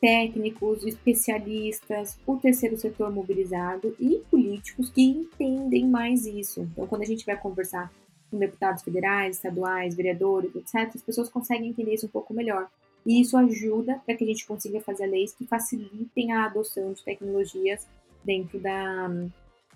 técnicos, 0.00 0.84
especialistas, 0.84 2.18
o 2.26 2.36
terceiro 2.36 2.76
setor 2.76 3.12
mobilizado 3.12 3.94
e 4.00 4.22
políticos 4.30 4.90
que 4.90 5.02
entendem 5.02 5.86
mais 5.86 6.24
isso. 6.24 6.62
Então, 6.72 6.86
quando 6.86 7.02
a 7.02 7.06
gente 7.06 7.26
vai 7.26 7.36
conversar 7.36 7.92
com 8.30 8.38
deputados 8.38 8.82
federais, 8.82 9.36
estaduais, 9.36 9.94
vereadores, 9.94 10.54
etc., 10.54 10.90
as 10.94 11.02
pessoas 11.02 11.28
conseguem 11.28 11.70
entender 11.70 11.94
isso 11.94 12.06
um 12.06 12.10
pouco 12.10 12.32
melhor. 12.32 12.68
E 13.06 13.20
isso 13.20 13.36
ajuda 13.36 14.00
para 14.04 14.14
que 14.14 14.24
a 14.24 14.26
gente 14.26 14.46
consiga 14.46 14.80
fazer 14.80 15.06
leis 15.06 15.32
que 15.32 15.46
facilitem 15.46 16.32
a 16.32 16.44
adoção 16.44 16.92
de 16.92 17.02
tecnologias 17.02 17.86
dentro 18.24 18.58
da, 18.58 19.08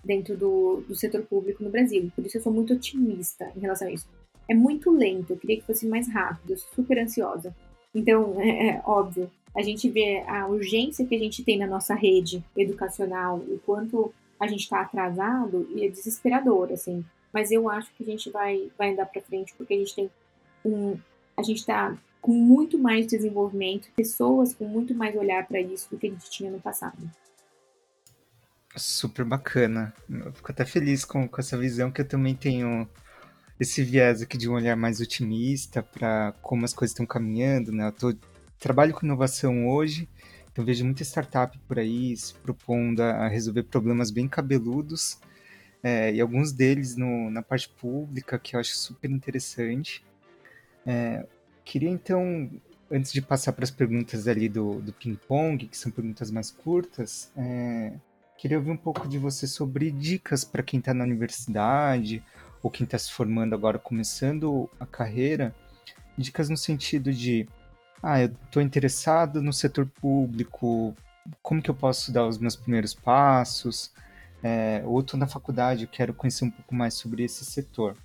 dentro 0.03 0.37
do, 0.37 0.83
do 0.87 0.95
setor 0.95 1.23
público 1.23 1.63
no 1.63 1.69
Brasil. 1.69 2.11
Por 2.15 2.25
isso 2.25 2.37
eu 2.37 2.41
sou 2.41 2.53
muito 2.53 2.73
otimista 2.73 3.51
em 3.55 3.59
relação 3.59 3.87
a 3.87 3.91
isso. 3.91 4.07
É 4.47 4.53
muito 4.53 4.91
lento, 4.91 5.33
eu 5.33 5.37
queria 5.37 5.57
que 5.57 5.65
fosse 5.65 5.87
mais 5.87 6.07
rápido, 6.07 6.51
eu 6.51 6.57
sou 6.57 6.69
super 6.75 6.99
ansiosa. 6.99 7.55
Então, 7.93 8.39
é, 8.41 8.67
é 8.67 8.81
óbvio, 8.85 9.29
a 9.55 9.61
gente 9.61 9.89
vê 9.89 10.23
a 10.27 10.47
urgência 10.47 11.05
que 11.05 11.15
a 11.15 11.19
gente 11.19 11.43
tem 11.43 11.57
na 11.57 11.65
nossa 11.65 11.95
rede 11.95 12.43
educacional, 12.55 13.37
o 13.37 13.59
quanto 13.65 14.13
a 14.39 14.47
gente 14.47 14.61
está 14.61 14.81
atrasado, 14.81 15.67
e 15.73 15.85
é 15.85 15.89
desesperador, 15.89 16.71
assim. 16.71 17.03
Mas 17.33 17.51
eu 17.51 17.69
acho 17.69 17.91
que 17.95 18.03
a 18.03 18.05
gente 18.05 18.29
vai, 18.29 18.69
vai 18.77 18.91
andar 18.91 19.05
para 19.05 19.21
frente, 19.21 19.53
porque 19.57 19.73
a 19.73 19.77
gente 19.77 19.95
tem 19.95 20.11
um. 20.63 20.97
A 21.37 21.41
gente 21.41 21.59
está 21.59 21.97
com 22.25 22.33
muito 22.33 22.79
mais 22.79 23.05
desenvolvimento, 23.05 23.87
pessoas 23.95 24.51
com 24.51 24.67
muito 24.67 24.95
mais 24.95 25.15
olhar 25.15 25.47
para 25.47 25.61
isso 25.61 25.87
do 25.91 25.95
que 25.95 26.07
a 26.07 26.09
gente 26.09 26.27
tinha 26.27 26.49
no 26.49 26.59
passado. 26.59 26.97
Super 28.75 29.23
bacana. 29.23 29.93
Eu 30.09 30.33
fico 30.33 30.51
até 30.51 30.65
feliz 30.65 31.05
com, 31.05 31.27
com 31.27 31.39
essa 31.39 31.55
visão 31.55 31.91
que 31.91 32.01
eu 32.01 32.07
também 32.07 32.33
tenho 32.33 32.89
esse 33.59 33.83
viés 33.83 34.23
aqui 34.23 34.39
de 34.39 34.49
um 34.49 34.53
olhar 34.53 34.75
mais 34.75 34.99
otimista 34.99 35.83
para 35.83 36.33
como 36.41 36.65
as 36.65 36.73
coisas 36.73 36.93
estão 36.93 37.05
caminhando, 37.05 37.71
né? 37.71 37.89
Eu 37.89 37.91
tô, 37.91 38.15
trabalho 38.57 38.95
com 38.95 39.05
inovação 39.05 39.67
hoje, 39.67 40.09
então 40.51 40.65
vejo 40.65 40.83
muita 40.83 41.03
startup 41.03 41.55
por 41.67 41.77
aí 41.77 42.17
se 42.17 42.33
propondo 42.33 43.01
a 43.01 43.27
resolver 43.27 43.65
problemas 43.65 44.09
bem 44.09 44.27
cabeludos, 44.27 45.19
é, 45.83 46.11
e 46.11 46.19
alguns 46.19 46.51
deles 46.51 46.97
no, 46.97 47.29
na 47.29 47.43
parte 47.43 47.69
pública, 47.69 48.39
que 48.39 48.55
eu 48.55 48.59
acho 48.59 48.75
super 48.75 49.11
interessante. 49.11 50.03
É, 50.87 51.27
queria 51.65 51.89
então, 51.89 52.49
antes 52.89 53.11
de 53.11 53.21
passar 53.21 53.51
para 53.51 53.65
as 53.65 53.71
perguntas 53.71 54.27
ali 54.27 54.47
do, 54.47 54.81
do 54.81 54.93
ping-pong, 54.93 55.67
que 55.67 55.77
são 55.77 55.91
perguntas 55.91 56.31
mais 56.31 56.49
curtas, 56.51 57.31
é, 57.35 57.93
Queria 58.37 58.57
ouvir 58.57 58.71
um 58.71 58.77
pouco 58.77 59.07
de 59.07 59.17
você 59.17 59.47
sobre 59.47 59.89
dicas 59.89 60.43
para 60.43 60.61
quem 60.61 60.79
está 60.79 60.93
na 60.93 61.03
universidade 61.03 62.21
ou 62.61 62.69
quem 62.69 62.83
está 62.83 62.97
se 62.97 63.11
formando 63.11 63.55
agora, 63.55 63.79
começando 63.79 64.69
a 64.79 64.85
carreira. 64.85 65.55
Dicas 66.17 66.49
no 66.49 66.57
sentido 66.57 67.13
de, 67.13 67.47
ah, 68.03 68.21
eu 68.21 68.27
estou 68.45 68.61
interessado 68.61 69.41
no 69.41 69.53
setor 69.53 69.85
público, 69.85 70.93
como 71.41 71.61
que 71.61 71.69
eu 71.69 71.75
posso 71.75 72.11
dar 72.11 72.27
os 72.27 72.37
meus 72.37 72.55
primeiros 72.55 72.93
passos? 72.93 73.91
É, 74.43 74.83
ou 74.85 74.99
estou 74.99 75.19
na 75.19 75.27
faculdade, 75.27 75.83
eu 75.83 75.89
quero 75.89 76.13
conhecer 76.13 76.45
um 76.45 76.51
pouco 76.51 76.75
mais 76.75 76.93
sobre 76.93 77.23
esse 77.23 77.45
setor. 77.45 77.95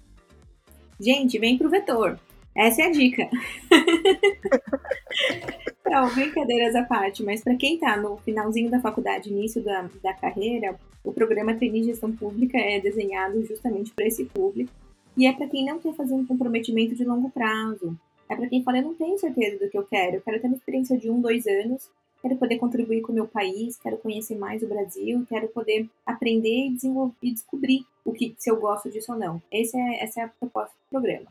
Gente, 0.99 1.39
vem 1.39 1.59
pro 1.59 1.69
vetor. 1.69 2.19
Essa 2.55 2.83
é 2.83 2.87
a 2.87 2.91
dica. 2.91 3.29
Não, 5.87 6.15
brincadeiras 6.15 6.75
à 6.75 6.85
parte, 6.85 7.23
mas 7.23 7.43
para 7.43 7.57
quem 7.57 7.75
está 7.75 7.97
no 7.97 8.17
finalzinho 8.19 8.71
da 8.71 8.81
faculdade, 8.81 9.31
início 9.31 9.63
da, 9.63 9.89
da 10.03 10.15
carreira, 10.15 10.79
o 11.03 11.13
programa 11.13 11.55
Trainee 11.55 11.85
Gestão 11.85 12.13
Pública 12.13 12.59
é 12.59 12.79
desenhado 12.79 13.43
justamente 13.45 13.93
para 13.93 14.07
esse 14.07 14.25
público 14.25 14.71
e 15.17 15.27
é 15.27 15.33
para 15.33 15.49
quem 15.49 15.65
não 15.65 15.79
quer 15.79 15.95
fazer 15.95 16.15
um 16.15 16.27
comprometimento 16.27 16.95
de 16.95 17.05
longo 17.05 17.31
prazo. 17.31 17.97
É 18.29 18.37
para 18.37 18.47
quem 18.47 18.63
fala, 18.63 18.79
eu 18.79 18.85
não 18.85 18.95
tenho 18.95 19.19
certeza 19.19 19.59
do 19.59 19.69
que 19.69 19.77
eu 19.77 19.85
quero, 19.85 20.17
eu 20.17 20.21
quero 20.21 20.41
ter 20.41 20.47
uma 20.47 20.57
experiência 20.57 20.97
de 20.97 21.11
um, 21.11 21.21
dois 21.21 21.47
anos, 21.47 21.91
quero 22.23 22.37
poder 22.37 22.59
contribuir 22.59 23.01
com 23.01 23.11
o 23.11 23.15
meu 23.15 23.27
país, 23.27 23.77
quero 23.77 23.99
conhecer 23.99 24.37
mais 24.37 24.63
o 24.63 24.69
Brasil, 24.69 25.27
quero 25.29 25.49
poder 25.49 25.89
aprender 26.07 26.69
e 26.69 26.75
desenvolver 26.75 27.15
e 27.23 27.33
descobrir 27.33 27.85
o 28.05 28.13
que 28.13 28.35
se 28.39 28.51
eu 28.51 28.61
gosto 28.61 28.89
disso 28.89 29.13
ou 29.13 29.19
não. 29.19 29.43
Esse 29.51 29.77
é, 29.77 30.05
essa 30.05 30.21
é 30.21 30.25
a 30.25 30.29
proposta 30.29 30.75
do 30.77 30.91
programa. 30.91 31.27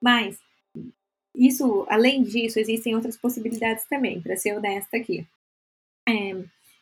Mas 0.00 0.38
isso, 1.34 1.84
além 1.88 2.22
disso, 2.22 2.60
existem 2.60 2.94
outras 2.94 3.16
possibilidades 3.16 3.84
também, 3.86 4.20
para 4.20 4.36
ser 4.36 4.56
honesta 4.56 4.96
aqui. 4.96 5.26
É, 6.08 6.36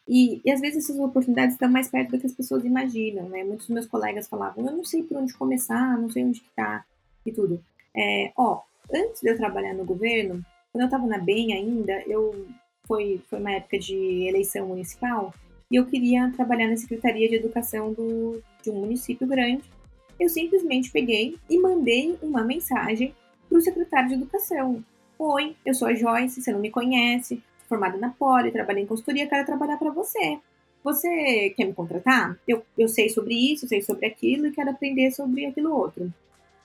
e, 0.07 0.41
e, 0.45 0.51
às 0.51 0.61
vezes 0.61 0.85
essas 0.85 0.99
oportunidades 0.99 1.55
estão 1.55 1.71
mais 1.71 1.89
perto 1.89 2.11
do 2.11 2.19
que 2.19 2.27
as 2.27 2.35
pessoas 2.35 2.65
imaginam, 2.65 3.29
né? 3.29 3.45
Muitos 3.45 3.67
dos 3.67 3.75
meus 3.75 3.87
colegas 3.87 4.29
falavam, 4.29 4.67
eu 4.67 4.73
não 4.73 4.85
sei 4.85 5.03
por 5.03 5.17
onde 5.17 5.33
começar, 5.35 5.97
não 5.99 6.11
sei 6.11 6.25
onde 6.25 6.41
está 6.41 6.85
e 7.25 7.33
tudo. 7.33 7.63
É, 7.97 8.33
ó, 8.37 8.61
antes 8.93 9.21
de 9.21 9.31
eu 9.31 9.37
trabalhar 9.37 9.75
no 9.75 9.85
governo, 9.85 10.45
quando 10.73 10.83
eu 10.83 10.87
estava 10.87 11.07
na 11.07 11.19
BEM 11.19 11.55
ainda, 11.55 12.03
eu 12.07 12.47
foi, 12.85 13.23
foi 13.29 13.39
uma 13.39 13.53
época 13.53 13.79
de 13.79 14.27
eleição 14.27 14.67
municipal 14.67 15.33
e 15.71 15.77
eu 15.77 15.87
queria 15.87 16.31
trabalhar 16.35 16.69
na 16.69 16.77
Secretaria 16.77 17.29
de 17.29 17.37
Educação 17.37 17.93
do, 17.93 18.43
de 18.63 18.71
um 18.71 18.81
município 18.81 19.27
grande. 19.27 19.63
Eu 20.19 20.29
simplesmente 20.29 20.91
peguei 20.91 21.39
e 21.49 21.59
mandei 21.59 22.19
uma 22.21 22.45
mensagem 22.45 23.15
para 23.53 23.59
o 23.59 23.63
secretário 23.63 24.09
de 24.09 24.15
Educação. 24.15 24.83
Oi, 25.19 25.55
eu 25.65 25.75
sou 25.75 25.87
a 25.87 25.95
Joyce, 25.95 26.41
você 26.41 26.51
não 26.51 26.59
me 26.59 26.71
conhece, 26.71 27.43
formada 27.69 27.99
na 27.99 28.09
Poli, 28.09 28.51
trabalhei 28.51 28.83
em 28.83 28.87
consultoria, 28.87 29.29
quero 29.29 29.45
trabalhar 29.45 29.77
para 29.77 29.91
você. 29.91 30.39
Você 30.83 31.51
quer 31.51 31.67
me 31.67 31.75
contratar? 31.75 32.39
Eu, 32.49 32.65
eu 32.79 32.89
sei 32.89 33.11
sobre 33.11 33.35
isso, 33.35 33.69
sei 33.69 33.83
sobre 33.83 34.07
aquilo 34.07 34.47
e 34.47 34.53
quero 34.53 34.71
aprender 34.71 35.13
sobre 35.13 35.45
aquilo 35.45 35.77
outro. 35.77 36.11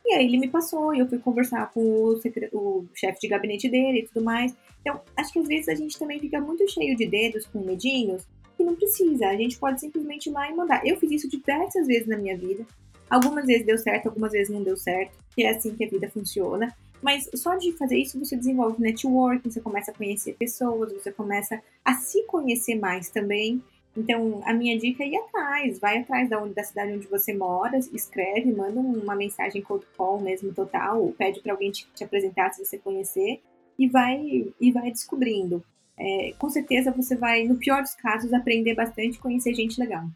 E 0.05 0.13
aí 0.13 0.25
ele 0.25 0.37
me 0.37 0.47
passou 0.47 0.95
e 0.95 0.99
eu 0.99 1.07
fui 1.07 1.19
conversar 1.19 1.69
com 1.73 1.81
o, 1.81 2.19
o 2.53 2.85
chefe 2.95 3.19
de 3.19 3.27
gabinete 3.27 3.69
dele 3.69 3.99
e 3.99 4.07
tudo 4.07 4.23
mais. 4.23 4.55
Então, 4.79 5.01
acho 5.17 5.33
que 5.33 5.39
às 5.39 5.47
vezes 5.47 5.67
a 5.67 5.75
gente 5.75 5.99
também 5.99 6.19
fica 6.21 6.39
muito 6.39 6.65
cheio 6.71 6.95
de 6.95 7.05
dedos 7.05 7.45
com 7.47 7.59
medinhos 7.59 8.25
que 8.55 8.63
não 8.63 8.75
precisa. 8.75 9.27
A 9.27 9.35
gente 9.35 9.59
pode 9.59 9.81
simplesmente 9.81 10.29
ir 10.29 10.31
lá 10.31 10.49
e 10.49 10.55
mandar. 10.55 10.87
Eu 10.87 10.95
fiz 10.95 11.11
isso 11.11 11.29
diversas 11.29 11.85
vezes 11.85 12.07
na 12.07 12.17
minha 12.17 12.37
vida. 12.37 12.65
Algumas 13.09 13.45
vezes 13.45 13.65
deu 13.65 13.77
certo, 13.77 14.07
algumas 14.07 14.31
vezes 14.31 14.53
não 14.53 14.63
deu 14.63 14.75
certo, 14.75 15.17
que 15.33 15.43
é 15.43 15.49
assim 15.49 15.75
que 15.75 15.85
a 15.85 15.89
vida 15.89 16.09
funciona. 16.09 16.75
Mas 17.01 17.29
só 17.35 17.55
de 17.55 17.71
fazer 17.73 17.97
isso 17.97 18.19
você 18.19 18.35
desenvolve 18.35 18.81
networking, 18.81 19.49
você 19.49 19.61
começa 19.61 19.91
a 19.91 19.93
conhecer 19.93 20.33
pessoas, 20.33 20.91
você 20.91 21.11
começa 21.11 21.61
a 21.85 21.93
se 21.93 22.23
conhecer 22.23 22.75
mais 22.75 23.09
também. 23.09 23.61
Então, 23.95 24.41
a 24.45 24.53
minha 24.53 24.77
dica 24.77 25.03
é 25.03 25.07
ir 25.07 25.17
atrás, 25.17 25.79
vai 25.79 25.99
atrás 25.99 26.29
da, 26.29 26.39
da 26.45 26.63
cidade 26.63 26.93
onde 26.93 27.07
você 27.07 27.33
mora, 27.33 27.79
escreve, 27.79 28.51
manda 28.51 28.79
uma 28.79 29.15
mensagem 29.15 29.61
cold 29.61 29.85
call 29.97 30.21
mesmo 30.21 30.53
total, 30.53 31.11
pede 31.17 31.41
para 31.41 31.51
alguém 31.51 31.71
te, 31.71 31.87
te, 31.95 32.03
apresentar 32.03 32.53
se 32.53 32.63
você 32.63 32.77
conhecer 32.77 33.41
e 33.77 33.87
vai 33.87 34.53
e 34.61 34.71
vai 34.71 34.91
descobrindo. 34.91 35.63
É, 35.97 36.31
com 36.37 36.47
certeza 36.47 36.91
você 36.91 37.15
vai, 37.15 37.43
no 37.43 37.55
pior 37.55 37.81
dos 37.81 37.95
casos, 37.95 38.31
aprender 38.33 38.75
bastante 38.75 39.15
e 39.15 39.19
conhecer 39.19 39.55
gente 39.55 39.79
legal. 39.79 40.07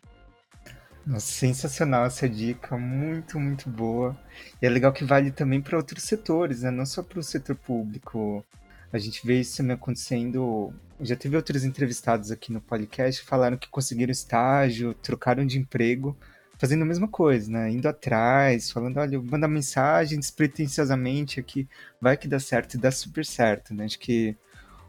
Nossa, 1.05 1.25
sensacional 1.25 2.05
essa 2.05 2.29
dica, 2.29 2.77
muito, 2.77 3.39
muito 3.39 3.69
boa. 3.69 4.15
E 4.61 4.65
é 4.65 4.69
legal 4.69 4.93
que 4.93 5.03
vale 5.03 5.31
também 5.31 5.59
para 5.61 5.77
outros 5.77 6.03
setores, 6.03 6.61
né? 6.61 6.69
Não 6.71 6.85
só 6.85 7.01
para 7.01 7.19
o 7.19 7.23
setor 7.23 7.55
público. 7.55 8.45
A 8.93 8.97
gente 8.99 9.25
vê 9.25 9.39
isso 9.39 9.57
também 9.57 9.75
acontecendo. 9.75 10.73
Já 10.99 11.15
teve 11.15 11.35
outros 11.35 11.63
entrevistados 11.63 12.29
aqui 12.29 12.51
no 12.51 12.61
podcast 12.61 13.21
que 13.21 13.27
falaram 13.27 13.57
que 13.57 13.69
conseguiram 13.69 14.11
estágio, 14.11 14.93
trocaram 14.93 15.45
de 15.45 15.57
emprego, 15.57 16.15
fazendo 16.57 16.83
a 16.83 16.85
mesma 16.85 17.07
coisa, 17.07 17.49
né? 17.51 17.71
Indo 17.71 17.87
atrás, 17.87 18.69
falando, 18.71 18.97
olha, 18.97 19.19
manda 19.21 19.47
mensagem 19.47 20.19
despretensiosamente 20.19 21.39
aqui, 21.39 21.67
vai 21.99 22.15
que 22.15 22.27
dá 22.27 22.39
certo 22.39 22.75
e 22.75 22.77
dá 22.77 22.91
super 22.91 23.25
certo, 23.25 23.73
né? 23.73 23.85
Acho 23.85 23.97
que 23.99 24.35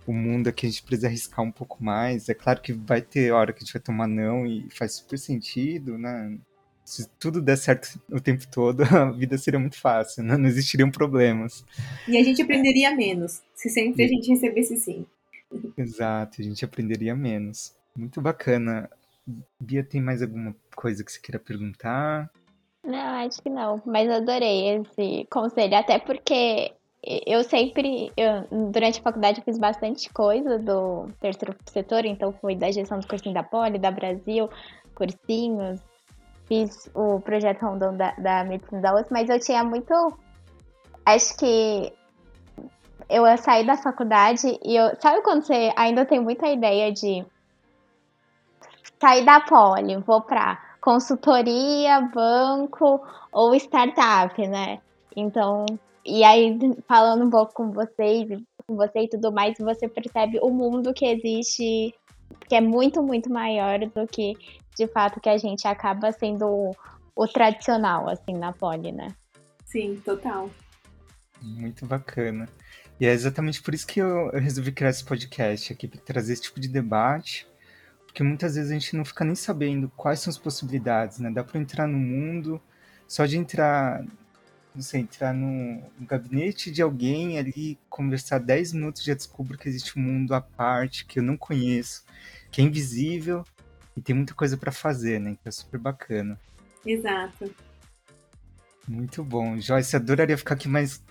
o 0.06 0.12
mundo 0.12 0.48
aqui 0.48 0.66
a 0.66 0.68
gente 0.68 0.82
precisa 0.82 1.08
arriscar 1.08 1.44
um 1.44 1.52
pouco 1.52 1.82
mais. 1.82 2.28
É 2.28 2.34
claro 2.34 2.60
que 2.60 2.72
vai 2.72 3.00
ter 3.00 3.32
hora 3.32 3.52
que 3.52 3.58
a 3.58 3.64
gente 3.64 3.72
vai 3.72 3.82
tomar 3.82 4.06
não 4.06 4.46
e 4.46 4.68
faz 4.70 4.94
super 4.94 5.18
sentido, 5.18 5.98
né? 5.98 6.38
Se 6.84 7.08
tudo 7.18 7.40
der 7.40 7.56
certo 7.56 8.00
o 8.10 8.20
tempo 8.20 8.44
todo, 8.50 8.82
a 8.94 9.10
vida 9.10 9.38
seria 9.38 9.60
muito 9.60 9.80
fácil, 9.80 10.22
né? 10.24 10.36
não 10.36 10.48
existiriam 10.48 10.90
problemas. 10.90 11.64
E 12.08 12.16
a 12.16 12.22
gente 12.22 12.42
aprenderia 12.42 12.94
menos, 12.94 13.40
se 13.54 13.68
sempre 13.68 14.04
a 14.04 14.08
gente 14.08 14.28
recebesse 14.28 14.76
sim. 14.76 15.06
Exato, 15.76 16.40
a 16.40 16.44
gente 16.44 16.64
aprenderia 16.64 17.14
menos. 17.14 17.74
Muito 17.96 18.20
bacana. 18.20 18.90
Bia, 19.60 19.84
tem 19.84 20.00
mais 20.00 20.22
alguma 20.22 20.56
coisa 20.74 21.04
que 21.04 21.12
você 21.12 21.20
queira 21.20 21.38
perguntar? 21.38 22.30
Não, 22.84 23.26
acho 23.26 23.40
que 23.40 23.48
não, 23.48 23.80
mas 23.86 24.10
adorei 24.10 24.76
esse 24.76 25.24
conselho, 25.30 25.76
até 25.76 26.00
porque 26.00 26.72
eu 27.04 27.42
sempre, 27.42 28.12
eu, 28.16 28.46
durante 28.70 29.00
a 29.00 29.02
faculdade, 29.02 29.40
eu 29.40 29.44
fiz 29.44 29.58
bastante 29.58 30.08
coisa 30.10 30.58
do 30.58 31.08
terceiro 31.20 31.56
setor, 31.66 32.04
então 32.04 32.32
fui 32.32 32.54
da 32.54 32.70
gestão 32.70 33.00
do 33.00 33.06
cursinho 33.06 33.34
da 33.34 33.42
Poli, 33.42 33.78
da 33.78 33.90
Brasil, 33.90 34.48
cursinhos, 34.94 35.80
fiz 36.46 36.88
o 36.94 37.20
projeto 37.20 37.62
Rondon 37.62 37.96
da, 37.96 38.12
da 38.12 38.44
Medicina 38.44 38.80
da 38.80 38.94
USP, 38.94 39.10
mas 39.10 39.28
eu 39.28 39.40
tinha 39.40 39.64
muito. 39.64 39.92
Acho 41.04 41.36
que 41.36 41.92
eu 43.10 43.24
saí 43.38 43.66
da 43.66 43.76
faculdade 43.76 44.58
e 44.64 44.76
eu. 44.76 44.94
Sabe 45.00 45.22
quando 45.22 45.44
você 45.44 45.72
ainda 45.74 46.04
tem 46.06 46.20
muita 46.20 46.48
ideia 46.48 46.92
de 46.92 47.24
sair 49.00 49.24
da 49.24 49.40
Poli, 49.40 49.96
vou 49.96 50.20
para 50.20 50.56
consultoria, 50.80 52.00
banco 52.00 53.00
ou 53.32 53.54
startup, 53.56 54.46
né? 54.46 54.80
Então, 55.16 55.66
e 56.04 56.24
aí, 56.24 56.58
falando 56.88 57.24
um 57.24 57.30
pouco 57.30 57.54
com 57.54 57.70
vocês, 57.70 58.28
com 58.66 58.76
você 58.76 59.02
e 59.02 59.08
tudo 59.08 59.32
mais, 59.32 59.56
você 59.58 59.88
percebe 59.88 60.38
o 60.42 60.50
mundo 60.50 60.92
que 60.92 61.06
existe, 61.06 61.94
que 62.48 62.54
é 62.54 62.60
muito, 62.60 63.02
muito 63.02 63.30
maior 63.30 63.78
do 63.78 64.06
que, 64.06 64.34
de 64.76 64.86
fato, 64.88 65.20
que 65.20 65.28
a 65.28 65.38
gente 65.38 65.66
acaba 65.66 66.10
sendo 66.10 66.46
o, 66.46 66.76
o 67.14 67.28
tradicional, 67.28 68.08
assim, 68.08 68.34
na 68.34 68.52
poli, 68.52 68.90
né? 68.90 69.08
Sim, 69.64 70.00
total. 70.04 70.50
Muito 71.40 71.86
bacana. 71.86 72.48
E 73.00 73.06
é 73.06 73.12
exatamente 73.12 73.62
por 73.62 73.74
isso 73.74 73.86
que 73.86 74.00
eu, 74.00 74.30
eu 74.30 74.40
resolvi 74.40 74.72
criar 74.72 74.90
esse 74.90 75.04
podcast 75.04 75.72
aqui, 75.72 75.86
para 75.86 76.00
trazer 76.00 76.32
esse 76.32 76.42
tipo 76.42 76.60
de 76.60 76.68
debate, 76.68 77.46
porque 78.06 78.22
muitas 78.22 78.56
vezes 78.56 78.70
a 78.70 78.74
gente 78.74 78.96
não 78.96 79.04
fica 79.04 79.24
nem 79.24 79.34
sabendo 79.34 79.90
quais 79.96 80.20
são 80.20 80.30
as 80.30 80.38
possibilidades, 80.38 81.18
né? 81.18 81.30
Dá 81.30 81.42
para 81.42 81.60
entrar 81.60 81.86
no 81.86 81.98
mundo, 81.98 82.60
só 83.06 83.24
de 83.24 83.38
entrar 83.38 84.04
não 84.74 84.82
sei, 84.82 85.00
entrar 85.00 85.34
no, 85.34 85.82
no, 85.98 86.06
gabinete 86.06 86.70
de 86.70 86.80
alguém 86.80 87.38
ali, 87.38 87.78
conversar 87.90 88.38
10 88.38 88.72
minutos, 88.72 89.04
já 89.04 89.14
descubro 89.14 89.58
que 89.58 89.68
existe 89.68 89.98
um 89.98 90.02
mundo 90.02 90.34
à 90.34 90.40
parte 90.40 91.04
que 91.04 91.18
eu 91.18 91.22
não 91.22 91.36
conheço, 91.36 92.04
que 92.50 92.60
é 92.60 92.64
invisível 92.64 93.44
e 93.96 94.00
tem 94.00 94.14
muita 94.14 94.34
coisa 94.34 94.56
para 94.56 94.72
fazer, 94.72 95.20
né? 95.20 95.36
Que 95.42 95.48
é 95.48 95.50
super 95.50 95.78
bacana. 95.78 96.40
Exato. 96.84 97.54
Muito 98.88 99.22
bom. 99.22 99.60
Joyce, 99.60 99.94
adoraria 99.94 100.36
ficar 100.36 100.54
aqui 100.54 100.68
mais, 100.68 101.02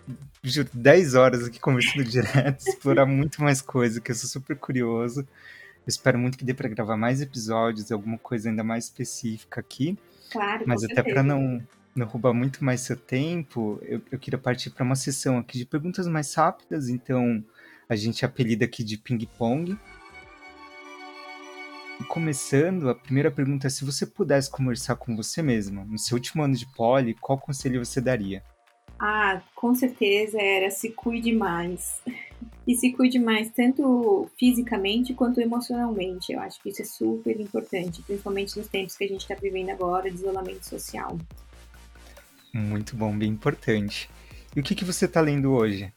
juro, 0.44 0.70
10 0.74 1.16
horas 1.16 1.44
aqui 1.46 1.60
conversando 1.60 2.04
direto, 2.10 2.68
explorar 2.68 3.06
muito 3.06 3.42
mais 3.42 3.62
coisa, 3.62 4.02
que 4.02 4.12
eu 4.12 4.16
sou 4.16 4.30
super 4.30 4.58
curioso. 4.58 5.22
Eu 5.22 5.88
espero 5.88 6.18
muito 6.18 6.38
que 6.38 6.46
dê 6.46 6.54
para 6.54 6.70
gravar 6.70 6.98
mais 6.98 7.22
episódios, 7.22 7.92
alguma 7.92 8.18
coisa 8.18 8.50
ainda 8.50 8.64
mais 8.64 8.86
específica 8.86 9.60
aqui. 9.60 9.98
Claro, 10.32 10.64
Mas 10.66 10.84
até 10.84 11.02
para 11.04 11.24
não 11.24 11.62
não 11.96 12.08
roubar 12.08 12.34
muito 12.34 12.64
mais 12.64 12.82
seu 12.82 12.96
tempo, 12.96 13.80
eu, 13.84 14.02
eu 14.12 14.20
queria 14.20 14.40
partir 14.40 14.70
para 14.70 14.84
uma 14.84 14.96
sessão 14.96 15.38
aqui 15.38 15.58
de 15.58 15.66
perguntas 15.66 16.08
mais 16.08 16.34
rápidas, 16.34 16.90
então 16.90 17.44
a 17.90 17.96
gente 17.96 18.26
apelida 18.26 18.66
aqui 18.66 18.84
de 18.84 18.98
ping-pong. 18.98 19.78
Começando, 22.08 22.90
a 22.90 22.96
primeira 22.96 23.30
pergunta 23.30 23.68
é 23.68 23.70
se 23.70 23.86
você 23.86 24.06
pudesse 24.06 24.50
conversar 24.50 24.96
com 24.96 25.16
você 25.16 25.42
mesma 25.42 25.86
no 25.86 25.98
seu 25.98 26.16
último 26.16 26.42
ano 26.42 26.56
de 26.56 26.66
poli, 26.66 27.14
qual 27.14 27.38
conselho 27.38 27.84
você 27.84 28.02
daria? 28.02 28.44
Ah, 29.00 29.42
com 29.56 29.74
certeza 29.74 30.40
era 30.40 30.70
se 30.70 30.92
cuide 30.92 31.34
mais. 31.34 32.02
E 32.68 32.76
se 32.76 32.94
cuide 32.94 33.18
mais 33.18 33.50
tanto 33.50 34.30
fisicamente 34.38 35.16
quanto 35.16 35.42
emocionalmente. 35.42 36.32
Eu 36.32 36.40
acho 36.40 36.62
que 36.62 36.70
isso 36.70 36.84
é 36.84 36.86
super 36.86 37.40
importante, 37.40 38.04
principalmente 38.04 38.56
nos 38.56 38.68
tempos 38.68 38.96
que 38.96 39.04
a 39.04 39.08
gente 39.08 39.22
está 39.22 39.34
vivendo 39.34 39.72
agora 39.72 40.10
de 40.10 40.18
isolamento 40.18 40.64
social. 40.68 41.18
Muito 42.54 42.96
bom, 42.96 43.18
bem 43.18 43.30
importante. 43.30 44.10
E 44.56 44.60
o 44.60 44.64
que, 44.64 44.76
que 44.76 44.86
você 44.86 45.06
está 45.06 45.22
lendo 45.22 45.52
hoje? 45.52 45.92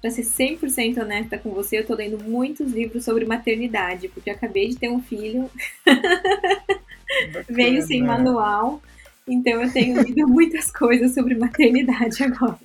Para 0.00 0.10
ser 0.10 0.22
100% 0.22 1.02
honesta 1.02 1.36
com 1.38 1.50
você, 1.50 1.76
eu 1.76 1.80
estou 1.80 1.96
lendo 1.96 2.22
muitos 2.22 2.72
livros 2.72 3.04
sobre 3.04 3.24
maternidade, 3.24 4.08
porque 4.08 4.30
acabei 4.30 4.68
de 4.68 4.76
ter 4.76 4.88
um 4.88 5.02
filho. 5.02 5.50
Veio 7.48 7.82
sem 7.82 8.02
manual. 8.02 8.80
Então 9.26 9.60
eu 9.60 9.70
tenho 9.72 10.00
lido 10.02 10.26
muitas 10.28 10.70
coisas 10.70 11.12
sobre 11.14 11.34
maternidade 11.34 12.22
agora. 12.22 12.58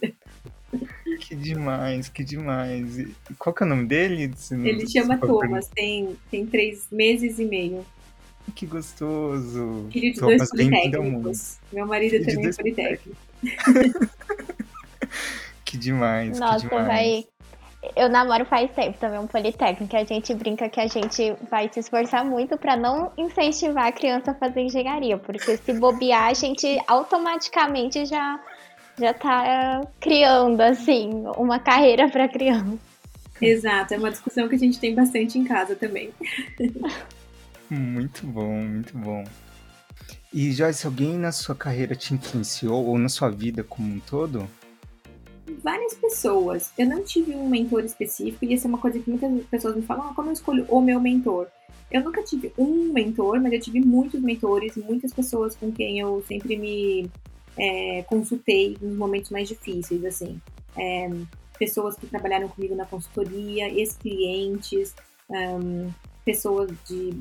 Que 1.19 1.35
demais, 1.35 2.07
que 2.07 2.23
demais. 2.23 2.99
E 2.99 3.15
qual 3.37 3.53
que 3.53 3.63
é 3.63 3.65
o 3.65 3.69
nome 3.69 3.85
dele? 3.85 4.31
Ele 4.51 4.87
chama 4.87 5.17
Thomas, 5.17 5.67
tem, 5.67 6.15
tem 6.31 6.45
três 6.45 6.87
meses 6.91 7.39
e 7.39 7.45
meio. 7.45 7.85
Que 8.55 8.65
gostoso. 8.65 9.87
Filho 9.91 10.13
de 10.13 10.19
Thomas, 10.19 10.37
dois 10.37 10.49
politécnicos. 10.49 11.57
Meu 11.71 11.87
marido 11.87 12.11
Filho 12.11 12.25
também 12.25 12.47
é 12.47 12.53
politécnico. 12.53 13.17
que 15.65 15.77
demais, 15.77 16.39
Nossa, 16.39 16.67
que 16.67 16.69
demais. 16.69 16.87
vai... 16.87 17.25
Eu 17.97 18.07
namoro 18.07 18.45
faz 18.45 18.71
tempo 18.71 18.97
também 18.97 19.19
um 19.19 19.27
politécnico. 19.27 19.95
A 19.95 20.05
gente 20.05 20.33
brinca 20.33 20.69
que 20.69 20.79
a 20.79 20.87
gente 20.87 21.35
vai 21.51 21.69
se 21.71 21.81
esforçar 21.81 22.23
muito 22.23 22.57
para 22.57 22.77
não 22.77 23.11
incentivar 23.17 23.87
a 23.87 23.91
criança 23.91 24.31
a 24.31 24.33
fazer 24.33 24.61
engenharia, 24.61 25.17
porque 25.17 25.57
se 25.57 25.73
bobear, 25.73 26.29
a 26.29 26.33
gente 26.33 26.79
automaticamente 26.87 28.05
já 28.05 28.39
já 28.97 29.13
tá 29.13 29.81
criando 29.99 30.61
assim 30.61 31.23
uma 31.35 31.59
carreira 31.59 32.07
para 32.07 32.27
criança. 32.29 32.77
Exato, 33.41 33.95
é 33.95 33.97
uma 33.97 34.11
discussão 34.11 34.47
que 34.47 34.55
a 34.55 34.59
gente 34.59 34.79
tem 34.79 34.93
bastante 34.93 35.37
em 35.37 35.43
casa 35.43 35.75
também. 35.75 36.11
Muito 37.69 38.25
bom, 38.27 38.61
muito 38.61 38.97
bom. 38.97 39.23
E 40.33 40.51
Joyce, 40.51 40.85
alguém 40.85 41.17
na 41.17 41.31
sua 41.31 41.55
carreira 41.55 41.95
te 41.95 42.13
influenciou 42.13 42.85
ou 42.85 42.97
na 42.97 43.09
sua 43.09 43.29
vida 43.29 43.63
como 43.63 43.95
um 43.95 43.99
todo? 43.99 44.47
Várias 45.61 45.93
pessoas. 45.93 46.71
Eu 46.77 46.87
não 46.87 47.03
tive 47.03 47.35
um 47.35 47.47
mentor 47.47 47.83
específico 47.83 48.43
e 48.45 48.53
essa 48.53 48.67
é 48.67 48.69
uma 48.69 48.77
coisa 48.77 48.99
que 48.99 49.09
muitas 49.09 49.45
pessoas 49.47 49.75
me 49.75 49.81
falam: 49.83 50.09
ah, 50.09 50.13
como 50.15 50.29
eu 50.29 50.33
escolho 50.33 50.65
o 50.69 50.81
meu 50.81 50.99
mentor? 50.99 51.47
Eu 51.91 52.03
nunca 52.03 52.23
tive 52.23 52.51
um 52.57 52.91
mentor, 52.91 53.39
mas 53.39 53.53
eu 53.53 53.59
tive 53.59 53.79
muitos 53.79 54.19
mentores, 54.19 54.75
muitas 54.77 55.13
pessoas 55.13 55.55
com 55.55 55.71
quem 55.71 55.99
eu 55.99 56.23
sempre 56.27 56.57
me 56.57 57.11
é, 57.57 58.01
consultei 58.03 58.75
nos 58.81 58.97
momentos 58.97 59.29
mais 59.29 59.47
difíceis, 59.47 60.03
assim. 60.03 60.41
É, 60.75 61.09
pessoas 61.59 61.95
que 61.95 62.07
trabalharam 62.07 62.47
comigo 62.47 62.75
na 62.75 62.85
consultoria, 62.85 63.69
ex-clientes, 63.69 64.95
um, 65.29 65.91
pessoas 66.25 66.71
de 66.87 67.13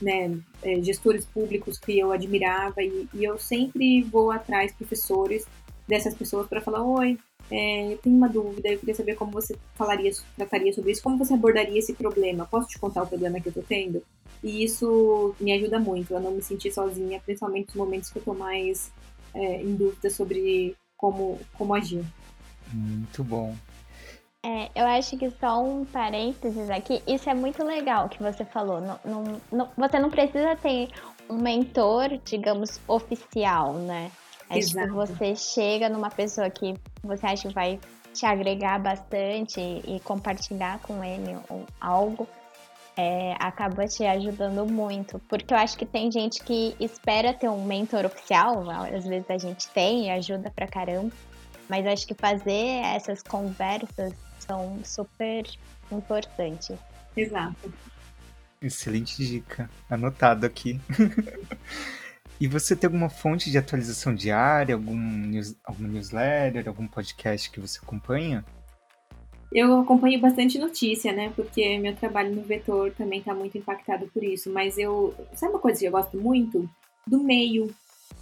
né, 0.00 0.38
é, 0.62 0.82
gestores 0.82 1.24
públicos 1.24 1.78
que 1.78 1.98
eu 1.98 2.12
admirava 2.12 2.82
e, 2.82 3.08
e, 3.14 3.24
eu 3.24 3.38
sempre 3.38 4.02
vou 4.02 4.30
atrás 4.30 4.72
professores 4.72 5.46
dessas 5.86 6.14
pessoas 6.14 6.46
para 6.46 6.60
falar: 6.60 6.82
Oi, 6.82 7.18
é, 7.50 7.92
eu 7.92 7.98
tenho 7.98 8.16
uma 8.16 8.28
dúvida, 8.28 8.68
eu 8.68 8.78
queria 8.78 8.94
saber 8.94 9.14
como 9.14 9.32
você 9.32 9.56
falaria, 9.74 10.10
trataria 10.36 10.72
sobre 10.72 10.92
isso, 10.92 11.02
como 11.02 11.18
você 11.18 11.34
abordaria 11.34 11.78
esse 11.78 11.94
problema. 11.94 12.46
Posso 12.46 12.68
te 12.68 12.78
contar 12.78 13.02
o 13.02 13.06
problema 13.06 13.40
que 13.40 13.48
eu 13.48 13.52
tô 13.52 13.62
tendo? 13.62 14.02
E 14.42 14.64
isso 14.64 15.34
me 15.40 15.52
ajuda 15.52 15.78
muito 15.78 16.16
a 16.16 16.20
não 16.20 16.32
me 16.32 16.42
sentir 16.42 16.72
sozinha, 16.72 17.20
principalmente 17.24 17.68
nos 17.68 17.76
momentos 17.76 18.10
que 18.10 18.18
eu 18.18 18.22
tô 18.22 18.34
mais 18.34 18.92
é, 19.34 19.62
em 19.62 19.74
dúvida 19.74 20.10
sobre 20.10 20.76
como, 20.96 21.38
como 21.54 21.74
agir. 21.74 22.04
Muito 22.72 23.22
bom. 23.24 23.54
É, 24.44 24.70
eu 24.74 24.86
acho 24.86 25.16
que 25.16 25.30
só 25.40 25.62
um 25.62 25.86
parênteses 25.86 26.68
aqui, 26.68 27.02
isso 27.06 27.30
é 27.30 27.34
muito 27.34 27.64
legal 27.64 28.10
que 28.10 28.22
você 28.22 28.44
falou. 28.44 28.78
Não, 28.78 29.00
não, 29.02 29.40
não, 29.50 29.68
você 29.74 29.98
não 29.98 30.10
precisa 30.10 30.54
ter 30.56 30.90
um 31.30 31.36
mentor, 31.36 32.18
digamos, 32.22 32.78
oficial, 32.86 33.72
né? 33.72 34.10
Acho 34.50 34.74
que 34.74 34.86
você 34.88 35.34
chega 35.34 35.88
numa 35.88 36.10
pessoa 36.10 36.50
que 36.50 36.74
você 37.02 37.26
acha 37.26 37.48
que 37.48 37.54
vai 37.54 37.80
te 38.12 38.26
agregar 38.26 38.78
bastante 38.78 39.58
e, 39.60 39.98
compartilhar 40.04 40.78
com 40.80 41.02
ele 41.02 41.36
algo, 41.80 42.28
é, 42.98 43.34
acaba 43.40 43.86
te 43.88 44.04
ajudando 44.04 44.70
muito. 44.70 45.18
Porque 45.20 45.54
eu 45.54 45.58
acho 45.58 45.76
que 45.78 45.86
tem 45.86 46.12
gente 46.12 46.44
que 46.44 46.76
espera 46.78 47.32
ter 47.32 47.48
um 47.48 47.64
mentor 47.64 48.04
oficial, 48.04 48.62
às 48.70 49.04
vezes 49.04 49.30
a 49.30 49.38
gente 49.38 49.68
tem 49.70 50.06
e 50.06 50.10
ajuda 50.10 50.52
pra 50.54 50.68
caramba, 50.68 51.10
mas 51.68 51.86
acho 51.86 52.06
que 52.06 52.14
fazer 52.14 52.82
essas 52.84 53.22
conversas 53.22 54.12
são 54.38 54.80
super 54.84 55.44
importantes. 55.90 56.76
Exato. 57.16 57.72
Excelente 58.60 59.24
dica. 59.24 59.68
Anotado 59.88 60.46
aqui. 60.46 60.80
E 62.40 62.48
você 62.48 62.74
tem 62.74 62.88
alguma 62.88 63.08
fonte 63.08 63.50
de 63.50 63.56
atualização 63.56 64.14
diária, 64.14 64.74
algum, 64.74 64.96
news, 64.96 65.54
algum 65.64 65.84
newsletter, 65.84 66.66
algum 66.66 66.86
podcast 66.86 67.50
que 67.50 67.60
você 67.60 67.78
acompanha? 67.80 68.44
Eu 69.52 69.80
acompanho 69.80 70.20
bastante 70.20 70.58
notícia, 70.58 71.12
né? 71.12 71.32
Porque 71.36 71.78
meu 71.78 71.94
trabalho 71.94 72.34
no 72.34 72.42
Vetor 72.42 72.90
também 72.90 73.20
está 73.20 73.32
muito 73.32 73.56
impactado 73.56 74.08
por 74.08 74.24
isso. 74.24 74.50
Mas 74.50 74.76
eu. 74.76 75.14
Sabe 75.34 75.52
uma 75.52 75.60
coisa 75.60 75.78
que 75.78 75.86
eu 75.86 75.92
gosto 75.92 76.16
muito? 76.20 76.68
Do 77.06 77.22
meio. 77.22 77.72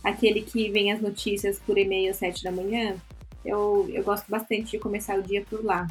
Aquele 0.05 0.43
que 0.43 0.71
vem 0.71 0.93
as 0.93 1.01
notícias 1.01 1.59
por 1.59 1.79
e-mail 1.79 2.11
às 2.11 2.17
sete 2.17 2.45
da 2.45 2.53
manhã. 2.53 2.97
Eu, 3.45 3.89
eu 3.93 4.03
gosto 4.03 4.29
bastante 4.29 4.73
de 4.73 4.79
começar 4.79 5.19
o 5.19 5.23
dia 5.23 5.45
por 5.49 5.65
lá. 5.65 5.87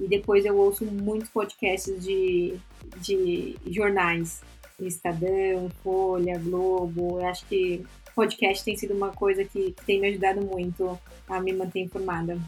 E 0.00 0.08
depois 0.08 0.44
eu 0.44 0.56
ouço 0.56 0.84
muitos 0.84 1.28
podcasts 1.28 2.02
de, 2.02 2.56
de 2.98 3.56
jornais. 3.70 4.40
Estadão, 4.80 5.70
Folha, 5.82 6.38
Globo. 6.38 7.20
Eu 7.20 7.26
acho 7.26 7.46
que 7.46 7.84
podcast 8.14 8.64
tem 8.64 8.76
sido 8.76 8.94
uma 8.94 9.10
coisa 9.10 9.44
que, 9.44 9.72
que 9.72 9.84
tem 9.84 10.00
me 10.00 10.08
ajudado 10.08 10.40
muito 10.42 10.98
a 11.28 11.40
me 11.40 11.52
manter 11.52 11.80
informada. 11.80 12.38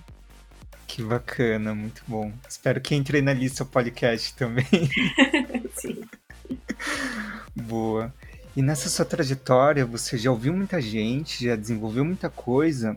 Que 0.86 1.02
bacana, 1.02 1.74
muito 1.74 2.02
bom. 2.06 2.32
Espero 2.48 2.80
que 2.80 2.94
entre 2.94 3.22
na 3.22 3.32
lista 3.32 3.64
podcast 3.64 4.34
também. 4.34 4.66
Sim. 5.74 6.02
Boa. 7.54 8.12
E 8.56 8.62
nessa 8.62 8.88
sua 8.88 9.04
trajetória, 9.04 9.84
você 9.84 10.16
já 10.16 10.30
ouviu 10.30 10.52
muita 10.52 10.80
gente, 10.80 11.44
já 11.44 11.56
desenvolveu 11.56 12.04
muita 12.04 12.30
coisa, 12.30 12.96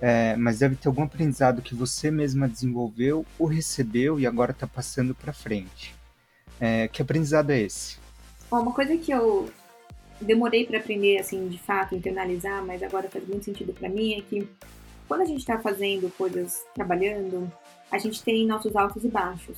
é, 0.00 0.34
mas 0.36 0.58
deve 0.58 0.76
ter 0.76 0.88
algum 0.88 1.02
aprendizado 1.02 1.60
que 1.62 1.74
você 1.74 2.10
mesma 2.10 2.48
desenvolveu 2.48 3.26
ou 3.38 3.46
recebeu 3.46 4.18
e 4.18 4.26
agora 4.26 4.52
está 4.52 4.66
passando 4.66 5.14
para 5.14 5.32
frente. 5.32 5.94
É, 6.60 6.88
que 6.88 7.02
aprendizado 7.02 7.50
é 7.50 7.60
esse? 7.60 7.98
uma 8.50 8.72
coisa 8.72 8.96
que 8.96 9.12
eu 9.12 9.48
demorei 10.20 10.66
para 10.66 10.78
aprender, 10.78 11.18
assim, 11.18 11.48
de 11.48 11.58
fato, 11.58 11.94
internalizar, 11.94 12.64
mas 12.64 12.82
agora 12.82 13.08
faz 13.08 13.26
muito 13.26 13.44
sentido 13.44 13.72
para 13.72 13.88
mim, 13.88 14.14
é 14.14 14.20
que 14.20 14.48
quando 15.06 15.22
a 15.22 15.24
gente 15.24 15.40
está 15.40 15.58
fazendo 15.58 16.10
coisas, 16.16 16.62
trabalhando, 16.74 17.50
a 17.90 17.98
gente 17.98 18.22
tem 18.22 18.46
nossos 18.46 18.76
altos 18.76 19.04
e 19.04 19.08
baixos. 19.08 19.56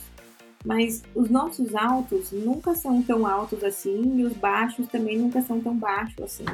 Mas 0.64 1.02
os 1.14 1.28
nossos 1.28 1.74
altos 1.74 2.30
nunca 2.30 2.74
são 2.74 3.02
tão 3.02 3.26
altos 3.26 3.64
assim 3.64 4.20
e 4.20 4.24
os 4.24 4.32
baixos 4.32 4.86
também 4.86 5.18
nunca 5.18 5.42
são 5.42 5.60
tão 5.60 5.76
baixos 5.76 6.22
assim. 6.22 6.44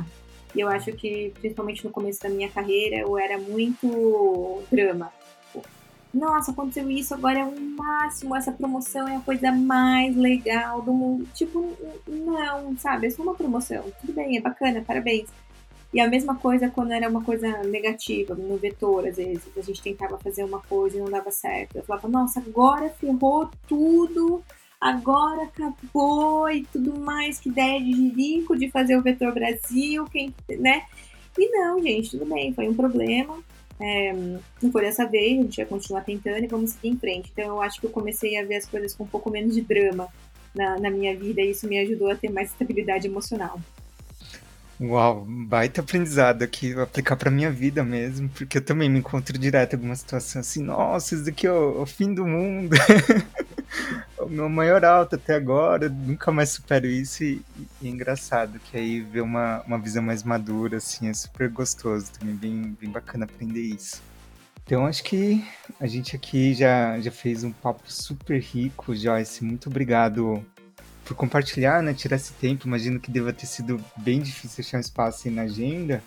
Eu 0.60 0.68
acho 0.68 0.92
que, 0.92 1.32
principalmente 1.40 1.84
no 1.84 1.90
começo 1.90 2.20
da 2.22 2.28
minha 2.28 2.48
carreira, 2.48 2.96
eu 2.96 3.16
era 3.18 3.38
muito 3.38 4.62
drama 4.70 5.12
nossa, 6.12 6.52
aconteceu 6.52 6.90
isso, 6.90 7.12
agora 7.14 7.40
é 7.40 7.44
o 7.44 7.60
máximo, 7.60 8.34
essa 8.34 8.50
promoção 8.50 9.06
é 9.06 9.16
a 9.16 9.20
coisa 9.20 9.52
mais 9.52 10.16
legal 10.16 10.80
do 10.80 10.92
mundo. 10.92 11.26
Tipo, 11.34 11.76
não, 12.06 12.76
sabe? 12.78 13.06
É 13.06 13.10
só 13.10 13.22
uma 13.22 13.34
promoção. 13.34 13.84
Tudo 14.00 14.14
bem, 14.14 14.36
é 14.36 14.40
bacana, 14.40 14.82
parabéns. 14.86 15.28
E 15.92 16.00
a 16.00 16.08
mesma 16.08 16.36
coisa 16.36 16.68
quando 16.68 16.92
era 16.92 17.08
uma 17.08 17.22
coisa 17.22 17.62
negativa, 17.62 18.34
no 18.34 18.56
vetor, 18.56 19.06
às 19.06 19.16
vezes. 19.16 19.44
A 19.56 19.60
gente 19.60 19.82
tentava 19.82 20.18
fazer 20.18 20.44
uma 20.44 20.60
coisa 20.60 20.96
e 20.96 21.00
não 21.00 21.10
dava 21.10 21.30
certo. 21.30 21.76
Eu 21.76 21.84
falava, 21.84 22.08
nossa, 22.08 22.40
agora 22.40 22.90
ferrou 22.90 23.50
tudo, 23.66 24.42
agora 24.80 25.44
acabou 25.44 26.50
e 26.50 26.64
tudo 26.64 26.98
mais. 26.98 27.40
Que 27.40 27.48
ideia 27.48 27.80
de 27.80 27.92
jirico 27.92 28.56
de 28.56 28.70
fazer 28.70 28.96
o 28.96 29.02
Vetor 29.02 29.32
Brasil, 29.32 30.04
quem, 30.06 30.34
né? 30.58 30.82
E 31.36 31.50
não, 31.50 31.80
gente, 31.82 32.10
tudo 32.10 32.26
bem, 32.26 32.52
foi 32.52 32.68
um 32.68 32.74
problema 32.74 33.42
é, 33.80 34.12
não 34.12 34.72
foi 34.72 34.82
dessa 34.82 35.06
vez, 35.06 35.38
a 35.38 35.42
gente 35.42 35.56
vai 35.56 35.66
continuar 35.66 36.02
tentando 36.02 36.42
e 36.42 36.48
vamos 36.48 36.72
seguir 36.72 36.88
em 36.88 36.98
frente. 36.98 37.30
Então 37.32 37.46
eu 37.46 37.62
acho 37.62 37.80
que 37.80 37.86
eu 37.86 37.90
comecei 37.90 38.36
a 38.36 38.44
ver 38.44 38.56
as 38.56 38.66
coisas 38.66 38.94
com 38.94 39.04
um 39.04 39.08
pouco 39.08 39.30
menos 39.30 39.54
de 39.54 39.60
drama 39.60 40.08
na, 40.54 40.78
na 40.78 40.90
minha 40.90 41.16
vida 41.16 41.40
e 41.40 41.50
isso 41.50 41.68
me 41.68 41.78
ajudou 41.78 42.10
a 42.10 42.16
ter 42.16 42.30
mais 42.30 42.50
estabilidade 42.50 43.06
emocional. 43.06 43.60
Uau, 44.80 45.24
baita 45.26 45.80
aprendizado 45.80 46.44
aqui, 46.44 46.72
vou 46.72 46.84
aplicar 46.84 47.16
pra 47.16 47.32
minha 47.32 47.50
vida 47.50 47.82
mesmo, 47.82 48.28
porque 48.28 48.58
eu 48.58 48.64
também 48.64 48.88
me 48.88 49.00
encontro 49.00 49.36
direto 49.36 49.72
em 49.72 49.76
alguma 49.76 49.96
situação 49.96 50.40
assim, 50.40 50.62
nossa, 50.62 51.16
isso 51.16 51.24
daqui 51.24 51.48
é 51.48 51.52
o, 51.52 51.82
o 51.82 51.86
fim 51.86 52.14
do 52.14 52.24
mundo. 52.24 52.76
o 54.20 54.28
meu 54.28 54.48
maior 54.48 54.84
alto 54.84 55.16
até 55.16 55.34
agora, 55.34 55.88
nunca 55.88 56.30
mais 56.30 56.50
supero 56.50 56.86
isso 56.86 57.24
e, 57.24 57.42
e, 57.82 57.88
é 57.88 57.90
engraçado 57.90 58.60
que 58.60 58.76
aí 58.76 59.00
ver 59.00 59.22
uma, 59.22 59.62
uma 59.66 59.78
visão 59.78 60.02
mais 60.02 60.22
madura, 60.22 60.76
assim, 60.76 61.08
é 61.08 61.14
super 61.14 61.48
gostoso, 61.48 62.12
também 62.12 62.36
bem, 62.36 62.76
bem 62.80 62.90
bacana 62.90 63.24
aprender 63.24 63.62
isso. 63.62 64.00
Então 64.64 64.86
acho 64.86 65.02
que 65.02 65.44
a 65.80 65.88
gente 65.88 66.14
aqui 66.14 66.54
já, 66.54 67.00
já 67.00 67.10
fez 67.10 67.42
um 67.42 67.50
papo 67.50 67.90
super 67.90 68.40
rico, 68.40 68.94
Joyce, 68.94 69.42
muito 69.42 69.68
obrigado 69.68 70.44
por 71.08 71.16
compartilhar, 71.16 71.82
né? 71.82 71.94
Tirar 71.94 72.16
esse 72.16 72.34
tempo. 72.34 72.66
Imagino 72.66 73.00
que 73.00 73.10
deva 73.10 73.32
ter 73.32 73.46
sido 73.46 73.82
bem 73.96 74.20
difícil 74.20 74.62
achar 74.62 74.76
um 74.76 74.80
espaço 74.80 75.26
aí 75.26 75.34
na 75.34 75.42
agenda, 75.42 76.02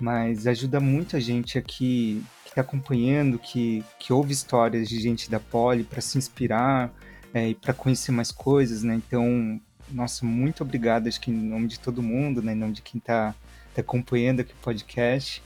mas 0.00 0.46
ajuda 0.46 0.80
muito 0.80 1.14
a 1.14 1.20
gente 1.20 1.58
aqui 1.58 2.24
que 2.42 2.48
está 2.48 2.62
acompanhando, 2.62 3.38
que, 3.38 3.84
que 3.98 4.14
ouve 4.14 4.32
histórias 4.32 4.88
de 4.88 4.98
gente 4.98 5.30
da 5.30 5.38
Poli 5.38 5.84
para 5.84 6.00
se 6.00 6.16
inspirar 6.16 6.90
é, 7.34 7.50
e 7.50 7.54
para 7.54 7.74
conhecer 7.74 8.12
mais 8.12 8.32
coisas, 8.32 8.82
né? 8.82 8.94
Então, 8.94 9.60
nossa, 9.90 10.24
muito 10.24 10.62
obrigado, 10.62 11.06
acho 11.06 11.20
que 11.20 11.30
em 11.30 11.34
nome 11.34 11.68
de 11.68 11.78
todo 11.78 12.02
mundo, 12.02 12.42
né? 12.42 12.52
Em 12.52 12.56
nome 12.56 12.72
de 12.72 12.80
quem 12.80 12.98
está 12.98 13.34
tá 13.74 13.82
acompanhando 13.82 14.40
aqui 14.40 14.52
o 14.52 14.62
podcast, 14.62 15.42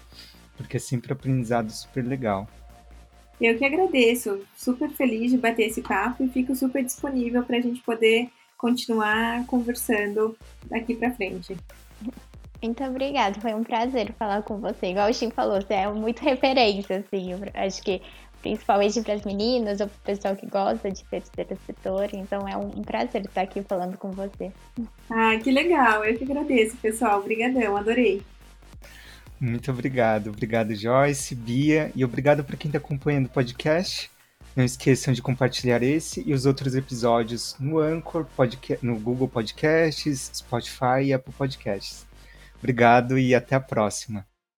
porque 0.57 0.77
é 0.77 0.81
sempre 0.81 1.13
um 1.13 1.17
aprendizado 1.17 1.69
super 1.73 2.07
legal. 2.07 2.49
Eu 3.41 3.59
que 3.59 3.65
agradeço, 3.65 4.41
super 4.57 4.91
feliz 4.91 5.33
de 5.33 5.39
bater 5.39 5.67
esse 5.67 5.83
papo 5.83 6.25
e 6.25 6.29
fico 6.29 6.55
super 6.55 6.85
disponível 6.85 7.43
para 7.43 7.57
a 7.57 7.61
gente 7.61 7.81
poder 7.81 8.31
continuar 8.59 9.47
conversando 9.47 10.37
daqui 10.67 10.95
para 10.95 11.13
frente. 11.13 11.57
Muito 12.61 12.83
obrigada, 12.83 13.41
foi 13.41 13.55
um 13.55 13.63
prazer 13.63 14.13
falar 14.19 14.43
com 14.43 14.59
você. 14.59 14.89
Igual 14.89 15.09
o 15.09 15.15
Chico 15.15 15.33
falou, 15.33 15.63
você 15.63 15.75
é 15.75 15.89
muito 15.89 16.21
referência, 16.23 16.99
assim. 16.99 17.31
acho 17.55 17.81
que 17.83 18.03
principalmente 18.43 19.01
para 19.03 19.15
as 19.15 19.23
meninas 19.23 19.81
ou 19.81 19.89
para 19.89 19.97
o 19.97 20.01
pessoal 20.17 20.37
que 20.37 20.47
gosta 20.47 20.91
de 20.91 21.05
terceiro 21.05 21.59
setor. 21.67 22.09
Então 22.13 22.49
é 22.49 22.57
um 22.57 22.83
prazer 22.83 23.25
estar 23.25 23.43
aqui 23.43 23.63
falando 23.63 23.97
com 23.97 24.11
você. 24.11 24.53
Ah, 25.09 25.37
que 25.43 25.51
legal! 25.51 26.05
Eu 26.05 26.19
que 26.19 26.25
agradeço, 26.25 26.77
pessoal. 26.79 27.21
Obrigadão, 27.21 27.77
adorei. 27.77 28.23
Muito 29.41 29.71
obrigado. 29.71 30.31
Obrigado, 30.31 30.75
Joyce, 30.75 31.35
Bia, 31.35 31.93
e 31.95 32.05
obrigado 32.05 32.43
para 32.43 32.57
quem 32.57 32.69
está 32.69 32.79
acompanhando 32.79 33.27
o 33.27 33.31
podcast. 33.31 34.11
Não 34.59 34.65
esqueçam 34.65 35.15
de 35.15 35.23
compartilhar 35.23 35.85
esse 35.85 36.21
e 36.27 36.35
os 36.35 36.45
outros 36.45 36.75
episódios 36.75 37.55
no 37.61 37.79
Anchor, 37.79 38.27
no 38.83 38.99
Google 38.99 39.29
Podcasts, 39.29 40.33
Spotify 40.35 41.05
e 41.05 41.13
Apple 41.13 41.33
Podcasts. 41.33 42.05
Obrigado 42.59 43.17
e 43.17 43.37
até 43.37 43.55
a 43.55 43.61
próxima. 43.61 44.27